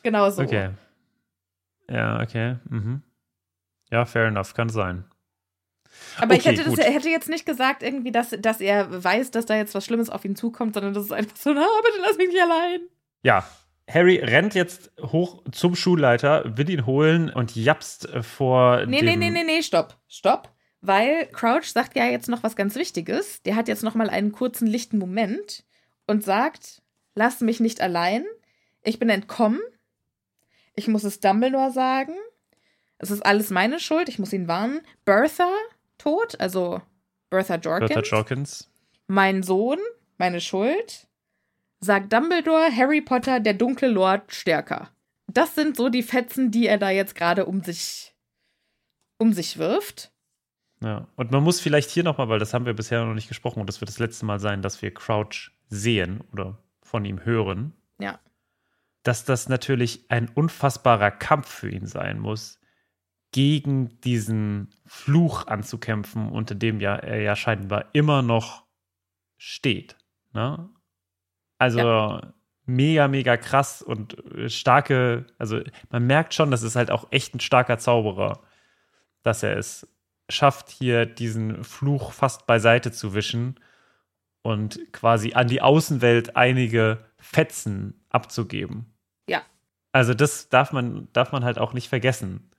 Genau 0.03 0.31
so. 0.31 0.43
Okay. 0.43 0.71
Ja, 1.89 2.21
okay. 2.21 2.57
Mhm. 2.69 3.03
Ja, 3.93 4.07
fair 4.07 4.27
enough, 4.27 4.55
kann 4.55 4.71
sein. 4.71 5.05
Aber 6.17 6.35
okay, 6.35 6.39
ich 6.39 6.47
hätte, 6.47 6.65
das, 6.65 6.79
hätte 6.79 7.11
jetzt 7.11 7.29
nicht 7.29 7.45
gesagt, 7.45 7.83
irgendwie, 7.83 8.11
dass, 8.11 8.31
dass 8.31 8.61
er 8.61 9.05
weiß, 9.05 9.31
dass 9.31 9.47
da 9.47 9.55
jetzt 9.55 9.75
was 9.75 9.85
Schlimmes 9.85 10.09
auf 10.09 10.25
ihn 10.25 10.35
zukommt, 10.35 10.75
sondern 10.75 10.95
das 10.95 11.05
ist 11.05 11.13
einfach 11.13 11.37
so, 11.37 11.53
na, 11.55 11.67
bitte 11.85 11.99
lass 12.01 12.17
mich 12.17 12.29
nicht 12.29 12.43
allein. 12.43 12.81
Ja, 13.23 13.47
Harry 13.89 14.17
rennt 14.17 14.55
jetzt 14.55 14.91
hoch 15.01 15.43
zum 15.53 15.75
Schulleiter, 15.75 16.57
will 16.57 16.71
ihn 16.71 16.87
holen 16.87 17.31
und 17.31 17.55
japst 17.55 18.09
vor 18.23 18.87
nee, 18.87 19.01
dem... 19.01 19.07
Nee, 19.07 19.17
nee, 19.17 19.31
nee, 19.31 19.45
nee, 19.45 19.63
stopp, 19.63 19.99
stopp. 20.09 20.51
Weil 20.81 21.27
Crouch 21.27 21.67
sagt 21.67 21.95
ja 21.95 22.07
jetzt 22.07 22.29
noch 22.29 22.43
was 22.43 22.57
ganz 22.57 22.75
Wichtiges. 22.75 23.43
Der 23.43 23.55
hat 23.55 23.69
jetzt 23.69 23.85
noch 23.85 23.95
mal 23.95 24.11
einen 24.11 24.33
kurzen 24.33 24.67
lichten 24.67 24.99
Moment 24.99 25.65
und 26.09 26.25
sagt: 26.25 26.83
Lass 27.15 27.41
mich 27.41 27.61
nicht 27.61 27.81
allein. 27.81 28.25
Ich 28.83 28.99
bin 28.99 29.09
entkommen. 29.09 29.61
Ich 30.75 30.89
muss 30.89 31.05
es 31.05 31.21
Dumbledore 31.21 31.71
sagen. 31.71 32.15
Es 33.03 33.11
ist 33.11 33.27
alles 33.27 33.51
meine 33.51 33.81
Schuld. 33.81 34.09
Ich 34.09 34.21
muss 34.21 34.33
ihn 34.33 34.47
warnen. 34.47 34.81
Bertha 35.05 35.51
tot, 35.99 36.41
also 36.41 36.81
Bertha 37.31 37.57
Jorkins. 37.57 37.93
Bertha 37.93 38.17
Jorkins. 38.17 38.71
Mein 39.09 39.43
Sohn, 39.43 39.79
meine 40.19 40.41
Schuld. 40.41 41.09
Sagt 41.81 42.13
Dumbledore, 42.13 42.75
Harry 42.75 43.01
Potter, 43.01 43.41
der 43.41 43.55
dunkle 43.55 43.89
Lord, 43.89 44.33
stärker. 44.33 44.89
Das 45.27 45.57
sind 45.57 45.77
so 45.77 45.89
die 45.89 46.05
Fetzen, 46.05 46.53
die 46.53 46.69
er 46.69 46.79
da 46.79 46.91
jetzt 46.91 47.17
gerade 47.17 47.45
um 47.47 47.63
sich 47.63 48.15
um 49.19 49.33
sich 49.33 49.59
wirft. 49.59 50.13
Ja, 50.81 51.09
und 51.17 51.33
man 51.33 51.43
muss 51.43 51.61
vielleicht 51.61 51.91
hier 51.91 52.05
nochmal, 52.05 52.29
weil 52.29 52.39
das 52.39 52.55
haben 52.55 52.67
wir 52.67 52.75
bisher 52.75 53.05
noch 53.05 53.15
nicht 53.15 53.29
gesprochen 53.29 53.61
und 53.61 53.69
das 53.69 53.81
wird 53.81 53.89
das 53.89 53.99
letzte 53.99 54.27
Mal 54.27 54.39
sein, 54.39 54.63
dass 54.63 54.81
wir 54.81 54.95
Crouch 54.95 55.53
sehen 55.69 56.23
oder 56.33 56.59
von 56.83 57.05
ihm 57.05 57.25
hören. 57.25 57.73
Ja. 57.99 58.21
Dass 59.03 59.25
das 59.25 59.49
natürlich 59.49 60.05
ein 60.09 60.29
unfassbarer 60.29 61.11
Kampf 61.11 61.49
für 61.49 61.69
ihn 61.69 61.87
sein 61.87 62.19
muss, 62.19 62.61
gegen 63.33 64.01
diesen 64.03 64.75
Fluch 64.87 65.47
anzukämpfen, 65.47 66.31
unter 66.31 66.55
dem 66.55 66.81
ja 66.81 66.95
er 66.97 67.21
ja 67.21 67.35
scheinbar 67.35 67.87
immer 67.95 68.23
noch 68.23 68.65
steht. 69.39 69.97
Ne? 70.33 70.69
Also 71.59 71.79
ja. 71.81 72.35
mega, 72.67 73.09
mega 73.09 73.37
krass 73.37 73.83
und 73.83 74.17
starke, 74.47 75.27
also 75.39 75.61
man 75.91 76.07
merkt 76.07 76.35
schon, 76.35 76.51
das 76.51 76.63
ist 76.63 76.77
halt 76.77 76.91
auch 76.91 77.09
echt 77.11 77.35
ein 77.35 77.41
starker 77.41 77.79
Zauberer, 77.79 78.43
dass 79.23 79.43
er 79.43 79.57
ist 79.57 79.89
schafft, 80.29 80.71
hier 80.71 81.07
diesen 81.07 81.65
Fluch 81.65 82.13
fast 82.13 82.47
beiseite 82.47 82.93
zu 82.93 83.15
wischen 83.15 83.59
und 84.43 84.81
quasi 84.93 85.35
an 85.35 85.49
die 85.49 85.63
Außenwelt 85.63 86.37
einige 86.37 87.05
Fetzen 87.19 88.05
abzugeben. 88.09 88.95
Ja. 89.29 89.43
Also 89.93 90.15
das 90.15 90.49
darf 90.49 90.73
man, 90.73 91.09
darf 91.13 91.33
man 91.33 91.45
halt 91.45 91.59
auch 91.59 91.73
nicht 91.73 91.89
vergessen, 91.89 92.51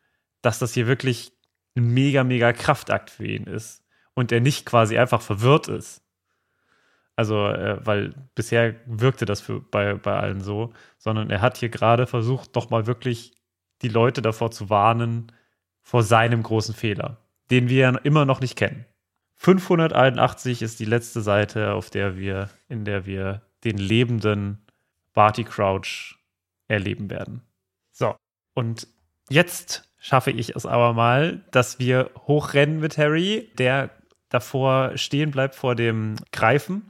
dass 0.43 0.59
das 0.59 0.75
hier 0.75 0.85
wirklich 0.85 1.33
ein 1.75 1.91
mega, 1.91 2.23
mega 2.23 2.53
Kraftakt 2.53 3.09
für 3.09 3.25
ihn 3.25 3.45
ist 3.45 3.83
und 4.13 4.31
er 4.31 4.39
nicht 4.39 4.67
quasi 4.67 4.99
einfach 4.99 5.23
verwirrt 5.23 5.67
ist. 5.67 6.03
Also, 7.15 7.47
äh, 7.47 7.83
weil 7.83 8.13
bisher 8.35 8.75
wirkte 8.85 9.25
das 9.25 9.41
für, 9.41 9.61
bei, 9.61 9.95
bei 9.95 10.15
allen 10.15 10.41
so, 10.41 10.71
sondern 10.99 11.31
er 11.31 11.41
hat 11.41 11.57
hier 11.57 11.69
gerade 11.69 12.05
versucht, 12.05 12.55
doch 12.55 12.69
mal 12.69 12.85
wirklich 12.85 13.33
die 13.81 13.89
Leute 13.89 14.21
davor 14.21 14.51
zu 14.51 14.69
warnen, 14.69 15.31
vor 15.81 16.03
seinem 16.03 16.43
großen 16.43 16.75
Fehler 16.75 17.23
den 17.53 17.69
wir 17.69 17.99
immer 18.03 18.25
noch 18.25 18.41
nicht 18.41 18.57
kennen. 18.57 18.85
581 19.35 20.61
ist 20.61 20.79
die 20.79 20.85
letzte 20.85 21.21
Seite, 21.21 21.73
auf 21.73 21.89
der 21.89 22.17
wir, 22.17 22.49
in 22.69 22.85
der 22.85 23.05
wir 23.05 23.41
den 23.63 23.77
lebenden 23.77 24.65
Barty 25.13 25.43
Crouch 25.43 26.15
erleben 26.67 27.09
werden. 27.09 27.41
So, 27.91 28.15
und 28.55 28.87
jetzt 29.29 29.89
schaffe 29.99 30.31
ich 30.31 30.55
es 30.55 30.65
aber 30.65 30.93
mal, 30.93 31.41
dass 31.51 31.79
wir 31.79 32.11
hochrennen 32.27 32.79
mit 32.79 32.97
Harry, 32.97 33.51
der 33.57 33.89
davor 34.29 34.97
stehen 34.97 35.31
bleibt 35.31 35.55
vor 35.55 35.75
dem 35.75 36.15
Greifen. 36.31 36.89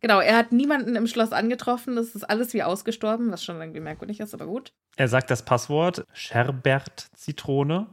Genau, 0.00 0.20
er 0.20 0.36
hat 0.36 0.52
niemanden 0.52 0.96
im 0.96 1.06
Schloss 1.06 1.32
angetroffen. 1.32 1.96
Das 1.96 2.14
ist 2.14 2.24
alles 2.24 2.54
wie 2.54 2.62
ausgestorben, 2.62 3.30
was 3.32 3.44
schon 3.44 3.60
irgendwie 3.60 3.80
merkwürdig 3.80 4.20
ist, 4.20 4.34
aber 4.34 4.46
gut. 4.46 4.72
Er 4.96 5.08
sagt 5.08 5.30
das 5.30 5.44
Passwort 5.44 6.04
Sherbert 6.12 7.08
Zitrone 7.14 7.86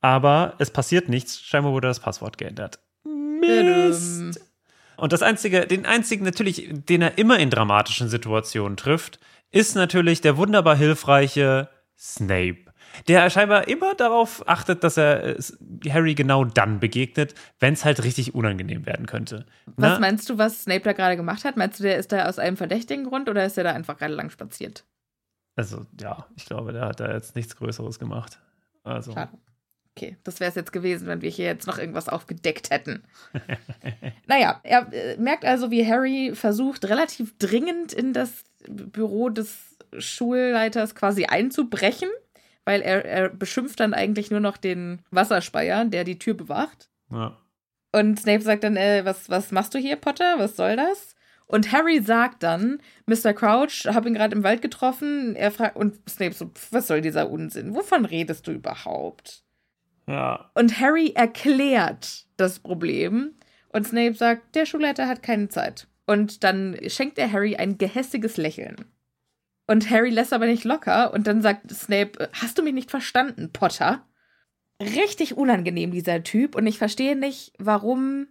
aber 0.00 0.54
es 0.58 0.70
passiert 0.70 1.08
nichts. 1.08 1.40
Scheinbar 1.40 1.72
wurde 1.72 1.88
das 1.88 2.00
Passwort 2.00 2.38
geändert. 2.38 2.80
Mist. 3.04 4.40
Und 4.96 5.12
das 5.12 5.22
einzige, 5.22 5.66
den 5.66 5.86
einzigen 5.86 6.24
natürlich, 6.24 6.68
den 6.70 7.02
er 7.02 7.18
immer 7.18 7.38
in 7.38 7.50
dramatischen 7.50 8.08
Situationen 8.08 8.76
trifft, 8.76 9.18
ist 9.50 9.74
natürlich 9.74 10.20
der 10.20 10.36
wunderbar 10.36 10.76
hilfreiche 10.76 11.68
Snape. 12.00 12.64
Der 13.08 13.28
scheinbar 13.28 13.68
immer 13.68 13.94
darauf 13.94 14.48
achtet, 14.48 14.82
dass 14.82 14.96
er 14.96 15.36
Harry 15.86 16.14
genau 16.14 16.44
dann 16.44 16.80
begegnet, 16.80 17.34
wenn 17.60 17.74
es 17.74 17.84
halt 17.84 18.02
richtig 18.02 18.34
unangenehm 18.34 18.86
werden 18.86 19.04
könnte. 19.04 19.44
Was 19.66 19.94
Na? 19.94 19.98
meinst 19.98 20.28
du, 20.30 20.38
was 20.38 20.62
Snape 20.62 20.80
da 20.80 20.94
gerade 20.94 21.16
gemacht 21.16 21.44
hat? 21.44 21.58
Meinst 21.58 21.78
du, 21.78 21.82
der 21.82 21.98
ist 21.98 22.10
da 22.10 22.26
aus 22.26 22.38
einem 22.38 22.56
verdächtigen 22.56 23.04
Grund 23.04 23.28
oder 23.28 23.44
ist 23.44 23.58
er 23.58 23.64
da 23.64 23.72
einfach 23.72 23.98
gerade 23.98 24.14
lang 24.14 24.30
spaziert? 24.30 24.84
Also, 25.56 25.84
ja, 26.00 26.26
ich 26.36 26.46
glaube, 26.46 26.72
der 26.72 26.86
hat 26.86 27.00
da 27.00 27.12
jetzt 27.12 27.36
nichts 27.36 27.54
Größeres 27.54 27.98
gemacht. 27.98 28.40
Also. 28.82 29.12
Schade. 29.12 29.32
Okay, 29.94 30.16
das 30.24 30.40
wäre 30.40 30.48
es 30.48 30.54
jetzt 30.54 30.72
gewesen, 30.72 31.06
wenn 31.06 31.20
wir 31.20 31.28
hier 31.28 31.46
jetzt 31.46 31.66
noch 31.66 31.76
irgendwas 31.76 32.08
aufgedeckt 32.08 32.70
hätten. 32.70 33.02
naja, 34.26 34.60
er 34.62 34.90
äh, 34.92 35.16
merkt 35.18 35.44
also, 35.44 35.70
wie 35.70 35.86
Harry 35.86 36.32
versucht, 36.34 36.86
relativ 36.86 37.36
dringend 37.36 37.92
in 37.92 38.14
das 38.14 38.44
Büro 38.66 39.28
des 39.28 39.69
Schulleiters 39.98 40.94
quasi 40.94 41.24
einzubrechen, 41.26 42.08
weil 42.64 42.80
er, 42.82 43.04
er 43.04 43.28
beschimpft 43.28 43.80
dann 43.80 43.94
eigentlich 43.94 44.30
nur 44.30 44.40
noch 44.40 44.56
den 44.56 45.02
Wasserspeier, 45.10 45.84
der 45.84 46.04
die 46.04 46.18
Tür 46.18 46.34
bewacht. 46.34 46.88
Ja. 47.10 47.36
Und 47.92 48.20
Snape 48.20 48.42
sagt 48.42 48.64
dann, 48.64 48.76
äh, 48.76 49.04
was, 49.04 49.28
was 49.28 49.50
machst 49.50 49.74
du 49.74 49.78
hier, 49.78 49.96
Potter? 49.96 50.38
Was 50.38 50.56
soll 50.56 50.76
das? 50.76 51.16
Und 51.46 51.72
Harry 51.72 52.00
sagt 52.00 52.44
dann, 52.44 52.80
Mr. 53.06 53.32
Crouch, 53.32 53.86
hab 53.86 54.06
ihn 54.06 54.14
gerade 54.14 54.36
im 54.36 54.44
Wald 54.44 54.62
getroffen. 54.62 55.34
Er 55.34 55.50
fragt, 55.50 55.74
und 55.74 56.08
Snape 56.08 56.32
so, 56.32 56.52
was 56.70 56.86
soll 56.86 57.00
dieser 57.00 57.28
Unsinn? 57.28 57.74
Wovon 57.74 58.04
redest 58.04 58.46
du 58.46 58.52
überhaupt? 58.52 59.42
Ja. 60.06 60.50
Und 60.54 60.78
Harry 60.78 61.12
erklärt 61.14 62.26
das 62.36 62.60
Problem 62.60 63.34
und 63.72 63.86
Snape 63.86 64.14
sagt, 64.14 64.54
der 64.54 64.66
Schulleiter 64.66 65.08
hat 65.08 65.24
keine 65.24 65.48
Zeit. 65.48 65.88
Und 66.06 66.44
dann 66.44 66.76
schenkt 66.86 67.18
er 67.18 67.32
Harry 67.32 67.56
ein 67.56 67.78
gehässiges 67.78 68.36
Lächeln. 68.36 68.76
Und 69.70 69.88
Harry 69.88 70.10
lässt 70.10 70.32
aber 70.32 70.46
nicht 70.46 70.64
locker 70.64 71.14
und 71.14 71.28
dann 71.28 71.42
sagt 71.42 71.70
Snape, 71.70 72.28
hast 72.32 72.58
du 72.58 72.62
mich 72.64 72.74
nicht 72.74 72.90
verstanden, 72.90 73.52
Potter? 73.52 74.04
Richtig 74.82 75.36
unangenehm, 75.36 75.92
dieser 75.92 76.24
Typ. 76.24 76.56
Und 76.56 76.66
ich 76.66 76.76
verstehe 76.76 77.14
nicht, 77.14 77.52
warum, 77.56 78.26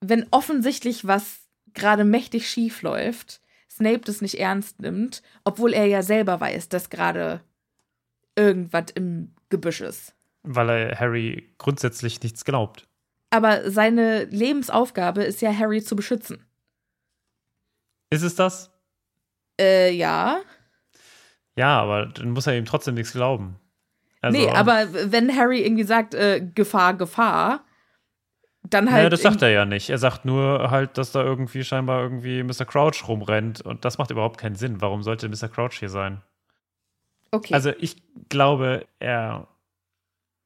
wenn 0.00 0.28
offensichtlich 0.30 1.04
was 1.04 1.40
gerade 1.74 2.04
mächtig 2.04 2.48
schief 2.48 2.82
läuft, 2.82 3.40
Snape 3.68 4.02
das 4.04 4.20
nicht 4.20 4.38
ernst 4.38 4.80
nimmt, 4.80 5.24
obwohl 5.42 5.72
er 5.72 5.86
ja 5.86 6.02
selber 6.02 6.38
weiß, 6.38 6.68
dass 6.68 6.90
gerade 6.90 7.40
irgendwas 8.36 8.84
im 8.94 9.34
Gebüsch 9.48 9.80
ist. 9.80 10.14
Weil 10.44 10.68
er 10.68 11.00
Harry 11.00 11.52
grundsätzlich 11.58 12.22
nichts 12.22 12.44
glaubt. 12.44 12.86
Aber 13.30 13.68
seine 13.68 14.26
Lebensaufgabe 14.26 15.24
ist 15.24 15.42
ja, 15.42 15.52
Harry 15.52 15.82
zu 15.82 15.96
beschützen. 15.96 16.46
Ist 18.10 18.22
es 18.22 18.36
das? 18.36 18.70
Äh, 19.60 19.90
ja. 19.90 20.40
Ja, 21.58 21.80
aber 21.80 22.06
dann 22.06 22.30
muss 22.30 22.46
er 22.46 22.56
ihm 22.56 22.66
trotzdem 22.66 22.94
nichts 22.94 23.12
glauben. 23.12 23.56
Also, 24.20 24.38
nee, 24.38 24.48
aber 24.48 24.86
wenn 25.10 25.36
Harry 25.36 25.60
irgendwie 25.60 25.82
sagt, 25.82 26.14
äh, 26.14 26.40
Gefahr, 26.54 26.94
Gefahr, 26.94 27.64
dann 28.62 28.92
halt. 28.92 29.02
Ja, 29.02 29.08
das 29.08 29.22
sagt 29.22 29.42
er 29.42 29.48
ja 29.50 29.64
nicht. 29.64 29.90
Er 29.90 29.98
sagt 29.98 30.24
nur 30.24 30.70
halt, 30.70 30.96
dass 30.98 31.10
da 31.10 31.24
irgendwie 31.24 31.64
scheinbar 31.64 32.00
irgendwie 32.00 32.44
Mr. 32.44 32.64
Crouch 32.64 33.08
rumrennt 33.08 33.60
und 33.60 33.84
das 33.84 33.98
macht 33.98 34.12
überhaupt 34.12 34.38
keinen 34.38 34.54
Sinn. 34.54 34.80
Warum 34.80 35.02
sollte 35.02 35.28
Mr. 35.28 35.48
Crouch 35.48 35.80
hier 35.80 35.88
sein? 35.88 36.22
Okay. 37.32 37.52
Also 37.54 37.72
ich 37.80 37.96
glaube, 38.28 38.86
er 39.00 39.48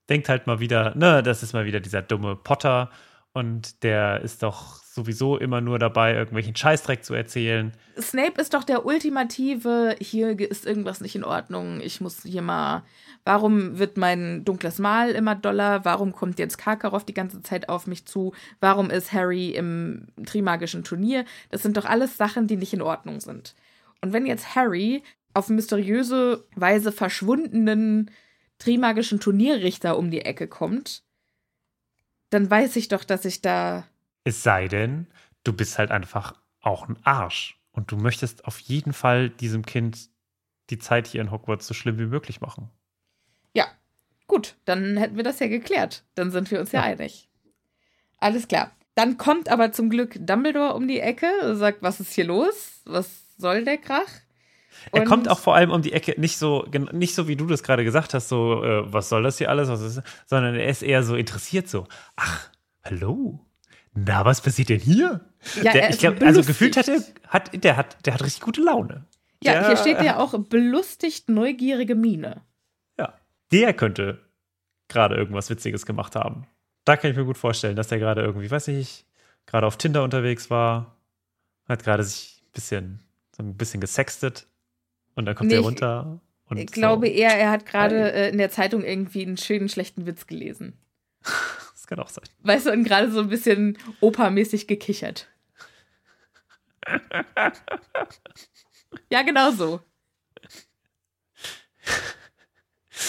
denkt 0.08 0.30
halt 0.30 0.46
mal 0.46 0.60
wieder, 0.60 0.94
ne, 0.94 1.22
das 1.22 1.42
ist 1.42 1.52
mal 1.52 1.66
wieder 1.66 1.80
dieser 1.80 2.00
dumme 2.00 2.36
Potter 2.36 2.88
und 3.34 3.82
der 3.82 4.22
ist 4.22 4.42
doch 4.42 4.82
sowieso 4.95 5.38
immer 5.38 5.61
nur 5.62 5.78
dabei, 5.78 6.14
irgendwelchen 6.14 6.55
Scheißdreck 6.55 7.03
zu 7.03 7.14
erzählen. 7.14 7.72
Snape 7.99 8.40
ist 8.40 8.53
doch 8.53 8.62
der 8.62 8.84
ultimative, 8.84 9.97
hier 10.01 10.38
ist 10.38 10.66
irgendwas 10.66 11.01
nicht 11.01 11.16
in 11.16 11.24
Ordnung, 11.24 11.80
ich 11.80 12.03
muss 12.03 12.22
hier 12.24 12.43
mal, 12.43 12.82
warum 13.24 13.78
wird 13.78 13.97
mein 13.97 14.45
dunkles 14.45 14.78
Mal 14.78 15.12
immer 15.12 15.34
doller, 15.34 15.84
warum 15.86 16.12
kommt 16.12 16.38
jetzt 16.38 16.59
Karkaroff 16.59 17.05
die 17.05 17.14
ganze 17.14 17.43
Zeit 17.43 17.70
auf 17.70 17.86
mich 17.86 18.05
zu, 18.05 18.34
warum 18.61 18.90
ist 18.90 19.12
Harry 19.12 19.51
im 19.51 20.09
Trimagischen 20.26 20.84
Turnier, 20.84 21.24
das 21.51 21.62
sind 21.62 21.78
doch 21.78 21.86
alles 21.86 22.18
Sachen, 22.18 22.47
die 22.47 22.57
nicht 22.57 22.74
in 22.74 22.82
Ordnung 22.82 23.20
sind. 23.20 23.55
Und 24.03 24.12
wenn 24.12 24.26
jetzt 24.26 24.55
Harry 24.55 25.03
auf 25.32 25.49
mysteriöse 25.49 26.45
Weise 26.55 26.93
verschwundenen 26.93 28.11
Trimagischen 28.59 29.20
Turnierrichter 29.20 29.97
um 29.97 30.11
die 30.11 30.20
Ecke 30.22 30.49
kommt, 30.49 31.03
dann 32.30 32.51
weiß 32.51 32.76
ich 32.76 32.88
doch, 32.88 33.05
dass 33.05 33.24
ich 33.24 33.43
da 33.43 33.84
es 34.25 34.43
sei 34.43 34.68
denn, 34.68 35.07
du 35.45 35.53
bist 35.53 35.79
halt 35.79 35.91
einfach 35.91 36.35
auch 36.61 36.89
ein 36.89 36.97
Arsch. 37.05 37.59
Und 37.73 37.91
du 37.91 37.97
möchtest 37.97 38.45
auf 38.45 38.59
jeden 38.59 38.93
Fall 38.93 39.31
diesem 39.31 39.64
Kind 39.64 40.11
die 40.70 40.79
Zeit 40.79 41.07
hier 41.07 41.20
in 41.20 41.31
Hogwarts 41.31 41.66
so 41.66 41.75
schlimm 41.75 41.99
wie 41.99 42.07
möglich 42.07 42.41
machen. 42.41 42.70
Ja, 43.55 43.66
gut, 44.27 44.57
dann 44.64 44.97
hätten 44.97 45.16
wir 45.16 45.25
das 45.25 45.41
ja 45.41 45.49
geklärt. 45.49 46.05
Dann 46.14 46.31
sind 46.31 46.51
wir 46.51 46.61
uns 46.61 46.73
ja, 46.73 46.81
ja 46.81 46.87
einig. 46.87 47.29
Alles 48.18 48.47
klar. 48.47 48.70
Dann 48.95 49.16
kommt 49.16 49.49
aber 49.49 49.73
zum 49.73 49.89
Glück 49.89 50.16
Dumbledore 50.20 50.75
um 50.75 50.87
die 50.87 51.01
Ecke 51.01 51.31
und 51.43 51.57
sagt, 51.57 51.83
was 51.83 51.99
ist 51.99 52.12
hier 52.12 52.27
los? 52.27 52.83
Was 52.85 53.37
soll 53.39 53.64
der 53.64 53.79
Krach? 53.79 54.01
Und 54.91 55.01
er 55.01 55.07
kommt 55.07 55.29
auch 55.29 55.39
vor 55.39 55.55
allem 55.55 55.70
um 55.70 55.83
die 55.83 55.93
Ecke, 55.93 56.18
nicht 56.20 56.37
so, 56.37 56.66
nicht 56.93 57.14
so 57.14 57.29
wie 57.29 57.37
du 57.37 57.47
das 57.47 57.62
gerade 57.62 57.85
gesagt 57.85 58.14
hast, 58.14 58.29
so, 58.29 58.62
äh, 58.64 58.93
was 58.93 59.09
soll 59.09 59.23
das 59.23 59.39
hier 59.39 59.49
alles, 59.49 59.68
was 59.68 59.81
ist, 59.81 60.03
sondern 60.27 60.55
er 60.55 60.68
ist 60.68 60.83
eher 60.83 61.03
so 61.03 61.14
interessiert, 61.14 61.68
so, 61.68 61.87
ach, 62.16 62.51
hallo, 62.83 63.41
na, 63.95 64.24
was 64.24 64.40
passiert 64.40 64.70
denn 64.70 64.80
hier? 64.80 65.20
Ja, 65.62 65.72
der, 65.72 65.90
ich 65.90 65.99
glaube, 65.99 66.24
also 66.24 66.43
gefühlt 66.43 66.76
hat 66.76 66.88
er, 66.88 67.03
hat, 67.28 67.64
der 67.64 67.76
hat, 67.76 68.07
der 68.07 68.14
hat 68.14 68.22
richtig 68.22 68.43
gute 68.43 68.62
Laune. 68.62 69.07
Ja, 69.43 69.55
der, 69.55 69.66
hier 69.66 69.76
steht 69.76 70.03
ja 70.03 70.18
auch 70.18 70.38
belustigt 70.38 71.28
neugierige 71.28 71.95
Miene. 71.95 72.43
Ja, 72.99 73.14
der 73.51 73.74
könnte 73.74 74.20
gerade 74.88 75.16
irgendwas 75.16 75.51
Witziges 75.51 75.84
gemacht 75.84 76.16
haben. 76.16 76.47
Da 76.84 76.97
kann 76.97 77.11
ich 77.11 77.16
mir 77.16 77.24
gut 77.24 77.38
vorstellen, 77.38 77.76
dass 77.76 77.88
der 77.88 77.99
gerade 77.99 78.22
irgendwie, 78.22 78.51
weiß 78.51 78.68
ich, 78.68 79.05
gerade 79.47 79.66
auf 79.66 79.76
Tinder 79.76 80.05
unterwegs 80.05 80.49
war, 80.51 80.97
hat 81.68 81.84
gerade 81.84 82.05
sich 82.05 82.43
ein 82.43 82.53
bisschen, 82.53 83.01
so 83.36 83.43
ein 83.43 83.57
bisschen 83.57 83.80
gesextet 83.80 84.47
und 85.14 85.26
dann 85.26 85.34
kommt 85.34 85.51
nee, 85.51 85.57
er 85.57 85.62
runter. 85.62 86.20
Ich 86.55 86.66
glaube 86.66 87.07
so. 87.07 87.12
eher, 87.12 87.36
er 87.38 87.51
hat 87.51 87.66
gerade 87.66 88.12
äh, 88.12 88.30
in 88.30 88.38
der 88.38 88.51
Zeitung 88.51 88.84
irgendwie 88.84 89.22
einen 89.22 89.36
schönen, 89.36 89.68
schlechten 89.68 90.07
Witz 90.07 90.26
gelesen. 90.26 90.78
Kann 91.93 92.01
auch 92.01 92.09
sein. 92.09 92.24
Weißt 92.40 92.64
du, 92.64 92.72
und 92.72 92.84
gerade 92.84 93.12
so 93.12 93.20
ein 93.20 93.28
bisschen 93.28 93.76
opermäßig 94.01 94.66
gekichert. 94.66 95.28
ja, 99.11 99.20
genau 99.20 99.51
so. 99.51 99.80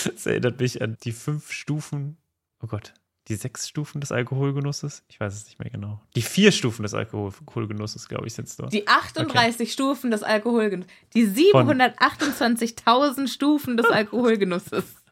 Das 0.04 0.26
erinnert 0.26 0.60
mich 0.60 0.82
an 0.82 0.98
die 1.02 1.14
fünf 1.14 1.54
Stufen, 1.54 2.18
oh 2.62 2.68
Gott, 2.68 2.94
die 3.30 3.36
sechs 3.36 3.70
Stufen 3.70 4.02
des 4.02 4.12
Alkoholgenusses? 4.12 5.06
Ich 5.08 5.18
weiß 5.18 5.34
es 5.34 5.46
nicht 5.46 5.60
mehr 5.60 5.70
genau. 5.70 6.02
Die 6.18 6.22
vier 6.22 6.52
Stufen 6.52 6.84
des 6.84 6.94
Alkoholgenusses, 6.94 8.10
glaube 8.10 8.28
ich, 8.28 8.34
sind 8.34 8.50
es 8.50 8.58
nur. 8.58 8.68
Die 8.68 8.86
38 8.86 9.62
okay. 9.62 9.72
Stufen 9.72 10.12
des 10.12 10.24
Alkoholgenusses. 10.24 10.92
Die 11.16 11.26
728.000 11.26 13.30
Stufen 13.30 13.78
des 13.78 13.86
Alkoholgenusses 13.90 15.03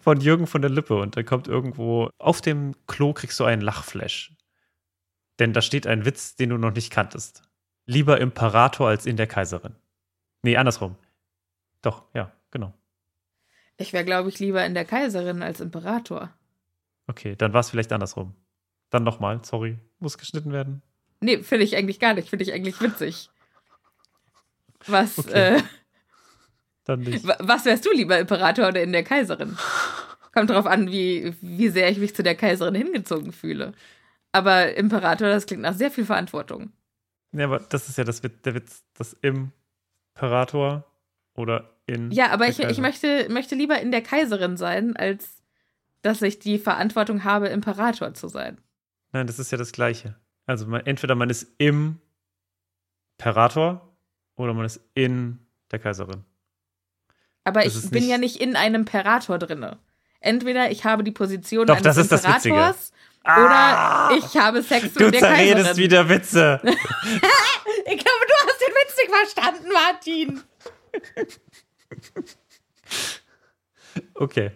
von 0.00 0.20
Jürgen 0.20 0.46
von 0.46 0.62
der 0.62 0.70
Lippe 0.70 0.96
und 0.96 1.16
da 1.16 1.22
kommt 1.22 1.48
irgendwo 1.48 2.10
auf 2.18 2.40
dem 2.40 2.74
Klo 2.86 3.12
kriegst 3.12 3.40
du 3.40 3.44
einen 3.44 3.62
Lachflash. 3.62 4.32
Denn 5.38 5.52
da 5.52 5.62
steht 5.62 5.86
ein 5.86 6.04
Witz, 6.04 6.36
den 6.36 6.50
du 6.50 6.58
noch 6.58 6.72
nicht 6.72 6.90
kanntest. 6.90 7.42
Lieber 7.86 8.20
Imperator 8.20 8.88
als 8.88 9.06
in 9.06 9.16
der 9.16 9.26
Kaiserin. 9.26 9.74
Nee, 10.42 10.56
andersrum. 10.56 10.96
Doch, 11.82 12.04
ja, 12.14 12.32
genau. 12.50 12.72
Ich 13.76 13.92
wäre, 13.92 14.04
glaube 14.04 14.28
ich, 14.28 14.38
lieber 14.38 14.64
in 14.64 14.74
der 14.74 14.84
Kaiserin 14.84 15.42
als 15.42 15.60
Imperator. 15.60 16.30
Okay, 17.06 17.34
dann 17.36 17.52
war 17.52 17.60
es 17.60 17.70
vielleicht 17.70 17.92
andersrum. 17.92 18.34
Dann 18.90 19.02
nochmal, 19.02 19.40
sorry. 19.44 19.78
Muss 19.98 20.18
geschnitten 20.18 20.52
werden. 20.52 20.82
Nee, 21.20 21.42
finde 21.42 21.64
ich 21.64 21.76
eigentlich 21.76 21.98
gar 21.98 22.14
nicht. 22.14 22.28
Finde 22.28 22.44
ich 22.44 22.52
eigentlich 22.52 22.80
witzig. 22.80 23.30
Was, 24.86 25.18
okay. 25.18 25.56
äh, 25.56 25.62
dann 26.84 27.00
nicht. 27.00 27.26
Was 27.40 27.64
wärst 27.64 27.86
du 27.86 27.92
lieber, 27.92 28.18
Imperator 28.18 28.68
oder 28.68 28.82
in 28.82 28.92
der 28.92 29.04
Kaiserin? 29.04 29.56
Kommt 30.32 30.50
drauf 30.50 30.66
an, 30.66 30.90
wie, 30.90 31.34
wie 31.40 31.68
sehr 31.68 31.90
ich 31.90 31.98
mich 31.98 32.14
zu 32.14 32.22
der 32.22 32.34
Kaiserin 32.34 32.74
hingezogen 32.74 33.32
fühle. 33.32 33.72
Aber 34.32 34.74
Imperator, 34.76 35.28
das 35.28 35.46
klingt 35.46 35.62
nach 35.62 35.74
sehr 35.74 35.90
viel 35.90 36.04
Verantwortung. 36.04 36.72
Ja, 37.32 37.44
aber 37.44 37.60
das 37.60 37.88
ist 37.88 37.98
ja 37.98 38.04
das, 38.04 38.20
der 38.20 38.54
Witz, 38.54 38.84
das 38.94 39.16
Imperator 39.22 40.84
oder 41.34 41.70
in. 41.86 42.10
Ja, 42.10 42.30
aber 42.30 42.48
ich, 42.48 42.58
ich 42.58 42.78
möchte, 42.78 43.28
möchte 43.30 43.54
lieber 43.54 43.80
in 43.80 43.90
der 43.90 44.02
Kaiserin 44.02 44.56
sein, 44.56 44.96
als 44.96 45.42
dass 46.02 46.20
ich 46.20 46.38
die 46.38 46.58
Verantwortung 46.58 47.24
habe, 47.24 47.48
Imperator 47.48 48.12
zu 48.14 48.28
sein. 48.28 48.58
Nein, 49.12 49.26
das 49.26 49.38
ist 49.38 49.50
ja 49.50 49.58
das 49.58 49.72
Gleiche. 49.72 50.16
Also 50.46 50.66
man, 50.66 50.84
entweder 50.84 51.14
man 51.14 51.30
ist 51.30 51.54
im 51.58 52.00
Imperator 53.18 53.96
oder 54.36 54.52
man 54.52 54.66
ist 54.66 54.80
in 54.94 55.38
der 55.70 55.78
Kaiserin. 55.78 56.24
Aber 57.44 57.66
ich 57.66 57.90
bin 57.90 58.08
ja 58.08 58.18
nicht 58.18 58.40
in 58.40 58.56
einem 58.56 58.76
Imperator 58.76 59.38
drinne. 59.38 59.78
Entweder 60.20 60.70
ich 60.70 60.84
habe 60.84 61.04
die 61.04 61.12
Position 61.12 61.66
Doch, 61.66 61.76
eines 61.76 61.96
Imperators 61.98 62.92
oder 63.24 63.50
ah, 63.50 64.10
ich 64.18 64.36
habe 64.36 64.62
Sex 64.62 64.94
mit 64.94 65.14
der 65.14 65.20
Kaiserin. 65.20 65.56
Du 65.56 65.62
zerredest 65.62 65.76
wieder 65.78 66.08
Witze. 66.08 66.60
ich 66.64 66.72
glaube, 66.72 68.24
du 68.26 68.34
hast 68.46 68.60
den 68.60 68.74
Witz 68.74 68.96
nicht 68.98 69.10
verstanden, 69.32 69.68
Martin. 69.72 70.42
okay. 74.14 74.50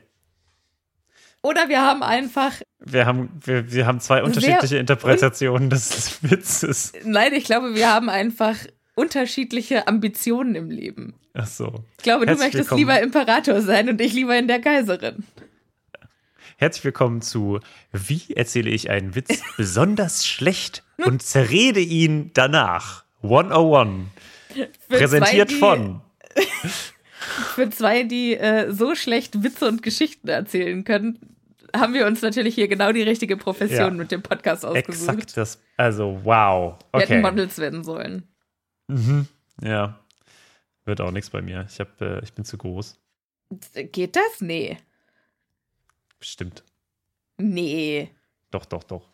Oder 1.40 1.68
wir 1.68 1.80
haben 1.80 2.02
einfach. 2.02 2.52
Wir 2.78 3.06
haben, 3.06 3.30
wir, 3.42 3.72
wir 3.72 3.86
haben 3.86 4.00
zwei 4.00 4.22
unterschiedliche 4.22 4.76
Interpretationen 4.76 5.70
des 5.70 6.22
Witzes. 6.22 6.92
Nein, 7.04 7.32
ich 7.32 7.44
glaube, 7.44 7.74
wir 7.74 7.90
haben 7.90 8.10
einfach 8.10 8.56
unterschiedliche 8.98 9.86
Ambitionen 9.86 10.56
im 10.56 10.70
Leben. 10.70 11.14
Ach 11.32 11.46
so. 11.46 11.84
Ich 11.96 12.02
glaube, 12.02 12.26
Herzlich 12.26 12.36
du 12.36 12.44
möchtest 12.44 12.70
willkommen. 12.70 12.78
lieber 12.80 13.00
Imperator 13.00 13.62
sein 13.62 13.88
und 13.88 14.00
ich 14.00 14.12
lieber 14.12 14.36
in 14.36 14.48
der 14.48 14.60
Kaiserin. 14.60 15.24
Herzlich 16.56 16.84
willkommen 16.84 17.22
zu 17.22 17.60
Wie 17.92 18.34
erzähle 18.34 18.70
ich 18.70 18.90
einen 18.90 19.14
Witz 19.14 19.40
besonders 19.56 20.26
schlecht 20.26 20.82
und 20.96 21.22
zerrede 21.22 21.78
ihn 21.78 22.32
danach. 22.34 23.04
101. 23.22 24.08
Für 24.48 24.68
Präsentiert 24.88 25.50
zwei, 25.50 25.58
von. 25.58 26.00
Für 27.54 27.70
zwei, 27.70 28.02
die 28.02 28.36
äh, 28.36 28.72
so 28.72 28.96
schlecht 28.96 29.44
Witze 29.44 29.68
und 29.68 29.84
Geschichten 29.84 30.26
erzählen 30.26 30.82
können, 30.82 31.20
haben 31.76 31.94
wir 31.94 32.06
uns 32.06 32.22
natürlich 32.22 32.56
hier 32.56 32.66
genau 32.66 32.90
die 32.90 33.02
richtige 33.02 33.36
Profession 33.36 33.78
ja. 33.78 33.90
mit 33.90 34.10
dem 34.10 34.22
Podcast 34.22 34.64
ausgesucht. 34.64 35.08
Exakt 35.08 35.36
das. 35.36 35.62
Also, 35.76 36.20
wow. 36.24 36.74
Okay. 36.90 37.08
Wir 37.08 37.16
hätten 37.16 37.22
Models 37.22 37.58
werden 37.58 37.84
sollen. 37.84 38.24
Mhm. 38.88 39.28
Ja. 39.62 39.98
Wird 40.84 41.00
auch 41.00 41.10
nichts 41.10 41.30
bei 41.30 41.42
mir. 41.42 41.66
Ich, 41.68 41.80
hab, 41.80 42.00
äh, 42.00 42.20
ich 42.22 42.32
bin 42.32 42.44
zu 42.44 42.58
groß. 42.58 42.98
Geht 43.92 44.16
das? 44.16 44.40
Nee. 44.40 44.78
Stimmt. 46.20 46.64
Nee. 47.36 48.10
Doch, 48.50 48.64
doch, 48.64 48.84
doch. 48.84 49.06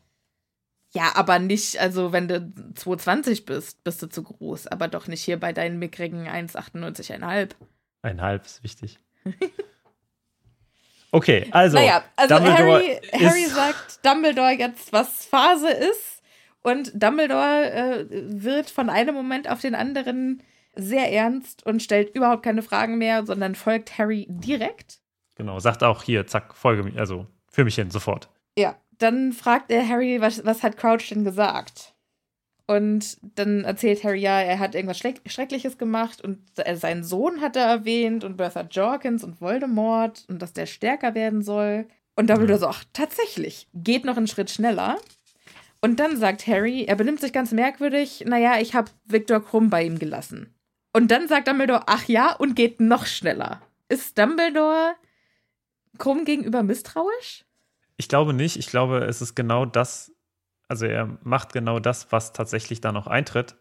Ja, 0.93 1.17
aber 1.17 1.41
nicht, 1.41 1.79
also 1.81 2.13
wenn 2.13 2.29
du 2.29 2.53
220 2.75 3.45
bist, 3.45 3.83
bist 3.83 4.01
du 4.03 4.09
zu 4.09 4.23
groß. 4.23 4.69
Aber 4.69 4.89
doch 4.89 5.09
nicht 5.09 5.23
hier 5.23 5.39
bei 5.39 5.53
deinen 5.53 5.79
mickrigen 5.79 6.29
1,98,5. 6.29 7.51
Einhalb 8.03 8.45
ist 8.45 8.63
wichtig. 8.63 8.99
Okay, 11.15 11.47
also. 11.53 11.77
Naja, 11.79 12.03
also 12.17 12.35
Harry, 12.41 12.99
Harry 13.13 13.47
sagt 13.47 14.05
Dumbledore 14.05 14.51
jetzt, 14.59 14.93
was 14.93 15.27
Phase 15.27 15.71
ist. 15.71 16.14
Und 16.65 16.91
Dumbledore 16.95 17.71
äh, 17.71 18.07
wird 18.11 18.71
von 18.71 18.89
einem 18.89 19.15
Moment 19.15 19.51
auf 19.51 19.61
den 19.61 19.75
anderen 19.75 20.43
sehr 20.75 21.13
ernst 21.13 21.65
und 21.67 21.83
stellt 21.83 22.17
überhaupt 22.17 22.43
keine 22.43 22.63
Fragen 22.63 22.97
mehr, 22.99 23.27
sondern 23.27 23.55
folgt 23.55 23.99
Harry 23.99 24.27
direkt. 24.31 24.99
Genau, 25.37 25.61
sagt 25.61 25.83
auch 25.83 26.03
hier, 26.03 26.27
zack, 26.27 26.55
folge 26.55 26.83
mir, 26.83 26.99
also 26.99 27.27
für 27.51 27.65
mich 27.65 27.75
hin, 27.75 27.91
sofort. 27.91 28.31
Ja, 28.59 28.77
dann 28.99 29.33
fragt 29.33 29.71
er 29.71 29.87
Harry, 29.87 30.21
was, 30.23 30.45
was 30.47 30.63
hat 30.63 30.79
Crouch 30.79 31.11
denn 31.11 31.25
gesagt? 31.25 31.95
Und 32.67 33.19
dann 33.21 33.65
erzählt 33.65 34.03
Harry, 34.03 34.21
ja, 34.21 34.41
er 34.41 34.59
hat 34.59 34.75
irgendwas 34.75 34.99
Schreck 34.99 35.21
Schreckliches 35.27 35.77
gemacht 35.77 36.23
und 36.23 36.39
seinen 36.77 37.05
Sohn 37.05 37.43
hat 37.43 37.57
er 37.57 37.67
erwähnt 37.67 38.25
und 38.25 38.39
Bertha 38.39 38.63
Jorkins 38.63 39.23
und 39.23 39.43
Voldemort 39.43 40.25
und 40.29 40.41
dass 40.41 40.55
der 40.55 40.65
stärker 40.65 41.15
werden 41.15 41.43
soll. 41.43 41.87
Und 42.17 42.31
Dumbledore 42.31 42.61
so, 42.61 42.69
ach, 42.69 42.85
tatsächlich, 42.95 43.69
geht 43.75 44.07
noch 44.07 44.17
einen 44.17 44.29
Schritt 44.29 44.49
schneller. 44.49 44.97
Und 45.85 46.01
dann 46.01 46.17
sagt 46.17 46.47
Harry, 46.47 46.85
er 46.85 46.97
benimmt 46.97 47.21
sich 47.21 47.35
ganz 47.35 47.53
merkwürdig, 47.53 48.25
naja, 48.27 48.59
ich 48.59 48.75
habe 48.75 48.91
Viktor 49.05 49.45
Krumm 49.45 49.69
bei 49.69 49.85
ihm 49.85 49.99
gelassen. 49.99 50.55
Und 50.95 51.11
dann 51.11 51.29
sagt 51.29 51.47
Dumbledore, 51.47 51.83
ach 51.89 52.05
ja, 52.09 52.33
und 52.33 52.57
geht 52.57 52.81
noch 52.81 53.05
schneller. 53.05 53.61
Ist 53.91 54.17
Dumbledore 54.17 54.95
Krumm 55.99 56.25
gegenüber 56.25 56.63
misstrauisch? 56.63 57.45
Ich 57.99 58.09
glaube 58.09 58.33
nicht. 58.33 58.57
Ich 58.57 58.69
glaube, 58.69 59.01
es 59.01 59.21
ist 59.21 59.35
genau 59.35 59.67
das, 59.67 60.11
also 60.69 60.87
er 60.87 61.19
macht 61.23 61.53
genau 61.53 61.81
das, 61.81 62.11
was 62.11 62.33
tatsächlich 62.33 62.81
da 62.81 62.91
noch 62.91 63.07
eintritt. 63.07 63.55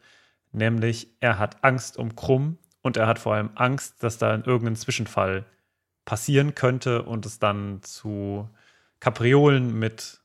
Nämlich, 0.53 1.09
er 1.19 1.39
hat 1.39 1.61
Angst 1.61 1.97
um 1.97 2.15
Krumm 2.15 2.57
und 2.81 2.95
er 2.95 3.07
hat 3.07 3.19
vor 3.19 3.33
allem 3.33 3.49
Angst, 3.55 4.01
dass 4.01 4.17
da 4.17 4.33
in 4.33 4.45
irgendein 4.45 4.77
Zwischenfall 4.77 5.45
passieren 6.05 6.55
könnte 6.55 7.03
und 7.03 7.25
es 7.25 7.39
dann 7.39 7.83
zu 7.83 8.47
Kapriolen 9.01 9.77
mit 9.77 10.22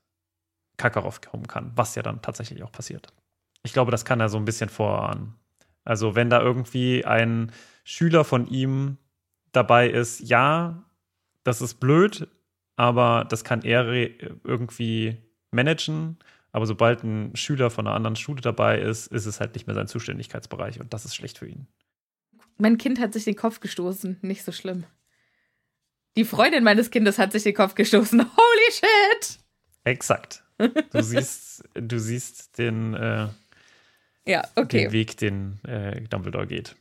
Kakarov 0.78 1.20
kommen 1.20 1.46
kann, 1.46 1.72
was 1.74 1.94
ja 1.94 2.02
dann 2.02 2.22
tatsächlich 2.22 2.62
auch 2.62 2.72
passiert. 2.72 3.12
Ich 3.62 3.74
glaube, 3.74 3.90
das 3.90 4.06
kann 4.06 4.20
er 4.20 4.30
so 4.30 4.38
ein 4.38 4.46
bisschen 4.46 4.70
vorahnen. 4.70 5.34
Also, 5.84 6.14
wenn 6.14 6.30
da 6.30 6.40
irgendwie 6.40 7.04
ein 7.04 7.52
Schüler 7.84 8.24
von 8.24 8.46
ihm 8.46 8.96
dabei 9.52 9.90
ist, 9.90 10.20
ja, 10.20 10.84
das 11.44 11.60
ist 11.60 11.74
blöd, 11.74 12.28
aber 12.76 13.26
das 13.28 13.44
kann 13.44 13.62
er 13.62 13.86
irgendwie 14.44 15.18
managen. 15.50 16.18
Aber 16.52 16.66
sobald 16.66 17.04
ein 17.04 17.36
Schüler 17.36 17.70
von 17.70 17.86
einer 17.86 17.96
anderen 17.96 18.16
Schule 18.16 18.40
dabei 18.40 18.80
ist, 18.80 19.08
ist 19.08 19.26
es 19.26 19.40
halt 19.40 19.54
nicht 19.54 19.66
mehr 19.66 19.74
sein 19.74 19.88
Zuständigkeitsbereich 19.88 20.80
und 20.80 20.94
das 20.94 21.04
ist 21.04 21.14
schlecht 21.14 21.38
für 21.38 21.46
ihn. 21.46 21.66
Mein 22.56 22.78
Kind 22.78 22.98
hat 23.00 23.12
sich 23.12 23.24
den 23.24 23.36
Kopf 23.36 23.60
gestoßen. 23.60 24.18
Nicht 24.22 24.44
so 24.44 24.52
schlimm. 24.52 24.84
Die 26.16 26.24
Freundin 26.24 26.64
meines 26.64 26.90
Kindes 26.90 27.18
hat 27.18 27.32
sich 27.32 27.44
den 27.44 27.54
Kopf 27.54 27.74
gestoßen. 27.74 28.20
Holy 28.36 28.72
shit! 28.72 29.38
Exakt. 29.84 30.42
Du 30.92 31.02
siehst, 31.02 31.64
du 31.74 31.98
siehst 31.98 32.58
den, 32.58 32.94
äh, 32.94 33.28
Ja, 34.26 34.42
den 34.42 34.64
okay. 34.64 34.92
Weg, 34.92 35.16
den 35.16 35.60
äh, 35.64 36.00
Dumbledore 36.02 36.46
geht. 36.46 36.76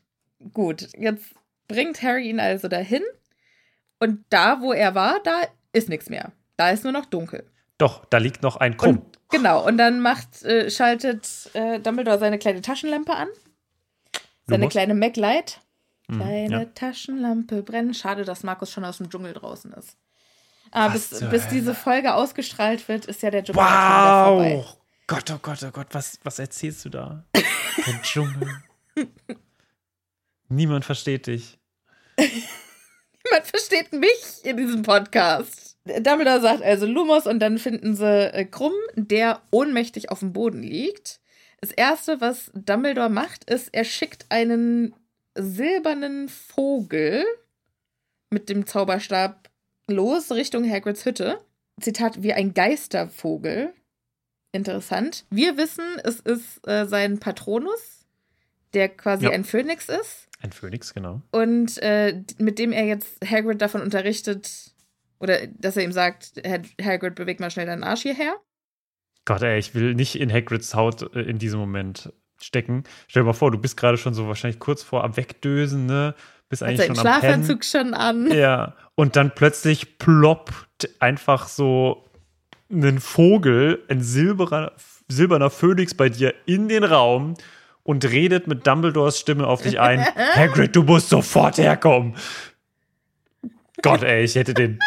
Gut. 0.53 0.89
Jetzt 0.97 1.35
bringt 1.67 2.01
Harry 2.01 2.29
ihn 2.29 2.39
also 2.39 2.67
dahin. 2.67 3.03
Und 3.99 4.25
da, 4.29 4.61
wo 4.61 4.73
er 4.73 4.95
war, 4.95 5.21
da 5.23 5.41
ist 5.73 5.89
nichts 5.89 6.09
mehr. 6.09 6.31
Da 6.55 6.71
ist 6.71 6.83
nur 6.83 6.93
noch 6.93 7.05
dunkel. 7.05 7.49
Doch, 7.77 8.05
da 8.05 8.17
liegt 8.17 8.41
noch 8.41 8.55
ein 8.57 8.77
Krumm. 8.77 8.97
Und 8.97 9.17
genau, 9.29 9.65
und 9.65 9.77
dann 9.77 10.01
macht, 10.01 10.43
äh, 10.43 10.69
schaltet 10.69 11.49
äh, 11.53 11.79
Dumbledore 11.79 12.19
seine 12.19 12.39
kleine 12.39 12.61
Taschenlampe 12.61 13.13
an. 13.13 13.27
Seine 14.47 14.69
kleine 14.69 14.95
Mac-Light. 14.95 15.61
Mhm, 16.07 16.19
Kleine 16.19 16.59
ja. 16.59 16.65
Taschenlampe 16.65 17.63
brennen. 17.63 17.93
Schade, 17.93 18.23
dass 18.23 18.43
Markus 18.43 18.71
schon 18.71 18.85
aus 18.85 18.97
dem 18.97 19.09
Dschungel 19.09 19.33
draußen 19.33 19.73
ist. 19.73 19.97
Was 20.71 21.09
bis, 21.09 21.29
bis 21.29 21.47
diese 21.47 21.73
Folge 21.73 22.13
ausgestrahlt 22.13 22.87
wird, 22.87 23.05
ist 23.05 23.21
ja 23.21 23.31
der 23.31 23.43
Dschungel 23.43 23.63
wieder 23.63 24.25
vorbei. 24.25 24.55
Wow! 24.55 24.77
Gott, 25.07 25.31
oh 25.31 25.39
Gott, 25.41 25.63
oh 25.63 25.71
Gott, 25.71 25.87
was, 25.91 26.19
was 26.23 26.37
erzählst 26.37 26.83
du 26.83 26.89
da? 26.89 27.23
Der 27.85 28.01
Dschungel. 28.01 28.49
Niemand 30.49 30.83
versteht 30.83 31.27
dich. 31.27 31.57
Niemand 32.17 33.45
versteht 33.45 33.93
mich 33.93 34.43
in 34.43 34.57
diesem 34.57 34.81
Podcast. 34.81 35.77
Dumbledore 35.85 36.41
sagt 36.41 36.61
also 36.61 36.85
Lumos 36.85 37.25
und 37.25 37.39
dann 37.39 37.57
finden 37.57 37.95
sie 37.95 38.33
äh, 38.33 38.43
Krumm, 38.43 38.73
der 38.95 39.41
ohnmächtig 39.51 40.11
auf 40.11 40.19
dem 40.19 40.33
Boden 40.33 40.61
liegt. 40.61 41.21
Das 41.61 41.71
erste, 41.71 42.19
was 42.19 42.51
Dumbledore 42.53 43.09
macht, 43.09 43.49
ist, 43.49 43.69
er 43.71 43.85
schickt 43.85 44.25
einen 44.29 44.93
silbernen 45.35 46.27
Vogel 46.27 47.23
mit 48.29 48.49
dem 48.49 48.65
Zauberstab 48.65 49.49
los 49.87 50.31
Richtung 50.31 50.69
Hagrids 50.69 51.05
Hütte. 51.05 51.39
Zitat, 51.81 52.23
wie 52.23 52.33
ein 52.33 52.53
Geistervogel. 52.53 53.73
Interessant. 54.51 55.25
Wir 55.29 55.57
wissen, 55.57 55.83
es 56.03 56.19
ist 56.19 56.67
äh, 56.67 56.85
sein 56.85 57.19
Patronus, 57.19 58.05
der 58.73 58.89
quasi 58.89 59.25
Ja. 59.25 59.31
ein 59.31 59.43
Phönix 59.43 59.87
ist 59.89 60.27
Ein 60.41 60.51
Phönix, 60.51 60.93
genau. 60.93 61.21
und 61.31 61.77
äh, 61.79 62.23
mit 62.39 62.57
dem 62.57 62.71
er 62.71 62.85
jetzt 62.85 63.17
Hagrid 63.23 63.61
davon 63.61 63.81
unterrichtet, 63.81 64.71
oder 65.19 65.45
dass 65.47 65.77
er 65.77 65.83
ihm 65.83 65.91
sagt, 65.91 66.33
Hagrid, 66.81 67.15
beweg 67.15 67.39
mal 67.39 67.51
schnell 67.51 67.65
deinen 67.65 67.83
Arsch 67.83 68.01
hierher. 68.03 68.35
Gott, 69.25 69.41
ey, 69.41 69.59
ich 69.59 69.75
will 69.75 69.93
nicht 69.93 70.15
in 70.15 70.31
Hagrids 70.31 70.73
Haut 70.73 71.13
äh, 71.15 71.21
in 71.21 71.37
diesem 71.37 71.59
Moment 71.59 72.11
stecken. 72.41 72.83
Stell 73.07 73.23
dir 73.23 73.27
mal 73.27 73.33
vor, 73.33 73.51
du 73.51 73.57
bist 73.57 73.77
gerade 73.77 73.97
schon 73.97 74.13
so 74.13 74.27
wahrscheinlich 74.27 74.59
kurz 74.59 74.81
vor 74.83 75.03
am 75.03 75.17
Wegdösen, 75.17 75.85
ne? 75.85 76.15
Bist 76.49 76.61
Hat 76.61 76.69
eigentlich 76.69 76.87
schon 76.87 76.97
am. 76.99 77.01
Schlafanzug 77.01 77.65
schon 77.65 77.93
an. 77.93 78.31
Ja, 78.31 78.75
und 78.95 79.15
dann 79.15 79.33
plötzlich 79.35 79.97
ploppt 79.97 80.89
einfach 80.99 81.47
so 81.47 82.09
ein 82.71 82.99
Vogel, 82.99 83.83
ein 83.89 84.01
silberer, 84.01 84.73
silberner 85.07 85.49
Phönix 85.49 85.93
bei 85.93 86.09
dir 86.09 86.33
in 86.45 86.67
den 86.67 86.83
Raum 86.83 87.35
und 87.83 88.05
redet 88.05 88.47
mit 88.47 88.67
Dumbledores 88.67 89.19
Stimme 89.19 89.47
auf 89.47 89.61
dich 89.61 89.79
ein. 89.79 90.05
Hagrid, 90.35 90.75
du 90.75 90.83
musst 90.83 91.09
sofort 91.09 91.57
herkommen. 91.57 92.15
Gott, 93.81 94.03
ey, 94.03 94.23
ich 94.23 94.35
hätte 94.35 94.53
den. 94.53 94.79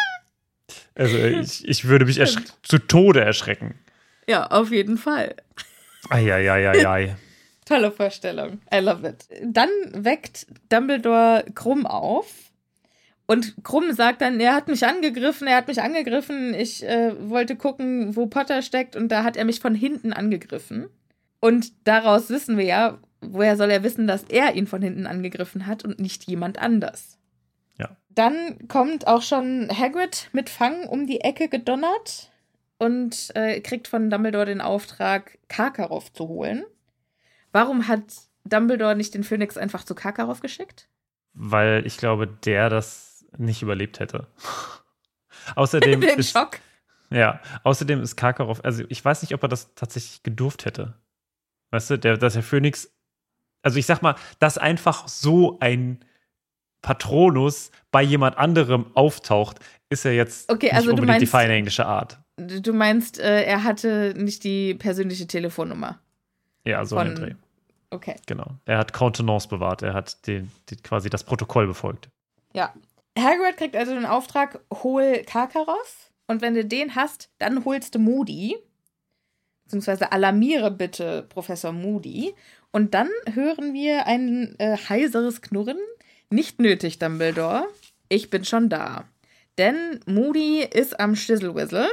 Also, 0.95 1.17
ich, 1.17 1.67
ich 1.67 1.85
würde 1.87 2.05
mich 2.05 2.21
zu 2.63 2.79
Tode 2.79 3.23
erschrecken. 3.23 3.79
Ja, 4.29 4.47
auf 4.49 4.71
jeden 4.71 4.99
Fall. 4.99 5.35
Eieieiei. 6.11 7.17
Tolle 7.71 7.93
Vorstellung. 7.93 8.61
I 8.75 8.79
love 8.79 9.07
it. 9.07 9.29
Dann 9.45 9.71
weckt 9.93 10.49
Dumbledore 10.71 11.45
Krumm 11.55 11.87
auf. 11.87 12.27
Und 13.27 13.63
Krumm 13.63 13.93
sagt 13.93 14.23
dann, 14.23 14.41
er 14.41 14.57
hat 14.57 14.67
mich 14.67 14.85
angegriffen, 14.85 15.47
er 15.47 15.59
hat 15.59 15.69
mich 15.69 15.81
angegriffen. 15.81 16.53
Ich 16.53 16.83
äh, 16.83 17.13
wollte 17.31 17.55
gucken, 17.55 18.17
wo 18.17 18.27
Potter 18.27 18.63
steckt 18.63 18.97
und 18.97 19.09
da 19.09 19.23
hat 19.23 19.37
er 19.37 19.45
mich 19.45 19.61
von 19.61 19.77
hinten 19.77 20.13
angegriffen. 20.13 20.89
Und 21.39 21.73
daraus 21.87 22.29
wissen 22.29 22.59
wir 22.59 22.65
ja, 22.65 22.99
woher 23.21 23.57
soll 23.57 23.71
er 23.71 23.85
wissen, 23.85 24.09
dass 24.09 24.25
er 24.25 24.57
ihn 24.57 24.67
von 24.67 24.83
hinten 24.83 25.07
angegriffen 25.07 25.69
hat 25.69 25.85
und 25.85 26.01
nicht 26.01 26.25
jemand 26.25 26.59
anders. 26.59 27.19
Ja. 27.79 27.91
Dann 28.09 28.67
kommt 28.67 29.07
auch 29.07 29.23
schon 29.23 29.69
Hagrid 29.71 30.29
mit 30.33 30.51
Fang 30.51 30.89
um 30.89 31.07
die 31.07 31.21
Ecke 31.21 31.47
gedonnert 31.47 32.33
und 32.79 33.31
äh, 33.37 33.61
kriegt 33.61 33.87
von 33.87 34.11
Dumbledore 34.11 34.47
den 34.47 34.61
Auftrag, 34.61 35.39
Karkaroff 35.47 36.13
zu 36.13 36.27
holen. 36.27 36.65
Warum 37.53 37.89
hat 37.89 38.03
Dumbledore 38.45 38.97
nicht 38.97 39.15
den 39.15 39.25
Phönix 39.25 39.57
einfach 39.57 39.85
zu 39.85 39.95
Karkaroff 39.95 40.41
geschickt? 40.41 40.89
Weil 41.35 41.87
ich 41.87 41.97
glaube, 41.97 42.27
der 42.27 42.69
das 42.71 43.25
nicht 43.39 43.63
überlebt 43.63 44.01
hätte. 44.01 44.27
Außerdem 45.57 46.01
Den 46.01 46.19
ist, 46.19 46.33
Schock. 46.33 46.59
Ja, 47.11 47.41
außerdem 47.65 48.01
ist 48.03 48.17
Karkaroff, 48.17 48.65
also 48.65 48.85
ich 48.89 49.05
weiß 49.05 49.23
nicht, 49.23 49.35
ob 49.35 49.43
er 49.43 49.49
das 49.49 49.75
tatsächlich 49.75 50.23
gedurft 50.23 50.65
hätte. 50.65 50.95
Weißt 51.73 51.91
du, 51.91 51.99
der, 51.99 52.17
dass 52.17 52.35
der 52.35 52.43
Phönix, 52.43 52.93
also 53.63 53.79
ich 53.79 53.87
sag 53.87 54.01
mal, 54.03 54.15
dass 54.39 54.59
einfach 54.59 55.09
so 55.09 55.59
ein 55.61 56.05
Patronus 56.83 57.71
bei 57.91 58.03
jemand 58.03 58.39
anderem 58.39 58.87
auftaucht, 58.95 59.59
ist 59.89 60.05
ja 60.05 60.13
jetzt 60.13 60.51
Okay, 60.51 60.67
nicht 60.67 60.75
also 60.75 60.91
unbedingt 60.91 61.17
die 61.17 61.21
meinst- 61.25 61.31
feine 61.33 61.53
englische 61.55 61.85
Art. 61.87 62.19
Du 62.37 62.73
meinst, 62.73 63.19
äh, 63.19 63.43
er 63.45 63.65
hatte 63.65 64.15
nicht 64.17 64.45
die 64.45 64.75
persönliche 64.75 65.27
Telefonnummer. 65.27 65.99
Ja, 66.65 66.85
so 66.85 66.97
ein 66.97 67.15
Dreh. 67.15 67.35
Okay. 67.91 68.17
Genau. 68.27 68.47
Er 68.67 68.79
hat 68.79 68.93
Contenance 68.93 69.49
bewahrt, 69.49 69.83
er 69.83 69.95
hat 69.95 70.27
den, 70.27 70.51
die, 70.69 70.77
quasi 70.77 71.11
das 71.11 71.25
Protokoll 71.25 71.67
befolgt. 71.67 72.09
Ja. 72.55 72.73
Hagrid 73.19 73.57
kriegt 73.57 73.77
also 73.77 73.95
den 73.95 74.07
Auftrag, 74.07 74.61
hol 74.83 75.23
Karkaroff. 75.27 76.11
Und 76.29 76.43
wenn 76.43 76.55
du 76.55 76.65
den 76.65 76.95
hast, 76.95 77.29
dann 77.39 77.65
holst 77.65 77.97
du 77.97 77.99
Moody. 77.99 78.57
Beziehungsweise 79.65 80.13
alarmiere 80.13 80.71
bitte 80.71 81.27
Professor 81.29 81.73
Moody. 81.73 82.35
Und 82.71 82.95
dann 82.95 83.09
hören 83.33 83.75
wir 83.75 84.07
ein 84.07 84.55
äh, 84.59 84.77
heiseres 84.77 85.43
Knurren. 85.43 85.79
Nicht 86.31 86.61
nötig, 86.61 87.01
Dumbledore. 87.01 87.67
Ich 88.09 88.31
bin 88.31 88.45
schon 88.45 88.69
da. 88.69 89.05
Denn 89.59 90.01
Moody 90.07 90.63
ist 90.63 91.01
am 91.01 91.17
Stizzlewizzle. 91.17 91.89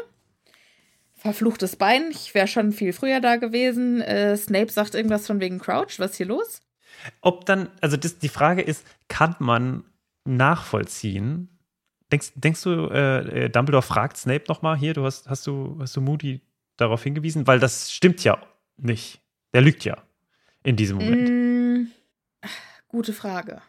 Verfluchtes 1.27 1.75
Bein. 1.75 2.09
Ich 2.11 2.33
wäre 2.33 2.47
schon 2.47 2.71
viel 2.71 2.93
früher 2.93 3.19
da 3.19 3.35
gewesen. 3.35 4.01
Äh, 4.01 4.37
Snape 4.37 4.71
sagt 4.71 4.95
irgendwas 4.95 5.27
von 5.27 5.41
wegen 5.41 5.59
Crouch. 5.59 5.99
Was 5.99 6.11
ist 6.11 6.17
hier 6.17 6.25
los? 6.27 6.61
Ob 7.21 7.45
dann, 7.45 7.69
also 7.81 7.97
das, 7.97 8.17
die 8.17 8.29
Frage 8.29 8.61
ist, 8.61 8.85
kann 9.09 9.35
man 9.39 9.83
nachvollziehen. 10.23 11.49
Denkst, 12.11 12.31
denkst 12.35 12.63
du, 12.63 12.87
äh, 12.87 13.45
äh 13.45 13.49
Dumbledore 13.49 13.83
fragt 13.83 14.15
Snape 14.15 14.45
nochmal 14.47 14.77
hier, 14.77 14.93
du 14.93 15.03
hast, 15.03 15.29
hast 15.29 15.45
du, 15.47 15.77
hast 15.81 15.95
du 15.97 16.01
Moody 16.01 16.41
darauf 16.77 17.03
hingewiesen? 17.03 17.45
Weil 17.45 17.59
das 17.59 17.91
stimmt 17.91 18.23
ja 18.23 18.37
nicht. 18.77 19.19
Der 19.53 19.61
lügt 19.61 19.83
ja 19.83 19.97
in 20.63 20.77
diesem 20.77 20.97
Moment. 20.97 21.29
Mm, 21.29 21.87
gute 22.87 23.11
Frage. 23.11 23.61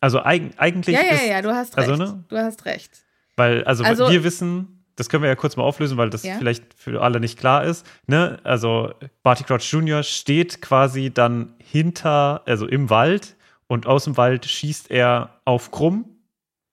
Also 0.00 0.22
eig 0.22 0.52
eigentlich. 0.58 0.94
Ja, 0.94 1.02
ja, 1.02 1.12
ist, 1.12 1.26
ja, 1.26 1.42
du 1.42 1.54
hast 1.54 1.76
recht. 1.76 1.88
Also, 1.88 2.02
ne? 2.02 2.24
Du 2.28 2.36
hast 2.36 2.64
recht. 2.66 2.90
Weil, 3.36 3.64
also, 3.64 3.84
Also- 3.84 4.10
wir 4.10 4.24
wissen, 4.24 4.77
das 4.98 5.08
können 5.08 5.22
wir 5.22 5.28
ja 5.30 5.36
kurz 5.36 5.56
mal 5.56 5.62
auflösen, 5.62 5.96
weil 5.96 6.10
das 6.10 6.24
Ja. 6.24 6.34
vielleicht 6.38 6.74
für 6.74 7.00
alle 7.02 7.20
nicht 7.20 7.38
klar 7.38 7.62
ist. 7.64 7.86
Ne? 8.06 8.38
Also 8.42 8.92
Barty 9.22 9.44
Crouch 9.44 9.72
Jr. 9.72 10.02
steht 10.02 10.60
quasi 10.60 11.10
dann 11.12 11.54
hinter, 11.58 12.42
also 12.46 12.66
im 12.66 12.90
Wald 12.90 13.36
und 13.68 13.86
aus 13.86 14.04
dem 14.04 14.16
Wald 14.16 14.44
schießt 14.44 14.90
er 14.90 15.40
auf 15.44 15.70
Krumm, 15.70 16.04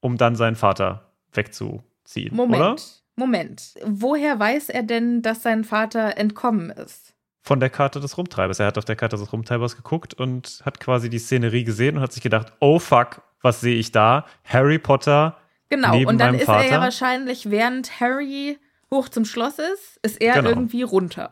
um 0.01 0.17
dann 0.17 0.35
seinen 0.35 0.55
Vater 0.55 1.11
wegzuziehen. 1.33 2.35
Moment. 2.35 2.61
Oder? 2.61 2.75
Moment. 3.15 3.75
Woher 3.85 4.39
weiß 4.39 4.69
er 4.69 4.83
denn, 4.83 5.21
dass 5.21 5.43
sein 5.43 5.63
Vater 5.63 6.17
entkommen 6.17 6.71
ist? 6.71 7.13
Von 7.43 7.59
der 7.59 7.69
Karte 7.69 7.99
des 7.99 8.17
Rumtreibers. 8.17 8.59
Er 8.59 8.65
hat 8.65 8.77
auf 8.79 8.85
der 8.85 8.95
Karte 8.95 9.17
des 9.17 9.31
Rumtreibers 9.31 9.75
geguckt 9.75 10.15
und 10.15 10.61
hat 10.65 10.79
quasi 10.79 11.11
die 11.11 11.19
Szenerie 11.19 11.63
gesehen 11.63 11.97
und 11.97 12.01
hat 12.01 12.11
sich 12.11 12.23
gedacht, 12.23 12.51
oh 12.59 12.79
fuck, 12.79 13.21
was 13.41 13.61
sehe 13.61 13.75
ich 13.75 13.91
da? 13.91 14.25
Harry 14.43 14.79
Potter 14.79 15.37
Genau. 15.75 15.91
Neben 15.93 16.09
und 16.09 16.17
dann 16.19 16.35
ist 16.35 16.47
er 16.47 16.61
ja 16.63 16.69
Vater? 16.69 16.81
wahrscheinlich, 16.81 17.49
während 17.51 17.99
Harry 17.99 18.57
hoch 18.91 19.09
zum 19.09 19.25
Schloss 19.25 19.59
ist, 19.59 19.99
ist 20.03 20.21
er 20.21 20.35
Genau. 20.35 20.49
irgendwie 20.49 20.83
runter. 20.83 21.29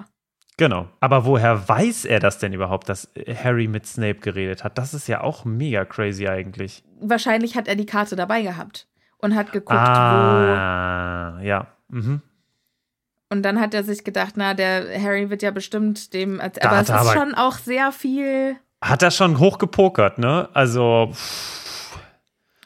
Genau. 0.57 0.87
Aber 0.99 1.25
woher 1.25 1.67
weiß 1.67 2.05
er 2.05 2.19
das 2.19 2.37
denn 2.37 2.53
überhaupt, 2.53 2.87
dass 2.89 3.11
Harry 3.43 3.67
mit 3.67 3.87
Snape 3.87 4.19
geredet 4.19 4.63
hat? 4.63 4.77
Das 4.77 4.93
ist 4.93 5.07
ja 5.07 5.21
auch 5.21 5.45
mega 5.45 5.83
crazy 5.85 6.27
eigentlich. 6.27 6.83
Wahrscheinlich 7.01 7.55
hat 7.55 7.67
er 7.67 7.75
die 7.75 7.85
Karte 7.87 8.15
dabei 8.15 8.41
gehabt 8.43 8.87
und 9.17 9.33
hat 9.35 9.51
geguckt, 9.51 9.71
wo. 9.71 9.75
ah, 9.77 11.39
ja. 11.41 11.67
Mhm. 11.89 12.21
Und 13.29 13.41
dann 13.43 13.59
hat 13.59 13.73
er 13.73 13.83
sich 13.83 14.03
gedacht, 14.03 14.33
na, 14.37 14.53
der 14.53 15.01
Harry 15.01 15.29
wird 15.31 15.41
ja 15.41 15.49
bestimmt 15.49 16.13
dem. 16.13 16.39
als- 16.39 16.59
Da 16.59 16.69
Aber 16.69 16.77
es 16.81 16.89
ist 16.89 16.91
aber- 16.91 17.13
schon 17.13 17.33
auch 17.33 17.57
sehr 17.57 17.91
viel. 17.91 18.55
Hat 18.79 19.01
er 19.01 19.09
schon 19.11 19.39
hoch 19.39 19.57
gepokert, 19.57 20.19
ne? 20.19 20.49
Also 20.53 21.09
pff, 21.13 21.62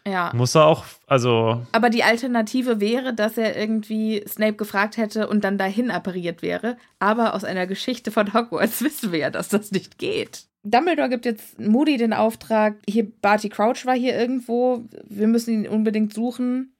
Ja. 0.08 0.32
muss 0.34 0.55
er 0.55 0.66
auch, 0.66 0.86
also 1.05 1.66
Aber 1.72 1.89
die 1.89 2.03
Alternative 2.03 2.80
wäre, 2.80 3.14
dass 3.14 3.38
er 3.38 3.58
irgendwie 3.58 4.24
Snape 4.28 4.53
gefragt 4.53 4.97
hätte 4.97 5.28
und 5.28 5.43
dann 5.43 5.58
dahin 5.58 5.91
appariert 5.91 6.41
wäre. 6.41 6.78
Aber 6.99 7.34
aus 7.34 7.43
einer 7.43 7.68
Geschichte 7.68 8.12
von 8.12 8.34
Hogwarts 8.34 8.82
wissen 8.84 9.12
wir 9.12 9.20
ja, 9.20 9.30
dass 9.30 9.49
das 9.49 9.72
nicht 9.72 9.97
geht. 9.97 10.45
Dumbledore 10.64 11.10
gibt 11.10 11.26
jetzt 11.26 11.60
Moody 11.60 11.97
den 11.97 12.14
Auftrag, 12.14 12.76
hier 12.88 13.10
Barty 13.22 13.49
Crouch 13.49 13.86
war 13.86 13.95
hier 13.95 14.18
irgendwo, 14.18 14.84
wir 15.08 15.28
müssen 15.28 15.53
ihn 15.53 15.68
unbedingt 15.68 16.14
suchen. 16.14 16.74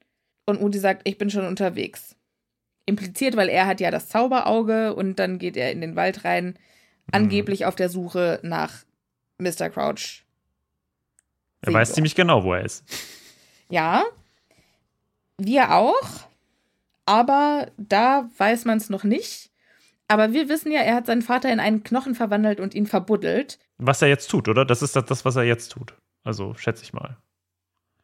Und 0.46 0.62
Moody 0.62 0.80
sagt, 0.80 1.02
ich 1.04 1.18
bin 1.18 1.30
schon 1.30 1.46
unterwegs. 1.46 2.16
Impliziert, 2.86 3.36
weil 3.36 3.50
er 3.50 3.68
hat 3.68 3.82
ja 3.82 3.92
das 3.92 4.08
Zauberauge 4.08 4.96
und 4.96 5.20
dann 5.20 5.40
geht 5.40 5.58
er 5.58 5.72
in 5.74 5.82
den 5.82 5.98
Wald 5.98 6.24
rein, 6.24 6.58
angeblich 7.12 7.66
auf 7.66 7.76
der 7.76 7.90
Suche 7.90 8.40
nach 8.44 8.86
Mr. 9.40 9.70
Crouch. 9.70 10.24
er 11.62 11.74
weiß 11.74 11.94
ziemlich 11.94 12.16
genau, 12.16 12.44
wo 12.44 12.54
er 12.54 12.64
ist. 12.64 12.86
Ja, 13.70 14.04
wir 15.38 15.72
auch. 15.72 16.28
Aber 17.06 17.72
da 17.78 18.30
weiß 18.38 18.66
man 18.66 18.78
es 18.78 18.90
noch 18.90 19.04
nicht. 19.04 19.50
Aber 20.08 20.34
wir 20.34 20.50
wissen 20.50 20.72
ja, 20.72 20.82
er 20.82 20.96
hat 20.96 21.06
seinen 21.06 21.22
Vater 21.22 21.52
in 21.52 21.60
einen 21.60 21.84
Knochen 21.84 22.16
verwandelt 22.16 22.60
und 22.60 22.76
ihn 22.76 22.86
verbuddelt. 22.86 23.60
Was 23.78 24.02
er 24.02 24.08
jetzt 24.08 24.30
tut, 24.30 24.48
oder? 24.48 24.66
Das 24.66 24.82
ist 24.82 24.96
das, 24.96 25.26
was 25.26 25.36
er 25.36 25.44
jetzt 25.44 25.70
tut. 25.70 25.96
Also 26.24 26.54
schätze 26.56 26.84
ich 26.84 26.94
mal. 26.94 27.18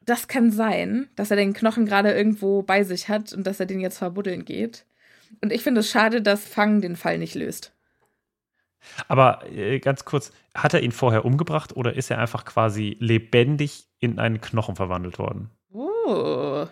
Das 0.05 0.27
kann 0.27 0.51
sein, 0.51 1.09
dass 1.15 1.31
er 1.31 1.37
den 1.37 1.53
Knochen 1.53 1.85
gerade 1.85 2.11
irgendwo 2.11 2.61
bei 2.61 2.83
sich 2.83 3.09
hat 3.09 3.33
und 3.33 3.45
dass 3.47 3.59
er 3.59 3.65
den 3.65 3.79
jetzt 3.79 3.97
verbuddeln 3.97 4.45
geht. 4.45 4.85
Und 5.41 5.51
ich 5.51 5.63
finde 5.63 5.81
es 5.81 5.89
schade, 5.89 6.21
dass 6.21 6.45
Fang 6.45 6.81
den 6.81 6.95
Fall 6.95 7.17
nicht 7.17 7.35
löst. 7.35 7.72
Aber 9.07 9.49
äh, 9.51 9.79
ganz 9.79 10.05
kurz, 10.05 10.31
hat 10.53 10.73
er 10.73 10.81
ihn 10.81 10.91
vorher 10.91 11.25
umgebracht 11.25 11.75
oder 11.75 11.93
ist 11.93 12.11
er 12.11 12.19
einfach 12.19 12.45
quasi 12.45 12.97
lebendig 12.99 13.85
in 13.99 14.19
einen 14.19 14.41
Knochen 14.41 14.75
verwandelt 14.75 15.19
worden? 15.19 15.49
Oh. 15.71 16.67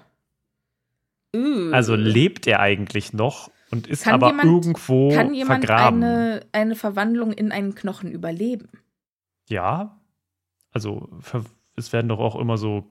Uh. 1.35 1.71
Also 1.71 1.95
lebt 1.95 2.45
er 2.47 2.59
eigentlich 2.59 3.13
noch 3.13 3.49
und 3.71 3.87
ist 3.87 4.03
Kann 4.03 4.15
aber 4.15 4.27
jemand- 4.27 4.45
irgendwo 4.45 5.09
Kann 5.11 5.33
jemand 5.33 5.65
vergraben? 5.65 6.03
eine, 6.03 6.45
eine 6.51 6.75
Verwandlung 6.75 7.31
in 7.31 7.51
einen 7.51 7.73
Knochen 7.73 8.11
überleben? 8.11 8.69
Ja. 9.47 9.97
Also 10.71 11.09
es 11.75 11.93
werden 11.93 12.09
doch 12.09 12.19
auch 12.19 12.35
immer 12.35 12.57
so, 12.57 12.85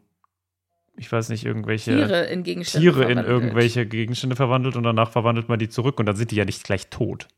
ich 0.97 1.11
weiß 1.11 1.29
nicht, 1.29 1.45
irgendwelche 1.45 1.93
Tiere 1.95 2.25
in 2.27 2.43
Gegenstände 2.43 2.93
Tiere 2.93 3.11
in 3.11 3.19
irgendwelche 3.19 3.87
Gegenstände 3.87 4.37
verwandelt 4.37 4.77
und 4.77 4.83
danach 4.83 5.11
verwandelt 5.11 5.49
man 5.49 5.59
die 5.59 5.69
zurück 5.69 5.99
und 6.01 6.07
dann 6.07 6.17
sind 6.17 6.31
die 6.31 6.37
ja 6.37 6.45
nicht 6.45 6.65
gleich 6.65 6.89
tot. 6.89 7.29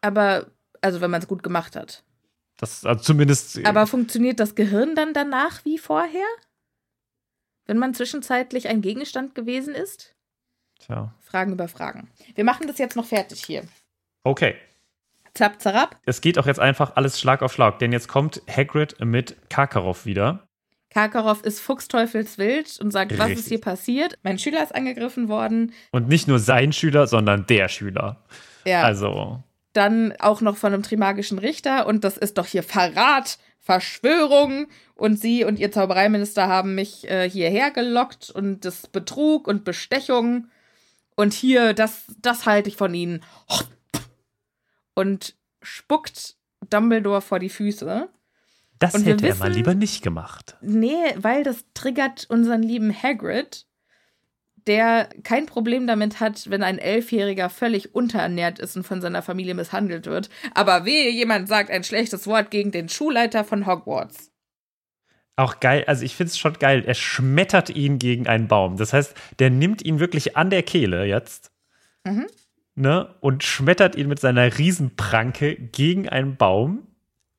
Aber, 0.00 0.46
also 0.80 1.00
wenn 1.00 1.10
man 1.10 1.20
es 1.20 1.28
gut 1.28 1.42
gemacht 1.42 1.76
hat. 1.76 2.04
Das 2.58 2.84
also 2.84 3.02
zumindest. 3.02 3.64
Aber 3.66 3.86
funktioniert 3.86 4.40
das 4.40 4.54
Gehirn 4.54 4.94
dann 4.94 5.12
danach 5.12 5.64
wie 5.64 5.78
vorher? 5.78 6.26
Wenn 7.66 7.78
man 7.78 7.94
zwischenzeitlich 7.94 8.68
ein 8.68 8.80
Gegenstand 8.80 9.34
gewesen 9.34 9.74
ist? 9.74 10.14
Tja. 10.78 11.12
Fragen 11.20 11.52
über 11.52 11.68
Fragen. 11.68 12.08
Wir 12.34 12.44
machen 12.44 12.66
das 12.66 12.78
jetzt 12.78 12.96
noch 12.96 13.06
fertig 13.06 13.44
hier. 13.44 13.64
Okay. 14.22 14.54
Zap, 15.34 15.60
zarab. 15.60 15.96
Es 16.06 16.20
geht 16.20 16.38
auch 16.38 16.46
jetzt 16.46 16.60
einfach 16.60 16.96
alles 16.96 17.20
Schlag 17.20 17.42
auf 17.42 17.52
Schlag, 17.52 17.78
denn 17.78 17.92
jetzt 17.92 18.08
kommt 18.08 18.40
Hagrid 18.48 18.98
mit 19.04 19.36
Karkaroff 19.50 20.06
wieder. 20.06 20.46
Karkaroff 20.90 21.42
ist 21.42 21.60
fuchsteufelswild 21.60 22.78
und 22.80 22.90
sagt, 22.90 23.12
was 23.18 23.26
Richtig. 23.26 23.38
ist 23.40 23.48
hier 23.48 23.60
passiert? 23.60 24.18
Mein 24.22 24.38
Schüler 24.38 24.62
ist 24.62 24.74
angegriffen 24.74 25.28
worden. 25.28 25.74
Und 25.90 26.08
nicht 26.08 26.26
nur 26.26 26.38
sein 26.38 26.72
Schüler, 26.72 27.06
sondern 27.06 27.44
der 27.46 27.68
Schüler. 27.68 28.24
Ja, 28.64 28.82
Also, 28.82 29.42
dann 29.76 30.12
auch 30.18 30.40
noch 30.40 30.56
von 30.56 30.72
einem 30.72 30.82
trimagischen 30.82 31.38
Richter 31.38 31.86
und 31.86 32.04
das 32.04 32.16
ist 32.16 32.38
doch 32.38 32.46
hier 32.46 32.62
Verrat, 32.62 33.38
Verschwörung 33.60 34.68
und 34.94 35.18
sie 35.20 35.44
und 35.44 35.58
ihr 35.58 35.72
Zaubereiminister 35.72 36.46
haben 36.48 36.74
mich 36.74 37.08
äh, 37.10 37.28
hierher 37.28 37.70
gelockt 37.70 38.30
und 38.30 38.64
das 38.64 38.86
Betrug 38.86 39.48
und 39.48 39.64
Bestechung 39.64 40.48
und 41.16 41.32
hier, 41.32 41.72
das, 41.74 42.04
das 42.20 42.46
halte 42.46 42.68
ich 42.68 42.76
von 42.76 42.92
ihnen. 42.94 43.22
Und 44.94 45.34
spuckt 45.62 46.36
Dumbledore 46.70 47.20
vor 47.22 47.38
die 47.38 47.48
Füße. 47.48 48.08
das 48.78 48.94
Und 48.94 49.04
hätte 49.06 49.26
er 49.26 49.34
mal 49.36 49.46
wissen- 49.48 49.56
lieber 49.56 49.74
nicht 49.74 50.02
gemacht. 50.02 50.56
Nee, 50.60 50.94
weil 51.16 51.42
das 51.42 51.64
triggert 51.74 52.26
unseren 52.28 52.62
lieben 52.62 52.92
Hagrid, 53.02 53.66
der 54.66 55.08
kein 55.22 55.46
Problem 55.46 55.86
damit 55.86 56.20
hat, 56.20 56.50
wenn 56.50 56.62
ein 56.62 56.78
Elfjähriger 56.78 57.48
völlig 57.50 57.94
unterernährt 57.94 58.58
ist 58.58 58.76
und 58.76 58.84
von 58.84 59.00
seiner 59.00 59.22
Familie 59.22 59.54
misshandelt 59.54 60.06
wird. 60.06 60.28
Aber 60.54 60.84
wehe, 60.84 61.10
jemand 61.10 61.48
sagt 61.48 61.70
ein 61.70 61.84
schlechtes 61.84 62.26
Wort 62.26 62.50
gegen 62.50 62.72
den 62.72 62.88
Schulleiter 62.88 63.44
von 63.44 63.66
Hogwarts. 63.66 64.32
Auch 65.36 65.60
geil, 65.60 65.84
also 65.86 66.02
ich 66.02 66.16
finde 66.16 66.30
es 66.30 66.38
schon 66.38 66.54
geil. 66.54 66.82
Er 66.86 66.94
schmettert 66.94 67.70
ihn 67.70 67.98
gegen 67.98 68.26
einen 68.26 68.48
Baum. 68.48 68.78
Das 68.78 68.92
heißt, 68.92 69.14
der 69.38 69.50
nimmt 69.50 69.82
ihn 69.82 70.00
wirklich 70.00 70.36
an 70.36 70.48
der 70.50 70.62
Kehle 70.62 71.04
jetzt. 71.04 71.52
Mhm. 72.04 72.26
Ne, 72.74 73.14
und 73.20 73.42
schmettert 73.42 73.96
ihn 73.96 74.08
mit 74.08 74.20
seiner 74.20 74.58
Riesenpranke 74.58 75.56
gegen 75.56 76.08
einen 76.10 76.36
Baum 76.36 76.86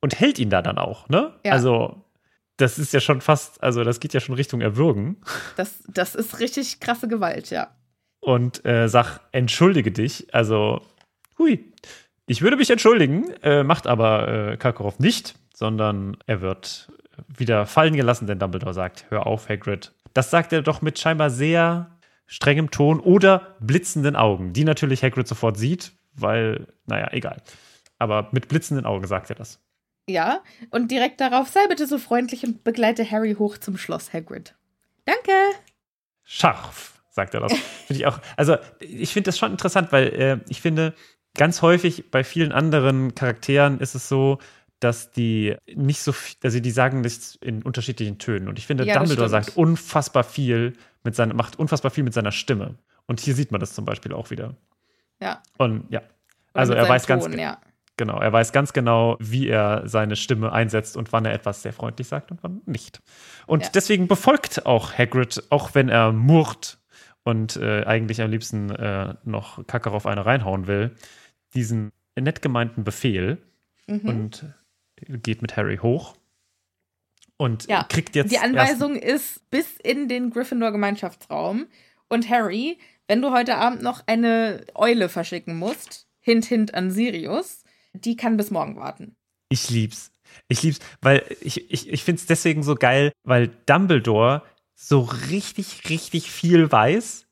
und 0.01 0.19
hält 0.19 0.39
ihn 0.39 0.49
da 0.49 0.63
dann 0.63 0.79
auch, 0.79 1.09
ne? 1.09 1.33
Ja. 1.45 1.51
Also, 1.51 2.03
das 2.57 2.79
ist 2.79 2.93
ja 2.93 2.99
schon 2.99 3.21
fast, 3.21 3.63
also 3.63 3.83
das 3.83 3.99
geht 3.99 4.13
ja 4.13 4.19
schon 4.19 4.35
Richtung 4.35 4.61
Erwürgen. 4.61 5.17
Das, 5.55 5.83
das 5.87 6.15
ist 6.15 6.39
richtig 6.39 6.79
krasse 6.79 7.07
Gewalt, 7.07 7.49
ja. 7.51 7.69
Und 8.19 8.65
äh, 8.65 8.89
sag, 8.89 9.19
entschuldige 9.31 9.91
dich. 9.91 10.33
Also, 10.33 10.81
hui. 11.37 11.71
Ich 12.25 12.41
würde 12.41 12.57
mich 12.57 12.69
entschuldigen, 12.69 13.31
äh, 13.41 13.63
macht 13.63 13.87
aber 13.87 14.27
äh, 14.27 14.57
Karkaroff 14.57 14.99
nicht, 14.99 15.35
sondern 15.53 16.17
er 16.25 16.41
wird 16.41 16.91
wieder 17.27 17.65
fallen 17.65 17.95
gelassen, 17.95 18.27
denn 18.27 18.39
Dumbledore 18.39 18.73
sagt, 18.73 19.05
hör 19.09 19.25
auf, 19.25 19.49
Hagrid. 19.49 19.93
Das 20.13 20.29
sagt 20.29 20.51
er 20.51 20.61
doch 20.61 20.81
mit 20.81 20.99
scheinbar 20.99 21.29
sehr 21.29 21.97
strengem 22.25 22.69
Ton 22.69 22.99
oder 22.99 23.55
blitzenden 23.59 24.15
Augen, 24.15 24.51
die 24.51 24.65
natürlich 24.65 25.03
Hagrid 25.03 25.27
sofort 25.27 25.57
sieht, 25.57 25.93
weil, 26.13 26.67
naja, 26.85 27.09
egal. 27.11 27.41
Aber 27.97 28.27
mit 28.31 28.49
blitzenden 28.49 28.85
Augen 28.85 29.07
sagt 29.07 29.29
er 29.29 29.35
das. 29.35 29.59
Ja, 30.09 30.41
und 30.71 30.89
direkt 30.89 31.19
darauf, 31.19 31.49
sei 31.49 31.67
bitte 31.67 31.85
so 31.85 31.97
freundlich 31.97 32.45
und 32.45 32.63
begleite 32.63 33.09
Harry 33.09 33.35
hoch 33.35 33.57
zum 33.57 33.77
Schloss 33.77 34.13
Hagrid. 34.13 34.55
Danke. 35.05 35.31
Scharf, 36.23 37.01
sagt 37.09 37.33
er 37.33 37.41
das. 37.41 37.53
Finde 37.53 37.99
ich 38.01 38.05
auch. 38.05 38.19
Also, 38.35 38.57
ich 38.79 39.11
finde 39.13 39.27
das 39.27 39.37
schon 39.37 39.51
interessant, 39.51 39.91
weil 39.91 40.07
äh, 40.07 40.39
ich 40.49 40.61
finde, 40.61 40.93
ganz 41.35 41.61
häufig 41.61 42.09
bei 42.11 42.23
vielen 42.23 42.51
anderen 42.51 43.15
Charakteren 43.15 43.79
ist 43.79 43.95
es 43.95 44.07
so, 44.09 44.39
dass 44.79 45.11
die 45.11 45.55
nicht 45.73 46.01
so 46.01 46.11
viel, 46.11 46.37
also 46.43 46.59
die 46.59 46.71
sagen 46.71 47.01
nichts 47.01 47.35
in 47.41 47.63
unterschiedlichen 47.63 48.17
Tönen. 48.19 48.47
Und 48.47 48.59
ich 48.59 48.67
finde, 48.67 48.85
Ja, 48.85 48.95
Dumbledore 48.97 49.29
sagt 49.29 49.57
unfassbar 49.57 50.23
viel 50.23 50.73
mit 51.03 51.15
seiner, 51.15 51.33
macht 51.33 51.57
unfassbar 51.57 51.89
viel 51.91 52.03
mit 52.03 52.13
seiner 52.13 52.31
Stimme. 52.31 52.75
Und 53.07 53.19
hier 53.19 53.33
sieht 53.33 53.51
man 53.51 53.59
das 53.59 53.73
zum 53.73 53.85
Beispiel 53.85 54.13
auch 54.13 54.29
wieder. 54.29 54.55
Ja. 55.19 55.41
Und 55.57 55.85
ja. 55.89 55.99
Oder 56.01 56.07
Also 56.53 56.73
er 56.73 56.87
weiß 56.87 57.07
ganz 57.07 57.23
Ton, 57.23 57.31
ge- 57.31 57.41
ja. 57.41 57.59
Genau, 57.97 58.19
er 58.19 58.31
weiß 58.31 58.51
ganz 58.51 58.73
genau, 58.73 59.17
wie 59.19 59.47
er 59.47 59.81
seine 59.87 60.15
Stimme 60.15 60.51
einsetzt 60.51 60.95
und 60.95 61.11
wann 61.11 61.25
er 61.25 61.33
etwas 61.33 61.63
sehr 61.63 61.73
freundlich 61.73 62.07
sagt 62.07 62.29
und 62.29 62.43
wann 62.43 62.61
nicht. 62.67 63.01
Und 63.47 63.63
ja. 63.63 63.69
deswegen 63.73 64.07
befolgt 64.07 64.67
auch 64.67 64.93
Hagrid, 64.93 65.43
auch 65.49 65.73
wenn 65.73 65.89
er 65.89 66.11
murrt 66.11 66.77
und 67.23 67.57
äh, 67.57 67.83
eigentlich 67.85 68.21
am 68.21 68.29
liebsten 68.29 68.69
äh, 68.69 69.15
noch 69.23 69.65
Kacke 69.65 69.91
auf 69.91 70.05
eine 70.05 70.25
reinhauen 70.25 70.67
will, 70.67 70.95
diesen 71.55 71.91
nett 72.15 72.43
gemeinten 72.43 72.83
Befehl 72.83 73.39
mhm. 73.87 73.99
und 74.07 74.45
geht 75.23 75.41
mit 75.41 75.57
Harry 75.57 75.77
hoch 75.77 76.15
und 77.37 77.67
ja. 77.67 77.83
kriegt 77.83 78.15
jetzt. 78.15 78.31
Die 78.31 78.39
Anweisung 78.39 78.95
ist 78.95 79.49
bis 79.49 79.77
in 79.77 80.07
den 80.07 80.31
Gryffindor-Gemeinschaftsraum. 80.31 81.67
Und 82.09 82.29
Harry, 82.29 82.77
wenn 83.07 83.21
du 83.21 83.31
heute 83.31 83.55
Abend 83.55 83.81
noch 83.81 84.03
eine 84.07 84.65
Eule 84.75 85.09
verschicken 85.09 85.57
musst, 85.57 86.07
hint, 86.19 86.45
hint 86.45 86.73
an 86.73 86.91
Sirius, 86.91 87.63
die 88.05 88.15
kann 88.15 88.37
bis 88.37 88.51
morgen 88.51 88.75
warten. 88.75 89.15
Ich 89.49 89.69
lieb's. 89.69 90.11
Ich 90.49 90.63
lieb's, 90.63 90.79
weil 91.01 91.23
ich, 91.41 91.71
ich, 91.71 91.89
ich 91.89 92.03
find's 92.03 92.25
deswegen 92.25 92.63
so 92.63 92.75
geil, 92.75 93.11
weil 93.23 93.49
Dumbledore 93.65 94.43
so 94.75 95.01
richtig, 95.01 95.89
richtig 95.89 96.31
viel 96.31 96.71
weiß 96.71 97.27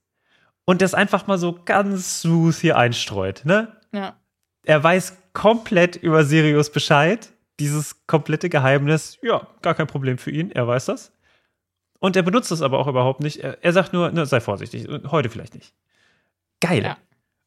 und 0.65 0.81
das 0.81 0.93
einfach 0.93 1.27
mal 1.27 1.37
so 1.37 1.59
ganz 1.65 2.21
smooth 2.21 2.55
hier 2.55 2.77
einstreut, 2.77 3.43
ne? 3.45 3.79
Ja. 3.91 4.19
Er 4.63 4.83
weiß 4.83 5.17
komplett 5.33 5.95
über 5.95 6.23
Sirius 6.23 6.71
Bescheid 6.71 7.29
dieses 7.59 8.05
komplette 8.07 8.49
Geheimnis, 8.49 9.17
ja, 9.21 9.47
gar 9.61 9.75
kein 9.75 9.87
Problem 9.87 10.17
für 10.17 10.31
ihn, 10.31 10.51
er 10.51 10.67
weiß 10.67 10.85
das. 10.85 11.11
Und 11.99 12.15
er 12.15 12.23
benutzt 12.23 12.51
das 12.51 12.61
aber 12.61 12.79
auch 12.79 12.87
überhaupt 12.87 13.21
nicht. 13.21 13.37
Er, 13.37 13.63
er 13.63 13.73
sagt 13.73 13.93
nur, 13.93 14.11
ne, 14.11 14.25
sei 14.25 14.41
vorsichtig, 14.41 14.87
heute 15.09 15.29
vielleicht 15.29 15.55
nicht. 15.55 15.73
Geil. 16.59 16.83
Ja. 16.83 16.97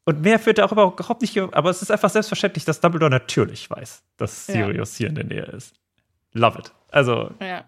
Und 0.09 0.23
mehr 0.23 0.39
führt 0.39 0.57
er 0.57 0.65
auch 0.65 0.71
überhaupt 0.71 1.21
nicht, 1.21 1.37
aber 1.37 1.69
es 1.69 1.83
ist 1.83 1.91
einfach 1.91 2.09
selbstverständlich, 2.09 2.65
dass 2.65 2.81
Dumbledore 2.81 3.11
natürlich 3.11 3.69
weiß, 3.69 4.01
dass 4.17 4.47
Sirius 4.47 4.97
ja. 4.97 5.03
hier 5.03 5.09
in 5.09 5.13
der 5.13 5.23
Nähe 5.23 5.45
ist. 5.55 5.75
Love 6.33 6.57
it. 6.57 6.73
Also. 6.89 7.29
Ja. 7.39 7.65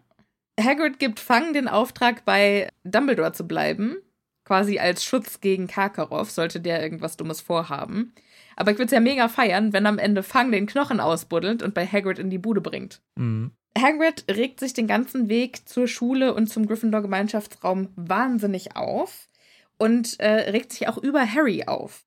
Hagrid 0.60 0.98
gibt 0.98 1.20
Fang 1.20 1.54
den 1.54 1.68
Auftrag, 1.68 2.26
bei 2.26 2.68
Dumbledore 2.84 3.34
zu 3.34 3.48
bleiben, 3.48 3.98
quasi 4.44 4.80
als 4.80 5.04
Schutz 5.04 5.40
gegen 5.40 5.68
Karkaroff, 5.68 6.32
sollte 6.32 6.60
der 6.60 6.82
irgendwas 6.82 7.16
Dummes 7.16 7.42
vorhaben. 7.42 8.12
Aber 8.56 8.72
ich 8.72 8.80
würde 8.80 8.86
es 8.86 8.92
ja 8.92 9.02
mega 9.02 9.28
feiern, 9.28 9.72
wenn 9.72 9.86
am 9.86 10.00
Ende 10.00 10.24
Fang 10.24 10.52
den 10.52 10.66
Knochen 10.66 11.00
ausbuddelt 11.00 11.62
und 11.62 11.76
bei 11.76 11.86
Hagrid 11.86 12.18
in 12.18 12.32
die 12.32 12.40
Bude 12.40 12.62
bringt. 12.62 13.04
Mhm. 13.18 13.52
Hagrid 13.78 14.26
regt 14.28 14.60
sich 14.60 14.74
den 14.74 14.88
ganzen 14.88 15.30
Weg 15.30 15.70
zur 15.70 15.88
Schule 15.88 16.34
und 16.34 16.48
zum 16.48 16.66
Gryffindor-Gemeinschaftsraum 16.66 17.90
wahnsinnig 17.96 18.76
auf 18.76 19.28
und 19.78 20.20
äh, 20.20 20.50
regt 20.50 20.74
sich 20.74 20.88
auch 20.88 20.98
über 20.98 21.24
Harry 21.24 21.66
auf. 21.68 22.04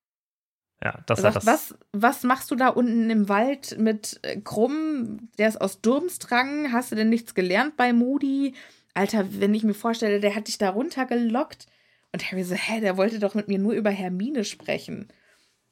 Ja, 0.84 0.98
das 1.06 1.22
sagt, 1.22 1.36
das. 1.36 1.46
Was, 1.46 1.74
was 1.92 2.22
machst 2.24 2.50
du 2.50 2.56
da 2.56 2.68
unten 2.68 3.08
im 3.08 3.28
Wald 3.30 3.78
mit 3.78 4.20
äh, 4.22 4.38
Krumm? 4.38 5.30
Der 5.38 5.48
ist 5.48 5.60
aus 5.60 5.80
Durmstrang. 5.80 6.72
Hast 6.72 6.92
du 6.92 6.96
denn 6.96 7.08
nichts 7.08 7.34
gelernt 7.34 7.78
bei 7.78 7.94
Moody? 7.94 8.54
Alter, 8.92 9.26
wenn 9.40 9.54
ich 9.54 9.64
mir 9.64 9.74
vorstelle, 9.74 10.20
der 10.20 10.34
hat 10.34 10.46
dich 10.46 10.58
da 10.58 10.70
runtergelockt. 10.70 11.66
Und 12.12 12.30
Harry 12.30 12.44
so, 12.44 12.54
hä, 12.54 12.80
der 12.80 12.98
wollte 12.98 13.18
doch 13.18 13.34
mit 13.34 13.48
mir 13.48 13.58
nur 13.58 13.72
über 13.72 13.90
Hermine 13.90 14.44
sprechen. 14.44 15.08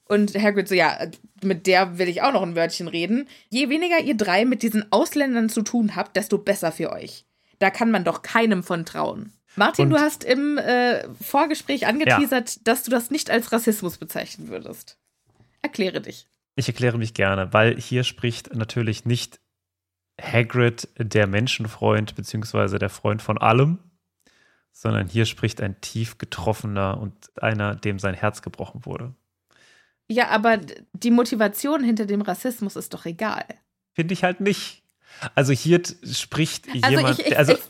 Und 0.09 0.35
Hagrid 0.35 0.67
so, 0.67 0.75
ja, 0.75 0.99
mit 1.43 1.67
der 1.67 1.99
will 1.99 2.09
ich 2.09 2.23
auch 2.23 2.33
noch 2.33 2.43
ein 2.43 2.57
Wörtchen 2.57 2.89
reden. 2.89 3.29
Je 3.51 3.69
weniger 3.69 4.01
ihr 4.01 4.17
drei 4.17 4.45
mit 4.45 4.63
diesen 4.63 4.91
Ausländern 4.93 5.51
zu 5.51 5.63
tun 5.63 5.95
habt, 5.95 6.17
desto 6.17 6.39
besser 6.39 6.73
für 6.73 6.91
euch. 6.91 7.27
Da 7.59 7.71
kann 7.71 7.91
man 7.91 8.03
doch 8.03 8.23
keinem 8.23 8.63
von 8.63 8.85
trauen. 8.85 9.33
Martin, 9.57 9.85
und 9.85 9.91
du 9.91 10.01
hast 10.01 10.25
im 10.25 10.59
äh, 10.59 11.07
Vorgespräch 11.15 11.87
angeteasert, 11.87 12.57
ja. 12.57 12.61
dass 12.65 12.83
du 12.83 12.91
das 12.91 13.11
nicht 13.11 13.31
als 13.31 13.53
Rassismus 13.53 13.99
bezeichnen 13.99 14.49
würdest. 14.49 14.99
Erkläre 15.63 16.01
dich. 16.01 16.29
Ich 16.57 16.69
erkläre 16.69 16.99
mich 16.99 17.15
gerne, 17.15 17.53
weil 17.53 17.81
hier 17.81 18.05
spricht 18.05 18.55
natürlich 18.55 19.05
nicht 19.05 19.41
Hagrid, 20.21 20.89
der 20.99 21.27
Menschenfreund, 21.27 22.15
beziehungsweise 22.15 22.79
der 22.79 22.91
Freund 22.91 23.23
von 23.23 23.39
allem, 23.39 23.79
sondern 24.73 25.09
hier 25.09 25.25
spricht 25.25 25.61
ein 25.61 25.81
tief 25.81 26.19
getroffener 26.19 26.99
und 26.99 27.15
einer, 27.43 27.75
dem 27.75 27.99
sein 27.99 28.15
Herz 28.15 28.43
gebrochen 28.43 28.85
wurde. 28.85 29.15
Ja, 30.09 30.29
aber 30.29 30.59
die 30.93 31.11
Motivation 31.11 31.83
hinter 31.83 32.07
dem 32.07 32.21
Rassismus 32.21 32.77
ist 32.77 32.93
doch 32.93 33.07
egal. 33.07 33.45
Finde 33.95 34.13
ich 34.13 34.25
halt 34.25 34.41
nicht. 34.41 34.83
Also 35.35 35.53
hier 35.53 35.83
spricht 36.05 36.69
also 36.69 36.89
jemand. 36.89 37.19
Ich, 37.19 37.27
ich, 37.27 37.39
also, 37.39 37.53
ich, 37.53 37.61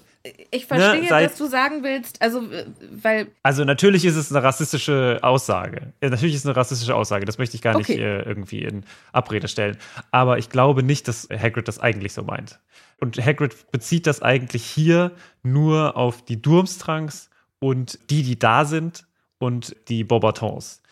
ich 0.50 0.66
verstehe, 0.66 1.02
ne, 1.02 1.08
seit, 1.08 1.30
dass 1.30 1.38
du 1.38 1.46
sagen 1.46 1.82
willst, 1.82 2.22
also 2.22 2.42
weil. 2.90 3.28
Also 3.42 3.64
natürlich 3.64 4.04
ist 4.04 4.14
es 4.14 4.30
eine 4.30 4.42
rassistische 4.42 5.18
Aussage. 5.22 5.92
Natürlich 6.00 6.34
ist 6.34 6.42
es 6.42 6.46
eine 6.46 6.56
rassistische 6.56 6.94
Aussage. 6.94 7.24
Das 7.24 7.38
möchte 7.38 7.56
ich 7.56 7.62
gar 7.62 7.74
okay. 7.74 7.92
nicht 7.92 8.00
äh, 8.00 8.22
irgendwie 8.22 8.62
in 8.62 8.84
Abrede 9.12 9.48
stellen. 9.48 9.76
Aber 10.12 10.38
ich 10.38 10.48
glaube 10.48 10.84
nicht, 10.84 11.08
dass 11.08 11.28
Hagrid 11.28 11.66
das 11.66 11.80
eigentlich 11.80 12.12
so 12.12 12.22
meint. 12.22 12.60
Und 13.00 13.18
Hagrid 13.18 13.72
bezieht 13.72 14.06
das 14.06 14.22
eigentlich 14.22 14.64
hier 14.64 15.10
nur 15.42 15.96
auf 15.96 16.24
die 16.24 16.40
Durmstrangs 16.40 17.28
und 17.58 17.98
die, 18.10 18.22
die 18.22 18.38
da 18.38 18.64
sind 18.64 19.06
und 19.38 19.74
die 19.88 20.04
Bobatons. 20.04 20.82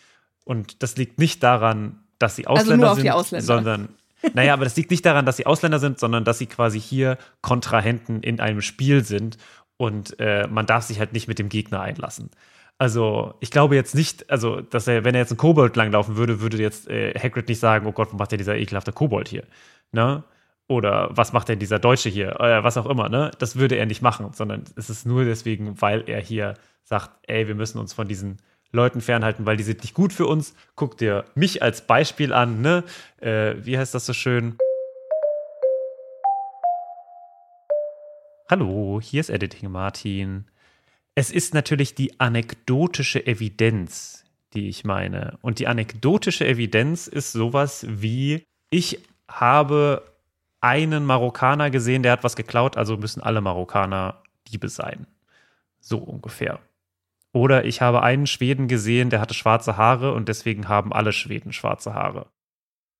Und 0.44 0.82
das 0.82 0.96
liegt 0.96 1.20
nicht 1.20 1.44
daran, 1.44 2.00
dass 2.18 2.34
sie 2.34 2.48
also 2.48 2.62
Ausländer 2.62 2.90
also 2.90 3.00
sind, 3.00 3.10
Ausländer. 3.10 3.46
sondern 3.46 3.88
naja, 4.34 4.52
aber 4.52 4.64
das 4.64 4.76
liegt 4.76 4.90
nicht 4.90 5.04
daran, 5.04 5.26
dass 5.26 5.36
sie 5.36 5.46
Ausländer 5.46 5.78
sind, 5.78 5.98
sondern 5.98 6.24
dass 6.24 6.38
sie 6.38 6.46
quasi 6.46 6.80
hier 6.80 7.18
Kontrahenten 7.40 8.22
in 8.22 8.40
einem 8.40 8.62
Spiel 8.62 9.04
sind 9.04 9.38
und 9.76 10.18
äh, 10.20 10.46
man 10.48 10.66
darf 10.66 10.84
sich 10.84 10.98
halt 10.98 11.12
nicht 11.12 11.28
mit 11.28 11.38
dem 11.38 11.48
Gegner 11.48 11.80
einlassen. 11.80 12.30
Also, 12.78 13.34
ich 13.40 13.50
glaube 13.50 13.74
jetzt 13.74 13.94
nicht, 13.94 14.30
also, 14.30 14.62
dass 14.62 14.86
er, 14.86 15.04
wenn 15.04 15.14
er 15.14 15.20
jetzt 15.20 15.32
ein 15.32 15.36
Kobold 15.36 15.76
langlaufen 15.76 16.16
würde, 16.16 16.40
würde 16.40 16.56
jetzt 16.58 16.88
äh, 16.88 17.12
Hagrid 17.18 17.48
nicht 17.48 17.60
sagen, 17.60 17.86
oh 17.86 17.92
Gott, 17.92 18.08
was 18.08 18.18
macht 18.18 18.32
denn 18.32 18.38
dieser 18.38 18.56
ekelhafte 18.56 18.92
Kobold 18.92 19.28
hier? 19.28 19.44
Ne? 19.92 20.24
Oder 20.66 21.10
was 21.12 21.32
macht 21.32 21.48
denn 21.48 21.58
dieser 21.58 21.78
Deutsche 21.78 22.08
hier? 22.08 22.36
Oder 22.36 22.64
was 22.64 22.78
auch 22.78 22.86
immer, 22.86 23.08
ne? 23.08 23.32
Das 23.38 23.56
würde 23.56 23.76
er 23.76 23.86
nicht 23.86 24.02
machen, 24.02 24.32
sondern 24.32 24.64
es 24.76 24.88
ist 24.88 25.04
nur 25.04 25.24
deswegen, 25.24 25.80
weil 25.82 26.04
er 26.08 26.20
hier 26.20 26.54
sagt, 26.84 27.10
ey, 27.26 27.48
wir 27.48 27.54
müssen 27.54 27.78
uns 27.78 27.92
von 27.92 28.08
diesen 28.08 28.38
Leuten 28.72 29.00
fernhalten, 29.00 29.46
weil 29.46 29.56
die 29.56 29.62
sind 29.62 29.82
nicht 29.82 29.94
gut 29.94 30.12
für 30.12 30.26
uns. 30.26 30.54
Guck 30.76 30.96
dir 30.98 31.24
mich 31.34 31.62
als 31.62 31.86
Beispiel 31.86 32.32
an, 32.32 32.60
ne? 32.60 32.84
Äh, 33.20 33.54
wie 33.64 33.76
heißt 33.76 33.94
das 33.94 34.06
so 34.06 34.12
schön? 34.12 34.56
Hallo, 38.48 39.00
hier 39.02 39.20
ist 39.20 39.30
Editing 39.30 39.70
Martin. 39.70 40.46
Es 41.14 41.30
ist 41.30 41.54
natürlich 41.54 41.94
die 41.94 42.18
anekdotische 42.18 43.24
Evidenz, 43.26 44.24
die 44.54 44.68
ich 44.68 44.84
meine. 44.84 45.38
Und 45.42 45.58
die 45.58 45.66
anekdotische 45.66 46.46
Evidenz 46.46 47.06
ist 47.06 47.32
sowas 47.32 47.84
wie, 47.88 48.44
ich 48.70 49.00
habe 49.28 50.02
einen 50.60 51.04
Marokkaner 51.04 51.70
gesehen, 51.70 52.02
der 52.02 52.12
hat 52.12 52.24
was 52.24 52.36
geklaut, 52.36 52.76
also 52.76 52.96
müssen 52.96 53.20
alle 53.20 53.40
Marokkaner 53.40 54.22
Diebe 54.48 54.68
sein. 54.68 55.06
So 55.80 55.98
ungefähr. 55.98 56.60
Oder 57.32 57.64
ich 57.64 57.80
habe 57.80 58.02
einen 58.02 58.26
Schweden 58.26 58.66
gesehen, 58.66 59.10
der 59.10 59.20
hatte 59.20 59.34
schwarze 59.34 59.76
Haare 59.76 60.12
und 60.14 60.28
deswegen 60.28 60.68
haben 60.68 60.92
alle 60.92 61.12
Schweden 61.12 61.52
schwarze 61.52 61.94
Haare. 61.94 62.26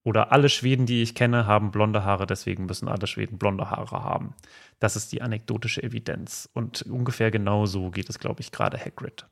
Oder 0.03 0.33
alle 0.33 0.49
Schweden, 0.49 0.87
die 0.87 1.03
ich 1.03 1.15
kenne, 1.15 1.47
haben 1.47 1.73
blonde 1.73 2.05
Haare, 2.05 2.27
deswegen 2.27 2.67
müssen 2.67 2.89
alle 2.89 3.07
Schweden 3.07 3.39
blonde 3.39 3.71
Haare 3.71 4.03
haben. 4.03 4.35
Das 4.79 4.97
ist 4.97 5.13
die 5.13 5.21
anekdotische 5.21 5.83
Evidenz. 5.83 6.49
Und 6.55 6.83
ungefähr 6.83 7.31
genau 7.31 7.67
so 7.67 7.91
geht 7.91 8.09
es, 8.09 8.19
glaube 8.19 8.41
ich, 8.41 8.51
gerade 8.51 8.79
Hagrid. 8.79 9.27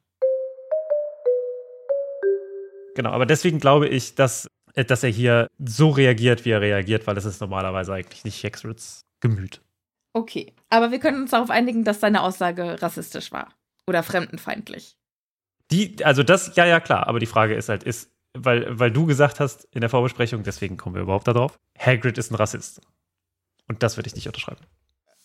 Genau, 2.95 3.11
aber 3.11 3.27
deswegen 3.27 3.61
glaube 3.61 3.89
ich, 3.89 4.17
dass, 4.17 4.49
äh, 4.75 4.85
dass 4.85 5.05
er 5.05 5.11
hier 5.11 5.47
so 5.59 5.91
reagiert, 5.91 6.45
wie 6.45 6.51
er 6.51 6.61
reagiert, 6.61 7.07
weil 7.07 7.17
es 7.17 7.25
ist 7.25 7.41
normalerweise 7.41 7.95
eigentlich 7.95 8.25
nicht 8.25 8.43
Hagrids 8.45 9.03
Gemüt. 9.21 9.63
Okay, 10.13 10.53
aber 10.69 10.91
wir 10.91 10.99
können 10.99 11.23
uns 11.23 11.31
darauf 11.31 11.51
einigen, 11.51 11.85
dass 11.85 12.01
seine 12.01 12.23
Aussage 12.23 12.83
rassistisch 12.83 13.33
war. 13.33 13.58
Oder 13.89 14.03
fremdenfeindlich. 14.03 14.97
Die, 15.71 16.05
also 16.05 16.23
das, 16.23 16.55
ja, 16.57 16.67
ja, 16.67 16.81
klar. 16.81 17.07
Aber 17.07 17.19
die 17.19 17.27
Frage 17.27 17.55
ist 17.55 17.69
halt, 17.69 17.83
ist, 17.83 18.11
weil, 18.35 18.79
weil 18.79 18.91
du 18.91 19.07
gesagt 19.07 19.41
hast 19.41 19.65
in 19.73 19.81
der 19.81 19.91
Vorbesprechung, 19.91 20.43
deswegen 20.43 20.77
kommen 20.77 20.95
wir 20.95 21.03
überhaupt 21.03 21.29
darauf, 21.29 21.59
Hagrid 21.79 22.19
ist 22.19 22.31
ein 22.31 22.37
Rassist. 22.37 22.81
Und 23.67 23.83
das 23.83 23.97
würde 23.97 24.09
ich 24.09 24.15
nicht 24.15 24.27
unterschreiben. 24.27 24.61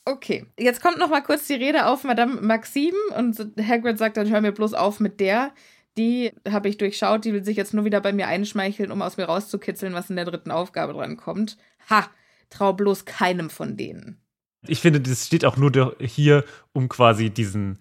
Okay, 0.05 0.45
jetzt 0.59 0.82
kommt 0.82 0.97
noch 0.97 1.09
mal 1.09 1.22
kurz 1.22 1.47
die 1.47 1.53
Rede 1.53 1.86
auf 1.86 2.03
Madame 2.03 2.41
Maxime 2.41 2.97
und 3.18 3.38
Hagrid 3.57 3.97
sagt 3.97 4.18
dann, 4.18 4.30
hör 4.30 4.41
mir 4.41 4.51
bloß 4.51 4.74
auf 4.74 4.99
mit 4.99 5.20
der. 5.20 5.53
Die 5.97 6.34
habe 6.49 6.68
ich 6.68 6.78
durchschaut, 6.78 7.24
die 7.24 7.34
will 7.34 7.45
sich 7.45 7.55
jetzt 7.55 7.74
nur 7.74 7.86
wieder 7.86 8.01
bei 8.01 8.11
mir 8.11 8.28
einschmeicheln, 8.28 8.91
um 8.91 9.01
aus 9.01 9.16
mir 9.16 9.26
rauszukitzeln, 9.26 9.93
was 9.93 10.09
in 10.09 10.16
der 10.16 10.26
dritten 10.26 10.51
Aufgabe 10.51 10.93
dran 10.93 11.16
kommt. 11.18 11.57
Ha, 11.89 12.09
trau 12.49 12.74
bloß 12.74 13.05
keinem 13.05 13.49
von 13.49 13.78
denen. 13.78 14.20
Ich 14.68 14.82
finde, 14.82 14.99
das 14.99 15.28
steht 15.28 15.45
auch 15.45 15.57
nur 15.57 15.95
hier, 15.99 16.45
um 16.74 16.89
quasi 16.89 17.30
diesen 17.30 17.80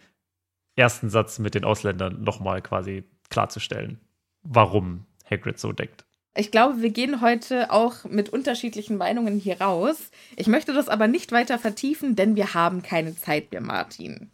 ersten 0.77 1.11
Satz 1.11 1.39
mit 1.39 1.55
den 1.55 1.65
Ausländern 1.65 2.23
nochmal 2.23 2.63
quasi 2.63 3.05
klarzustellen, 3.31 4.01
warum 4.43 5.07
Hagrid 5.31 5.59
so 5.59 5.73
denkt. 5.73 6.05
Ich 6.35 6.51
glaube, 6.51 6.81
wir 6.81 6.91
gehen 6.91 7.21
heute 7.21 7.71
auch 7.71 8.05
mit 8.05 8.31
unterschiedlichen 8.31 8.97
Meinungen 8.97 9.39
hier 9.39 9.61
raus. 9.61 10.11
Ich 10.37 10.47
möchte 10.47 10.73
das 10.73 10.89
aber 10.89 11.07
nicht 11.07 11.31
weiter 11.31 11.59
vertiefen, 11.59 12.17
denn 12.17 12.37
wir 12.37 12.55
haben 12.55 12.83
keine 12.83 13.15
Zeit 13.15 13.53
mehr, 13.53 13.61
Martin. 13.61 14.31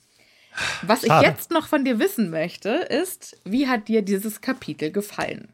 Was 0.83 1.03
Schade. 1.05 1.27
ich 1.27 1.31
jetzt 1.31 1.51
noch 1.51 1.67
von 1.67 1.85
dir 1.85 1.99
wissen 1.99 2.31
möchte, 2.31 2.71
ist, 2.71 3.41
wie 3.45 3.69
hat 3.69 3.89
dir 3.89 4.03
dieses 4.03 4.41
Kapitel 4.41 4.93
gefallen? 4.93 5.53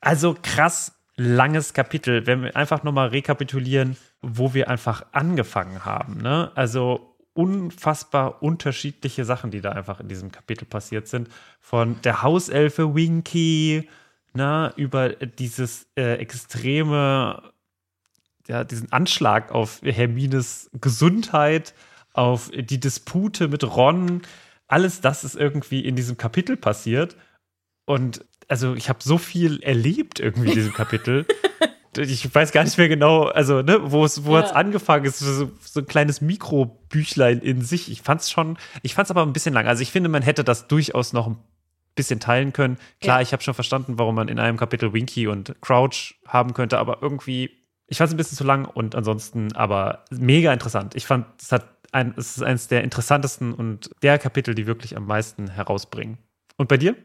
Also 0.00 0.34
krass. 0.42 0.92
langes 1.16 1.74
Kapitel, 1.74 2.26
wenn 2.26 2.42
wir 2.42 2.56
einfach 2.56 2.82
nochmal 2.82 3.08
rekapitulieren, 3.08 3.96
wo 4.20 4.54
wir 4.54 4.68
einfach 4.68 5.06
angefangen 5.12 5.84
haben. 5.84 6.18
Ne? 6.18 6.50
Also 6.54 7.13
unfassbar 7.34 8.42
unterschiedliche 8.42 9.24
Sachen, 9.24 9.50
die 9.50 9.60
da 9.60 9.72
einfach 9.72 10.00
in 10.00 10.08
diesem 10.08 10.32
Kapitel 10.32 10.64
passiert 10.64 11.08
sind. 11.08 11.28
Von 11.60 12.00
der 12.02 12.22
Hauselfe 12.22 12.94
Winky, 12.94 13.88
ne, 14.32 14.72
über 14.76 15.10
dieses 15.10 15.86
äh, 15.96 16.14
extreme, 16.14 17.52
ja, 18.46 18.64
diesen 18.64 18.92
Anschlag 18.92 19.52
auf 19.52 19.80
Hermines 19.82 20.70
Gesundheit, 20.80 21.74
auf 22.12 22.50
die 22.54 22.80
Dispute 22.80 23.48
mit 23.48 23.64
Ron. 23.64 24.22
Alles 24.68 25.00
das 25.00 25.24
ist 25.24 25.34
irgendwie 25.34 25.80
in 25.80 25.96
diesem 25.96 26.16
Kapitel 26.16 26.56
passiert. 26.56 27.16
Und 27.84 28.24
also 28.48 28.74
ich 28.74 28.88
habe 28.88 29.00
so 29.02 29.18
viel 29.18 29.62
erlebt 29.62 30.20
irgendwie 30.20 30.48
in 30.48 30.54
diesem 30.54 30.72
Kapitel. 30.72 31.26
ich 31.98 32.34
weiß 32.34 32.52
gar 32.52 32.64
nicht 32.64 32.78
mehr 32.78 32.88
genau, 32.88 33.24
also 33.24 33.62
ne, 33.62 33.78
wo 33.90 34.04
es 34.04 34.24
wo 34.24 34.36
ja. 34.36 34.44
angefangen 34.50 35.04
ist, 35.04 35.18
so, 35.18 35.50
so 35.60 35.80
ein 35.80 35.86
kleines 35.86 36.20
Mikrobüchlein 36.20 37.40
in 37.40 37.62
sich. 37.62 37.90
Ich 37.90 38.02
fand 38.02 38.20
es 38.20 38.30
schon, 38.30 38.58
ich 38.82 38.94
fand 38.94 39.06
es 39.06 39.10
aber 39.10 39.22
ein 39.22 39.32
bisschen 39.32 39.54
lang. 39.54 39.66
Also 39.66 39.82
ich 39.82 39.90
finde, 39.90 40.08
man 40.08 40.22
hätte 40.22 40.44
das 40.44 40.68
durchaus 40.68 41.12
noch 41.12 41.26
ein 41.26 41.36
bisschen 41.94 42.20
teilen 42.20 42.52
können. 42.52 42.78
Klar, 43.00 43.18
ja. 43.18 43.22
ich 43.22 43.32
habe 43.32 43.42
schon 43.42 43.54
verstanden, 43.54 43.98
warum 43.98 44.14
man 44.14 44.28
in 44.28 44.38
einem 44.38 44.56
Kapitel 44.56 44.92
Winky 44.92 45.26
und 45.26 45.54
Crouch 45.60 46.14
haben 46.26 46.54
könnte, 46.54 46.78
aber 46.78 47.02
irgendwie, 47.02 47.50
ich 47.86 47.98
fand 47.98 48.08
es 48.08 48.14
ein 48.14 48.16
bisschen 48.16 48.38
zu 48.38 48.44
lang 48.44 48.64
und 48.64 48.94
ansonsten 48.94 49.52
aber 49.54 50.04
mega 50.10 50.52
interessant. 50.52 50.94
Ich 50.94 51.06
fand, 51.06 51.26
es 51.40 51.52
hat 51.52 51.66
ein, 51.92 52.14
es 52.16 52.36
ist 52.36 52.42
eines 52.42 52.68
der 52.68 52.82
interessantesten 52.82 53.52
und 53.52 53.90
der 54.02 54.18
Kapitel, 54.18 54.54
die 54.54 54.66
wirklich 54.66 54.96
am 54.96 55.06
meisten 55.06 55.48
herausbringen. 55.48 56.18
Und 56.56 56.68
bei 56.68 56.76
dir? 56.76 56.96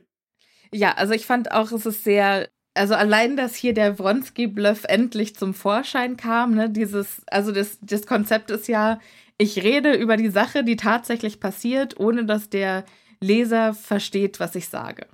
Ja, 0.72 0.94
also 0.94 1.14
ich 1.14 1.26
fand 1.26 1.52
auch, 1.52 1.72
es 1.72 1.86
ist 1.86 2.04
sehr 2.04 2.50
also 2.80 2.96
allein, 2.96 3.36
dass 3.36 3.56
hier 3.56 3.74
der 3.74 4.00
Wronski-Bluff 4.00 4.86
endlich 4.86 5.36
zum 5.36 5.54
Vorschein 5.54 6.16
kam, 6.16 6.56
ne, 6.56 6.70
dieses, 6.70 7.22
also 7.28 7.52
das, 7.52 7.78
das 7.82 8.08
Konzept 8.08 8.52
ist 8.52 8.70
ja, 8.70 9.00
ich 9.38 9.62
rede 9.64 9.94
über 9.94 10.16
die 10.16 10.30
Sache, 10.30 10.64
die 10.64 10.78
tatsächlich 10.78 11.42
passiert, 11.42 12.00
ohne 12.00 12.24
dass 12.24 12.50
der 12.50 12.86
Leser 13.20 13.74
versteht, 13.74 14.40
was 14.40 14.56
ich 14.56 14.70
sage. 14.70 15.08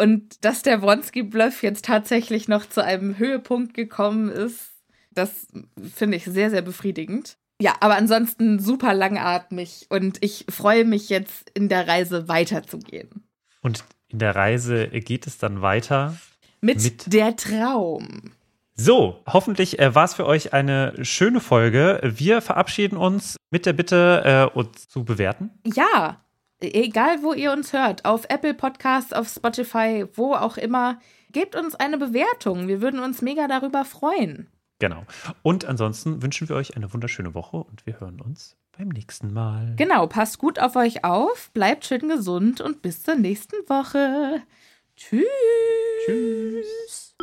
Und 0.00 0.44
dass 0.44 0.62
der 0.62 0.80
Wronski-Bluff 0.80 1.64
jetzt 1.64 1.84
tatsächlich 1.86 2.46
noch 2.46 2.68
zu 2.68 2.84
einem 2.84 3.18
Höhepunkt 3.18 3.74
gekommen 3.74 4.28
ist, 4.28 4.70
das 5.10 5.48
finde 5.92 6.18
ich 6.18 6.24
sehr, 6.24 6.50
sehr 6.50 6.62
befriedigend. 6.62 7.36
Ja, 7.60 7.74
aber 7.80 7.96
ansonsten 7.96 8.60
super 8.60 8.94
langatmig 8.94 9.86
und 9.88 10.18
ich 10.20 10.46
freue 10.48 10.84
mich 10.84 11.08
jetzt 11.08 11.50
in 11.54 11.68
der 11.68 11.88
Reise 11.88 12.28
weiterzugehen. 12.28 13.24
Und 13.60 13.84
in 14.06 14.20
der 14.20 14.36
Reise 14.36 14.86
geht 14.86 15.26
es 15.26 15.38
dann 15.38 15.62
weiter 15.62 16.16
mit, 16.60 16.82
mit 16.82 17.12
der 17.12 17.36
Traum. 17.36 18.32
So, 18.74 19.22
hoffentlich 19.26 19.78
äh, 19.80 19.94
war 19.94 20.04
es 20.04 20.14
für 20.14 20.24
euch 20.24 20.52
eine 20.52 20.94
schöne 21.04 21.40
Folge. 21.40 22.00
Wir 22.02 22.40
verabschieden 22.40 22.96
uns 22.96 23.36
mit 23.50 23.66
der 23.66 23.72
Bitte, 23.72 24.50
äh, 24.54 24.56
uns 24.56 24.88
zu 24.88 25.04
bewerten. 25.04 25.50
Ja, 25.64 26.20
egal 26.60 27.22
wo 27.22 27.32
ihr 27.32 27.52
uns 27.52 27.72
hört, 27.72 28.04
auf 28.04 28.26
Apple 28.28 28.54
Podcasts, 28.54 29.12
auf 29.12 29.28
Spotify, 29.28 30.06
wo 30.14 30.34
auch 30.34 30.56
immer, 30.56 31.00
gebt 31.32 31.56
uns 31.56 31.74
eine 31.74 31.98
Bewertung. 31.98 32.68
Wir 32.68 32.80
würden 32.80 33.00
uns 33.00 33.20
mega 33.20 33.48
darüber 33.48 33.84
freuen. 33.84 34.48
Genau. 34.78 35.04
Und 35.42 35.64
ansonsten 35.64 36.22
wünschen 36.22 36.48
wir 36.48 36.54
euch 36.56 36.76
eine 36.76 36.92
wunderschöne 36.92 37.34
Woche 37.34 37.56
und 37.56 37.84
wir 37.84 37.98
hören 37.98 38.20
uns 38.20 38.56
beim 38.76 38.88
nächsten 38.88 39.32
Mal. 39.32 39.74
Genau, 39.76 40.06
passt 40.06 40.38
gut 40.38 40.60
auf 40.60 40.76
euch 40.76 41.04
auf, 41.04 41.50
bleibt 41.52 41.84
schön 41.84 42.08
gesund 42.08 42.60
und 42.60 42.80
bis 42.80 43.02
zur 43.02 43.16
nächsten 43.16 43.56
Woche. 43.68 44.40
Tschüss. 44.98 45.24
Tschüss. 46.06 47.14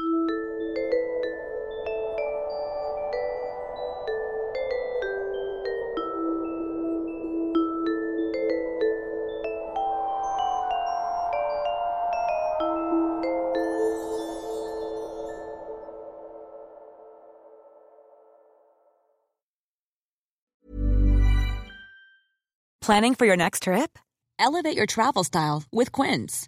Planning 22.81 23.15
for 23.15 23.25
your 23.25 23.35
next 23.35 23.63
trip? 23.63 23.99
Elevate 24.39 24.77
your 24.77 24.85
travel 24.85 25.23
style 25.23 25.63
with 25.71 25.91
Quince. 25.91 26.47